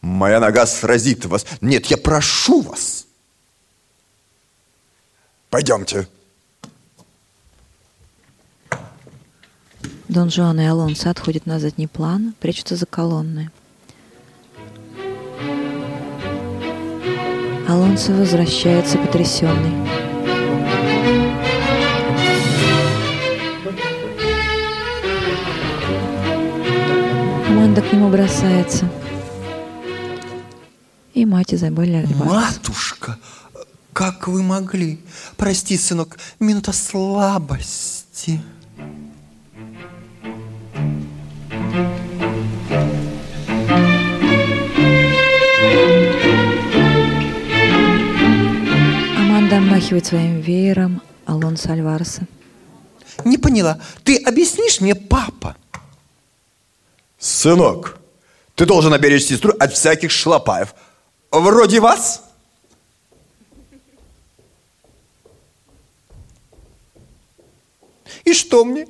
Моя 0.00 0.40
нога 0.40 0.66
сразит 0.66 1.24
вас. 1.24 1.46
Нет, 1.60 1.86
я 1.86 1.98
прошу 1.98 2.62
вас. 2.62 3.06
Пойдемте. 5.50 6.08
Дон 10.08 10.32
Жуан 10.32 10.58
и 10.58 10.64
Алонсо 10.64 11.10
отходят 11.10 11.46
на 11.46 11.60
задний 11.60 11.86
план, 11.86 12.34
прячутся 12.40 12.74
за 12.74 12.86
колонны. 12.86 13.52
Алонсо 17.68 18.12
возвращается 18.12 18.98
потрясенный. 18.98 20.11
Аманда 27.62 27.80
к 27.80 27.92
нему 27.92 28.08
бросается. 28.08 28.88
И 31.14 31.24
мать 31.24 31.52
Альбарес. 31.52 32.10
Матушка, 32.16 33.18
как 33.92 34.26
вы 34.26 34.42
могли? 34.42 34.98
Прости, 35.36 35.78
сынок, 35.78 36.18
минута 36.40 36.72
слабости. 36.72 38.42
Аманда 49.16 49.58
обмахивает 49.58 50.06
своим 50.06 50.40
веером 50.40 51.00
Алонсо 51.26 51.72
Альвареса. 51.74 52.26
Не 53.24 53.38
поняла. 53.38 53.78
Ты 54.02 54.16
объяснишь 54.16 54.80
мне, 54.80 54.96
папа? 54.96 55.54
Сынок, 57.22 57.98
ты 58.56 58.66
должен 58.66 58.92
оберечь 58.92 59.26
сестру 59.26 59.52
от 59.60 59.72
всяких 59.72 60.10
шлопаев. 60.10 60.74
Вроде 61.30 61.78
вас. 61.78 62.24
И 68.24 68.32
что 68.34 68.64
мне? 68.64 68.88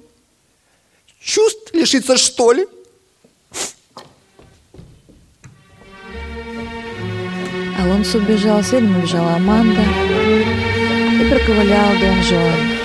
Чувств 1.20 1.74
лишиться, 1.74 2.16
что 2.16 2.52
ли? 2.52 2.66
Алонсо 7.78 8.16
убежал, 8.16 8.62
следом 8.62 8.96
убежала 8.96 9.34
Аманда 9.34 9.82
и 9.82 11.28
проковылял 11.28 11.98
Дон 12.00 12.22
Жуан. 12.22 12.78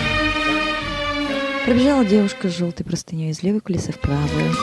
Пробежала 1.63 2.03
девушка 2.03 2.49
с 2.49 2.57
желтой 2.57 2.85
простыней 2.85 3.31
из 3.31 3.41
левой 3.43 3.61
кулисы 3.61 3.93
в 3.93 3.99
правую. 3.99 4.53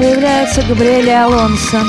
Появляется 0.00 0.62
Габриэль 0.62 1.10
Алонсо. 1.10 1.82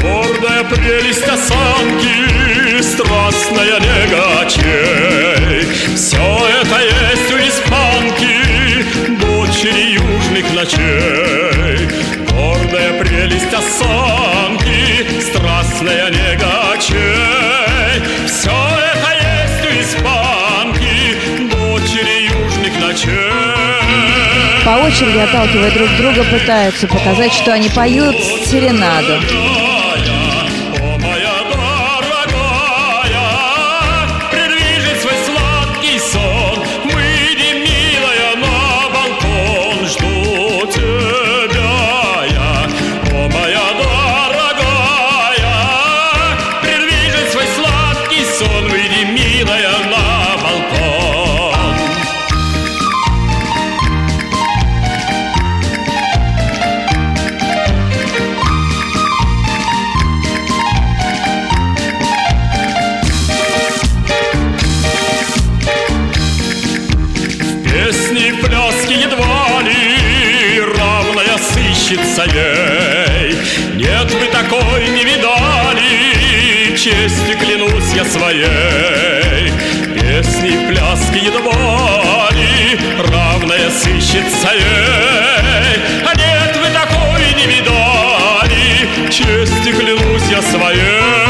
Гордая 0.00 0.64
прелесть 0.64 1.28
осанки, 1.28 2.80
страстная 2.80 3.80
нега 3.80 4.40
очей. 4.40 5.68
Все 5.94 6.48
это 6.62 6.80
есть 6.80 7.30
у 7.30 7.36
испанки, 7.36 8.34
дочери 9.20 9.92
южных 9.92 10.54
ночей. 10.54 11.86
Гордая 12.30 12.98
прелесть 12.98 13.52
осанки, 13.52 15.20
страстная 15.20 16.08
нега 16.08 16.72
очей. 16.72 17.23
Очереди, 24.84 25.18
отталкивая 25.18 25.70
друг 25.70 25.88
друга, 25.96 26.24
пытаются 26.24 26.86
показать, 26.86 27.32
что 27.32 27.52
они 27.52 27.68
поют 27.70 28.16
серенаду. 28.16 29.63
Своей. 78.14 79.50
Песни 79.94 80.68
пляски 80.68 81.18
едва 81.18 82.28
ли 82.30 82.78
равная 83.10 83.70
сыщется 83.70 84.50
ей. 84.54 85.76
А 86.06 86.14
нет, 86.14 86.56
вы 86.56 86.68
такой 86.80 87.34
не 87.34 87.46
видали, 87.46 89.10
честью 89.10 89.74
клянусь 89.74 90.30
я 90.30 90.42
своей. 90.42 91.23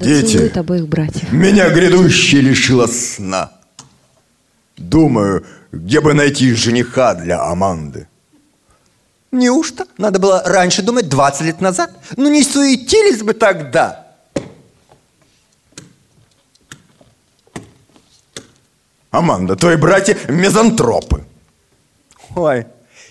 Дети. 0.00 0.58
обоих 0.58 0.88
братьев. 0.88 1.30
Меня 1.32 1.70
грядущее 1.70 2.40
лишило 2.40 2.86
сна. 2.86 3.52
Думаю, 4.76 5.44
где 5.72 6.00
бы 6.00 6.14
найти 6.14 6.54
жениха 6.54 7.14
для 7.14 7.42
Аманды. 7.42 8.08
Неужто? 9.30 9.86
Надо 9.98 10.18
было 10.18 10.42
раньше 10.44 10.82
думать 10.82 11.08
20 11.08 11.42
лет 11.42 11.60
назад. 11.60 11.92
Ну 12.16 12.30
не 12.30 12.42
суетились 12.42 13.22
бы 13.22 13.34
тогда. 13.34 14.06
Аманда, 19.10 19.56
твои 19.56 19.76
братья 19.76 20.16
мезантропы. 20.28 21.24
Ой, 22.34 22.66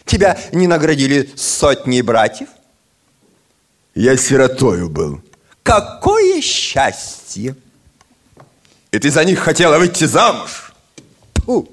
тебя 0.06 0.38
не 0.52 0.68
наградили 0.68 1.30
сотней 1.36 2.02
братьев? 2.02 2.48
Я 3.96 4.16
сиротою 4.18 4.90
был. 4.90 5.22
Какое 5.64 6.42
счастье! 6.42 7.56
И 8.92 9.00
ты 9.00 9.12
за 9.12 9.24
них 9.24 9.40
хотела 9.40 9.78
выйти 9.78 10.06
замуж? 10.06 10.74
Фу. 11.46 11.70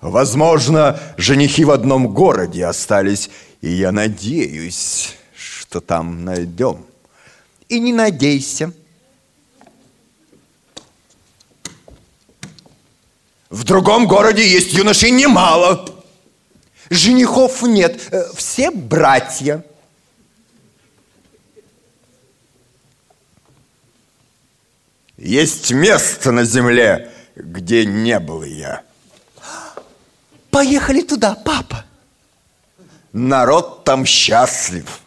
Возможно, 0.00 1.00
женихи 1.16 1.64
в 1.64 1.70
одном 1.70 2.08
городе 2.08 2.66
остались, 2.66 3.30
и 3.60 3.70
я 3.70 3.90
надеюсь, 3.90 5.16
что 5.34 5.80
там 5.80 6.24
найдем. 6.24 6.84
И 7.68 7.80
не 7.80 7.92
надейся. 7.92 8.72
В 13.48 13.64
другом 13.64 14.06
городе 14.06 14.46
есть 14.46 14.72
юношей 14.74 15.10
немало. 15.10 15.88
Женихов 16.90 17.62
нет, 17.62 18.08
э, 18.10 18.24
все 18.36 18.70
братья. 18.70 19.64
Есть 25.24 25.70
место 25.72 26.32
на 26.32 26.44
земле, 26.44 27.10
где 27.34 27.86
не 27.86 28.20
был 28.20 28.42
я. 28.42 28.82
Поехали 30.50 31.00
туда, 31.00 31.34
папа. 31.34 31.86
Народ 33.14 33.84
там 33.84 34.04
счастлив. 34.04 35.00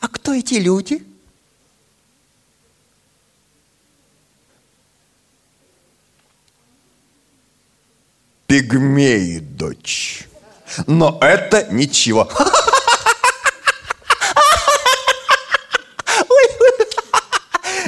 А 0.00 0.08
кто 0.08 0.34
эти 0.34 0.54
люди? 0.54 1.06
Пигмеи, 8.48 9.38
дочь. 9.38 10.26
Но 10.88 11.18
это 11.20 11.68
ничего. 11.72 12.28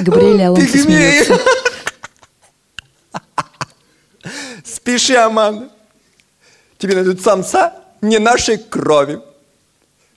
Габриэль 0.05 0.43
Алонсо 0.43 0.77
смеется. 0.77 1.39
Спеши, 4.63 5.15
Аманда. 5.15 5.69
Тебе 6.77 6.95
найдут 6.95 7.21
самца 7.21 7.73
не 8.01 8.19
нашей 8.19 8.57
крови. 8.57 9.19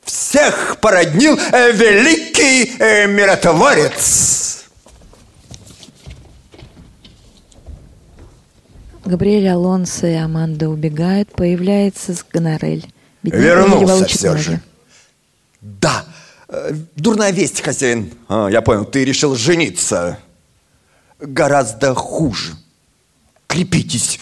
Всех 0.03 0.79
породнил 0.81 1.39
э, 1.53 1.73
великий 1.73 2.77
э, 2.79 3.07
миротворец. 3.07 4.65
Габриэль 9.05 9.49
Алонсо 9.49 10.07
и 10.07 10.15
Аманда 10.15 10.69
убегают, 10.69 11.33
появляется 11.33 12.15
с 12.15 12.23
Гонорель. 12.31 12.87
Вернулся 13.23 14.05
все 14.05 14.37
же. 14.37 14.61
Да, 15.63 16.05
дурная 16.97 17.31
весть, 17.31 17.61
хозяин. 17.61 18.13
А, 18.29 18.49
я 18.49 18.63
понял, 18.63 18.85
ты 18.85 19.05
решил 19.05 19.35
жениться. 19.35 20.19
Гораздо 21.19 21.95
хуже. 21.95 22.57
Крепитесь. 23.47 24.21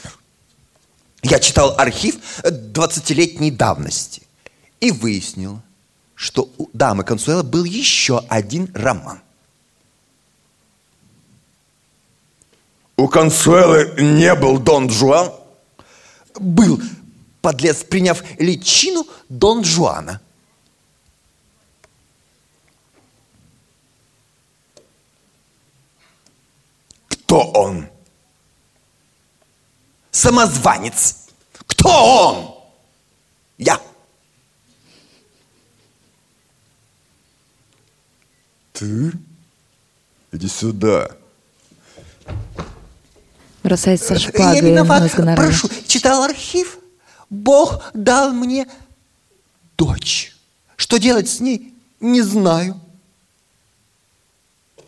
Я 1.22 1.38
читал 1.38 1.74
архив 1.78 2.16
20-летней 2.42 3.50
давности 3.50 4.22
и 4.80 4.90
выяснил, 4.90 5.60
что 6.14 6.50
у 6.58 6.68
дамы 6.72 7.04
Консуэла 7.04 7.42
был 7.42 7.64
еще 7.64 8.24
один 8.28 8.70
роман. 8.74 9.20
У 12.96 13.08
Консуэлы 13.08 14.00
не 14.00 14.34
был 14.34 14.58
Дон 14.58 14.88
Жуан. 14.88 15.30
Был 16.38 16.80
подлец, 17.42 17.84
приняв 17.84 18.22
личину 18.38 19.06
Дон 19.28 19.64
Жуана. 19.64 20.20
Кто 27.26 27.40
он? 27.40 27.88
Самозванец. 30.12 31.26
Кто 31.66 31.88
он? 31.88 32.54
Я. 33.58 33.80
Ты? 38.72 39.12
Иди 40.30 40.46
сюда. 40.46 41.10
Бросается 43.64 44.14
Я 44.14 44.20
шпагой 44.20 44.60
виноват. 44.60 45.02
на 45.02 45.08
Гонорель. 45.08 45.36
Прошу, 45.36 45.68
читал 45.88 46.22
архив. 46.22 46.78
Бог 47.28 47.82
дал 47.92 48.32
мне 48.32 48.68
дочь. 49.76 50.32
Что 50.76 50.98
делать 50.98 51.28
с 51.28 51.40
ней, 51.40 51.74
не 51.98 52.22
знаю. 52.22 52.80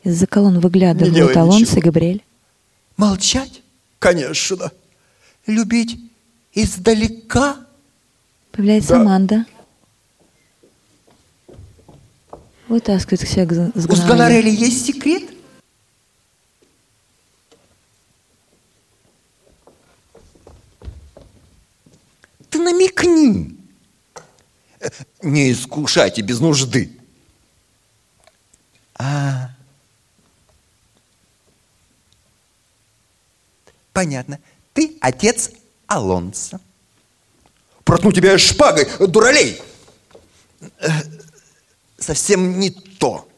Из-за 0.09 0.27
колонн 0.27 0.59
выглядывают 0.61 1.15
ничего. 1.15 1.29
и 1.77 1.83
Габриэль. 1.83 2.25
Молчать, 2.97 3.63
Конечно. 3.99 4.73
любить 5.47 5.99
издалека. 6.55 7.57
Появляется 8.53 8.97
Аманда. 8.97 9.45
Вытаскивает 12.69 13.21
всех 13.21 13.53
с 13.75 13.87
У. 13.87 13.95
Сгонорели 13.97 14.49
есть 14.51 14.87
секрет? 14.87 15.25
Ты 22.51 22.59
намекни. 22.61 23.57
Э, 24.81 24.89
Не 25.23 25.53
искушайте 25.53 26.23
без 26.23 26.41
нужды. 26.41 26.91
А. 28.95 29.51
Понятно. 33.99 34.39
Ты 34.75 34.97
отец 35.01 35.51
Алонса. 35.89 36.61
Проткну 37.83 38.13
тебя 38.13 38.39
шпагой, 38.39 38.87
дуралей. 39.09 39.61
Совсем 41.99 42.61
не 42.61 42.71
то. 42.71 43.29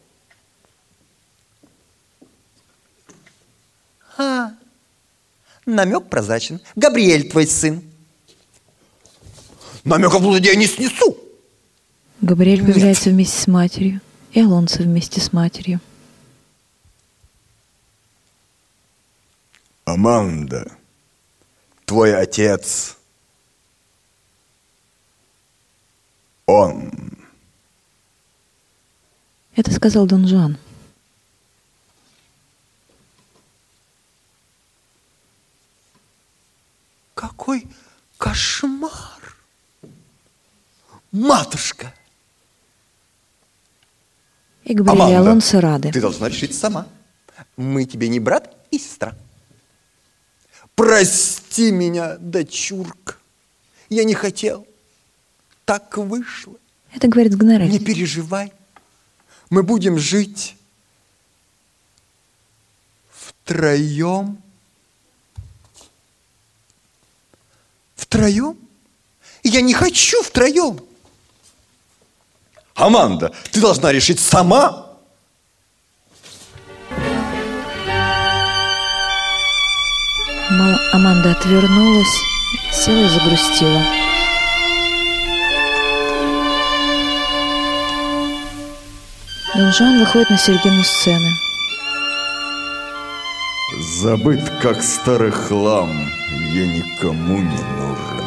А, 4.18 4.50
намек 5.64 6.10
прозрачен. 6.10 6.60
Габриэль 6.76 7.30
твой 7.30 7.46
сын. 7.46 7.82
Намеков 9.84 10.20
блуда 10.20 10.40
я 10.40 10.56
не 10.56 10.66
снесу. 10.66 11.16
Габриэль 12.20 12.62
появляется 12.62 13.08
вместе 13.08 13.40
с 13.40 13.46
матерью. 13.46 14.02
И 14.32 14.42
Алонсо 14.42 14.82
вместе 14.82 15.22
с 15.22 15.32
матерью. 15.32 15.80
Аманда, 19.90 20.70
твой 21.84 22.14
отец, 22.16 22.96
он. 26.46 26.92
Это 29.56 29.72
сказал 29.72 30.06
Дон 30.06 30.28
Жуан. 30.28 30.58
Какой 37.14 37.66
кошмар! 38.16 39.36
Матушка! 41.10 41.92
И 44.64 44.72
Габриэль 44.72 45.16
Алонсо 45.16 45.60
рады. 45.60 45.90
ты 45.90 46.00
должна 46.00 46.28
решить 46.28 46.56
сама. 46.56 46.86
Мы 47.56 47.84
тебе 47.86 48.08
не 48.08 48.20
брат 48.20 48.54
и 48.70 48.78
сестра. 48.78 49.16
Прости 50.80 51.72
меня, 51.72 52.16
дочурка. 52.16 53.16
Я 53.90 54.04
не 54.04 54.14
хотел. 54.14 54.66
Так 55.66 55.98
вышло. 55.98 56.54
Это 56.94 57.06
говорит 57.06 57.36
Гонорель. 57.36 57.68
Не 57.68 57.78
переживай. 57.78 58.50
Мы 59.50 59.62
будем 59.62 59.98
жить 59.98 60.56
втроем. 63.10 64.40
Втроем? 67.94 68.56
Я 69.42 69.60
не 69.60 69.74
хочу 69.74 70.22
втроем. 70.22 70.80
Аманда, 72.74 73.34
ты 73.52 73.60
должна 73.60 73.92
решить 73.92 74.18
сама. 74.18 74.89
Мала- 80.50 80.80
Аманда 80.92 81.30
отвернулась, 81.30 82.14
села 82.72 83.04
и 83.04 83.08
загрустила. 83.08 83.82
Дон 89.54 89.72
Жуан 89.72 89.98
выходит 90.00 90.30
на 90.30 90.38
середину 90.38 90.82
сцены. 90.82 91.30
Забыт, 94.02 94.40
как 94.62 94.82
старый 94.82 95.30
хлам, 95.30 95.90
я 96.52 96.66
никому 96.66 97.38
не 97.38 97.62
нужен. 97.78 98.24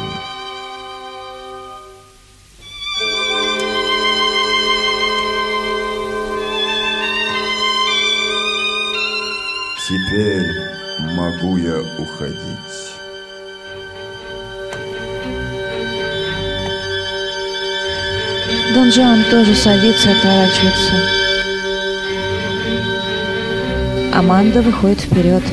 Теперь 9.86 10.63
могу 11.14 11.56
я 11.56 11.80
уходить. 11.98 12.94
Дон 18.74 18.90
Жуан 18.90 19.24
тоже 19.30 19.54
садится 19.54 20.10
и 20.10 20.12
отворачивается. 20.12 20.92
Аманда 24.12 24.62
выходит 24.62 25.00
вперед. 25.00 25.44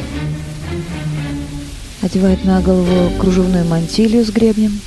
Одевает 2.02 2.44
на 2.44 2.62
голову 2.62 3.16
кружевную 3.20 3.66
мантилью 3.66 4.26
с 4.26 4.32
гребнем. 4.32 4.82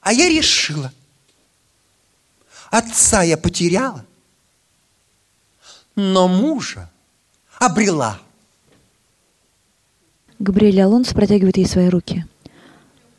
А 0.00 0.12
я 0.12 0.28
решила. 0.28 0.92
Отца 2.70 3.22
я 3.22 3.36
потеряла, 3.36 4.04
но 6.00 6.28
мужа 6.28 6.90
обрела. 7.58 8.18
Габриэль 10.38 10.80
Алонс 10.80 11.12
протягивает 11.12 11.58
ей 11.58 11.66
свои 11.66 11.88
руки. 11.88 12.24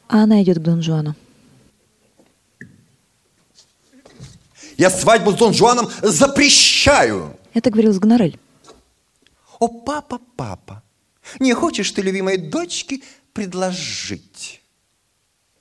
А 0.10 0.24
она 0.24 0.42
идет 0.42 0.58
к 0.58 0.62
Дон 0.62 0.82
Жуану. 0.82 1.16
Я 4.78 4.90
свадьбу 4.90 5.32
с 5.32 5.36
Дон 5.36 5.54
Жуаном 5.54 5.90
запрещаю. 6.02 7.38
Это 7.54 7.70
говорил 7.70 7.94
Сгонорель. 7.94 8.40
О, 9.60 9.68
папа, 9.68 10.20
папа, 10.36 10.82
не 11.40 11.54
хочешь 11.54 11.92
ты 11.92 12.02
любимой 12.02 12.38
дочке 12.38 13.02
предложить? 13.32 14.62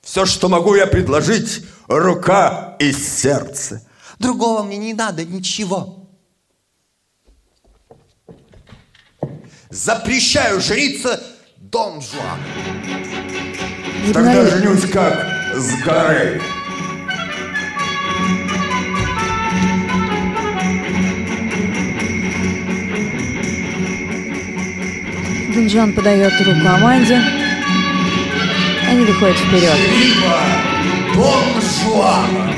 Все, 0.00 0.24
что 0.24 0.48
могу 0.48 0.74
я 0.74 0.86
предложить, 0.86 1.66
рука 1.86 2.76
и 2.78 2.92
сердце. 2.92 3.86
Другого 4.18 4.62
мне 4.62 4.78
не 4.78 4.94
надо 4.94 5.26
ничего. 5.26 5.99
Запрещаю 9.70 10.60
жениться 10.60 11.22
Дон 11.56 12.00
Жуану. 12.02 12.42
Тогда 14.12 14.42
Сгонорель. 14.42 14.50
женюсь 14.50 14.90
как 14.90 15.26
с 15.54 15.84
горы. 15.84 16.42
Жуан 25.68 25.92
подает 25.92 26.32
руку 26.40 26.66
Аманде. 26.66 27.22
Они 28.88 29.04
выходят 29.04 29.36
вперед. 29.36 29.76
Либо 29.88 31.20
Жуана. 31.60 32.52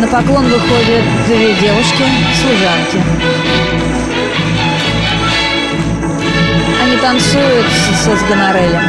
На 0.00 0.06
поклон 0.06 0.44
выходят 0.44 1.04
две 1.26 1.54
девушки, 1.54 2.04
служанки. 2.40 3.02
Они 6.82 6.96
танцуют 6.98 7.66
с- 7.66 8.04
со 8.04 8.16
Сгонорелем. 8.16 8.82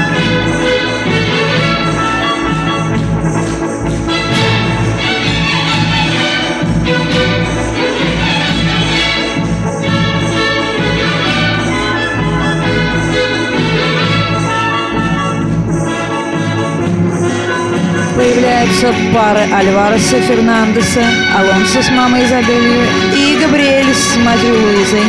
Появляются 18.60 18.94
пары 19.14 19.40
Альвареса, 19.54 20.20
Фернандеса, 20.20 21.02
Алонсо 21.34 21.82
с 21.82 21.90
мамой 21.92 22.26
Изабелью 22.26 22.82
и 23.16 23.38
Габриэль 23.42 23.94
с 23.94 24.18
матерью 24.18 24.62
Луизой. 24.62 25.04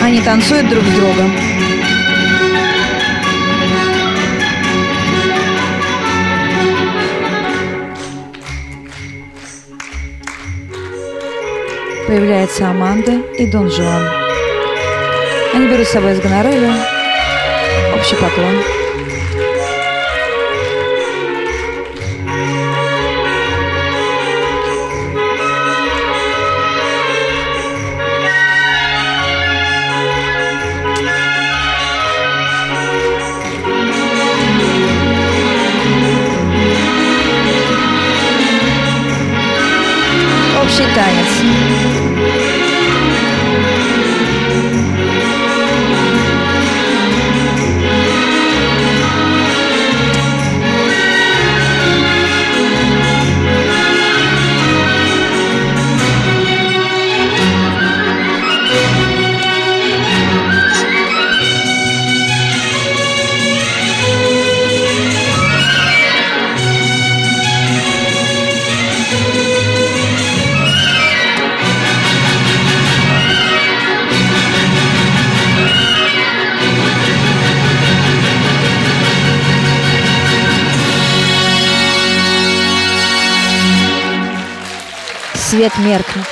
Они 0.00 0.20
танцуют 0.20 0.68
друг 0.68 0.84
с 0.84 0.94
другом. 0.94 1.32
Появляется 12.06 12.70
Аманда 12.70 13.20
и 13.36 13.46
Дон 13.46 13.68
Жуан. 13.68 14.08
Они 15.54 15.66
берут 15.66 15.88
с 15.88 15.90
собой 15.90 16.14
с 16.14 16.20
Гонореля. 16.20 16.72
Общий 17.96 18.14
поклон. 18.14 18.73
Меркнет. 85.84 86.24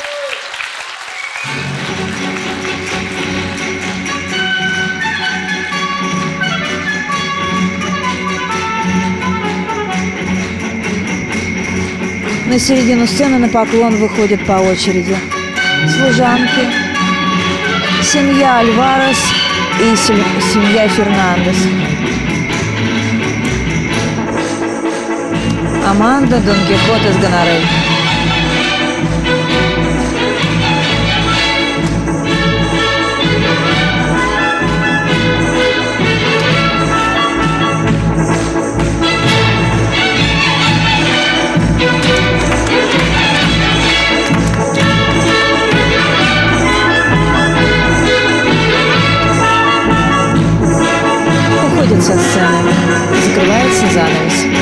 На 12.46 12.58
середину 12.58 13.06
сцены 13.06 13.38
на 13.38 13.48
поклон 13.48 13.96
выходят 13.96 14.44
по 14.46 14.52
очереди 14.52 15.16
служанки, 15.96 16.66
семья 18.02 18.58
Альварес 18.58 19.18
и 19.80 19.96
сем- 19.96 20.40
семья 20.52 20.86
Фернандес. 20.88 21.56
Аманда, 25.88 26.38
Дон 26.38 26.56
Кихот 26.68 27.10
из 27.10 27.16
Гонорель. 27.16 27.91
уходит 51.82 52.02
со 52.02 52.12
сцены, 52.12 52.72
закрывается 53.24 53.86
занавес. 53.92 54.61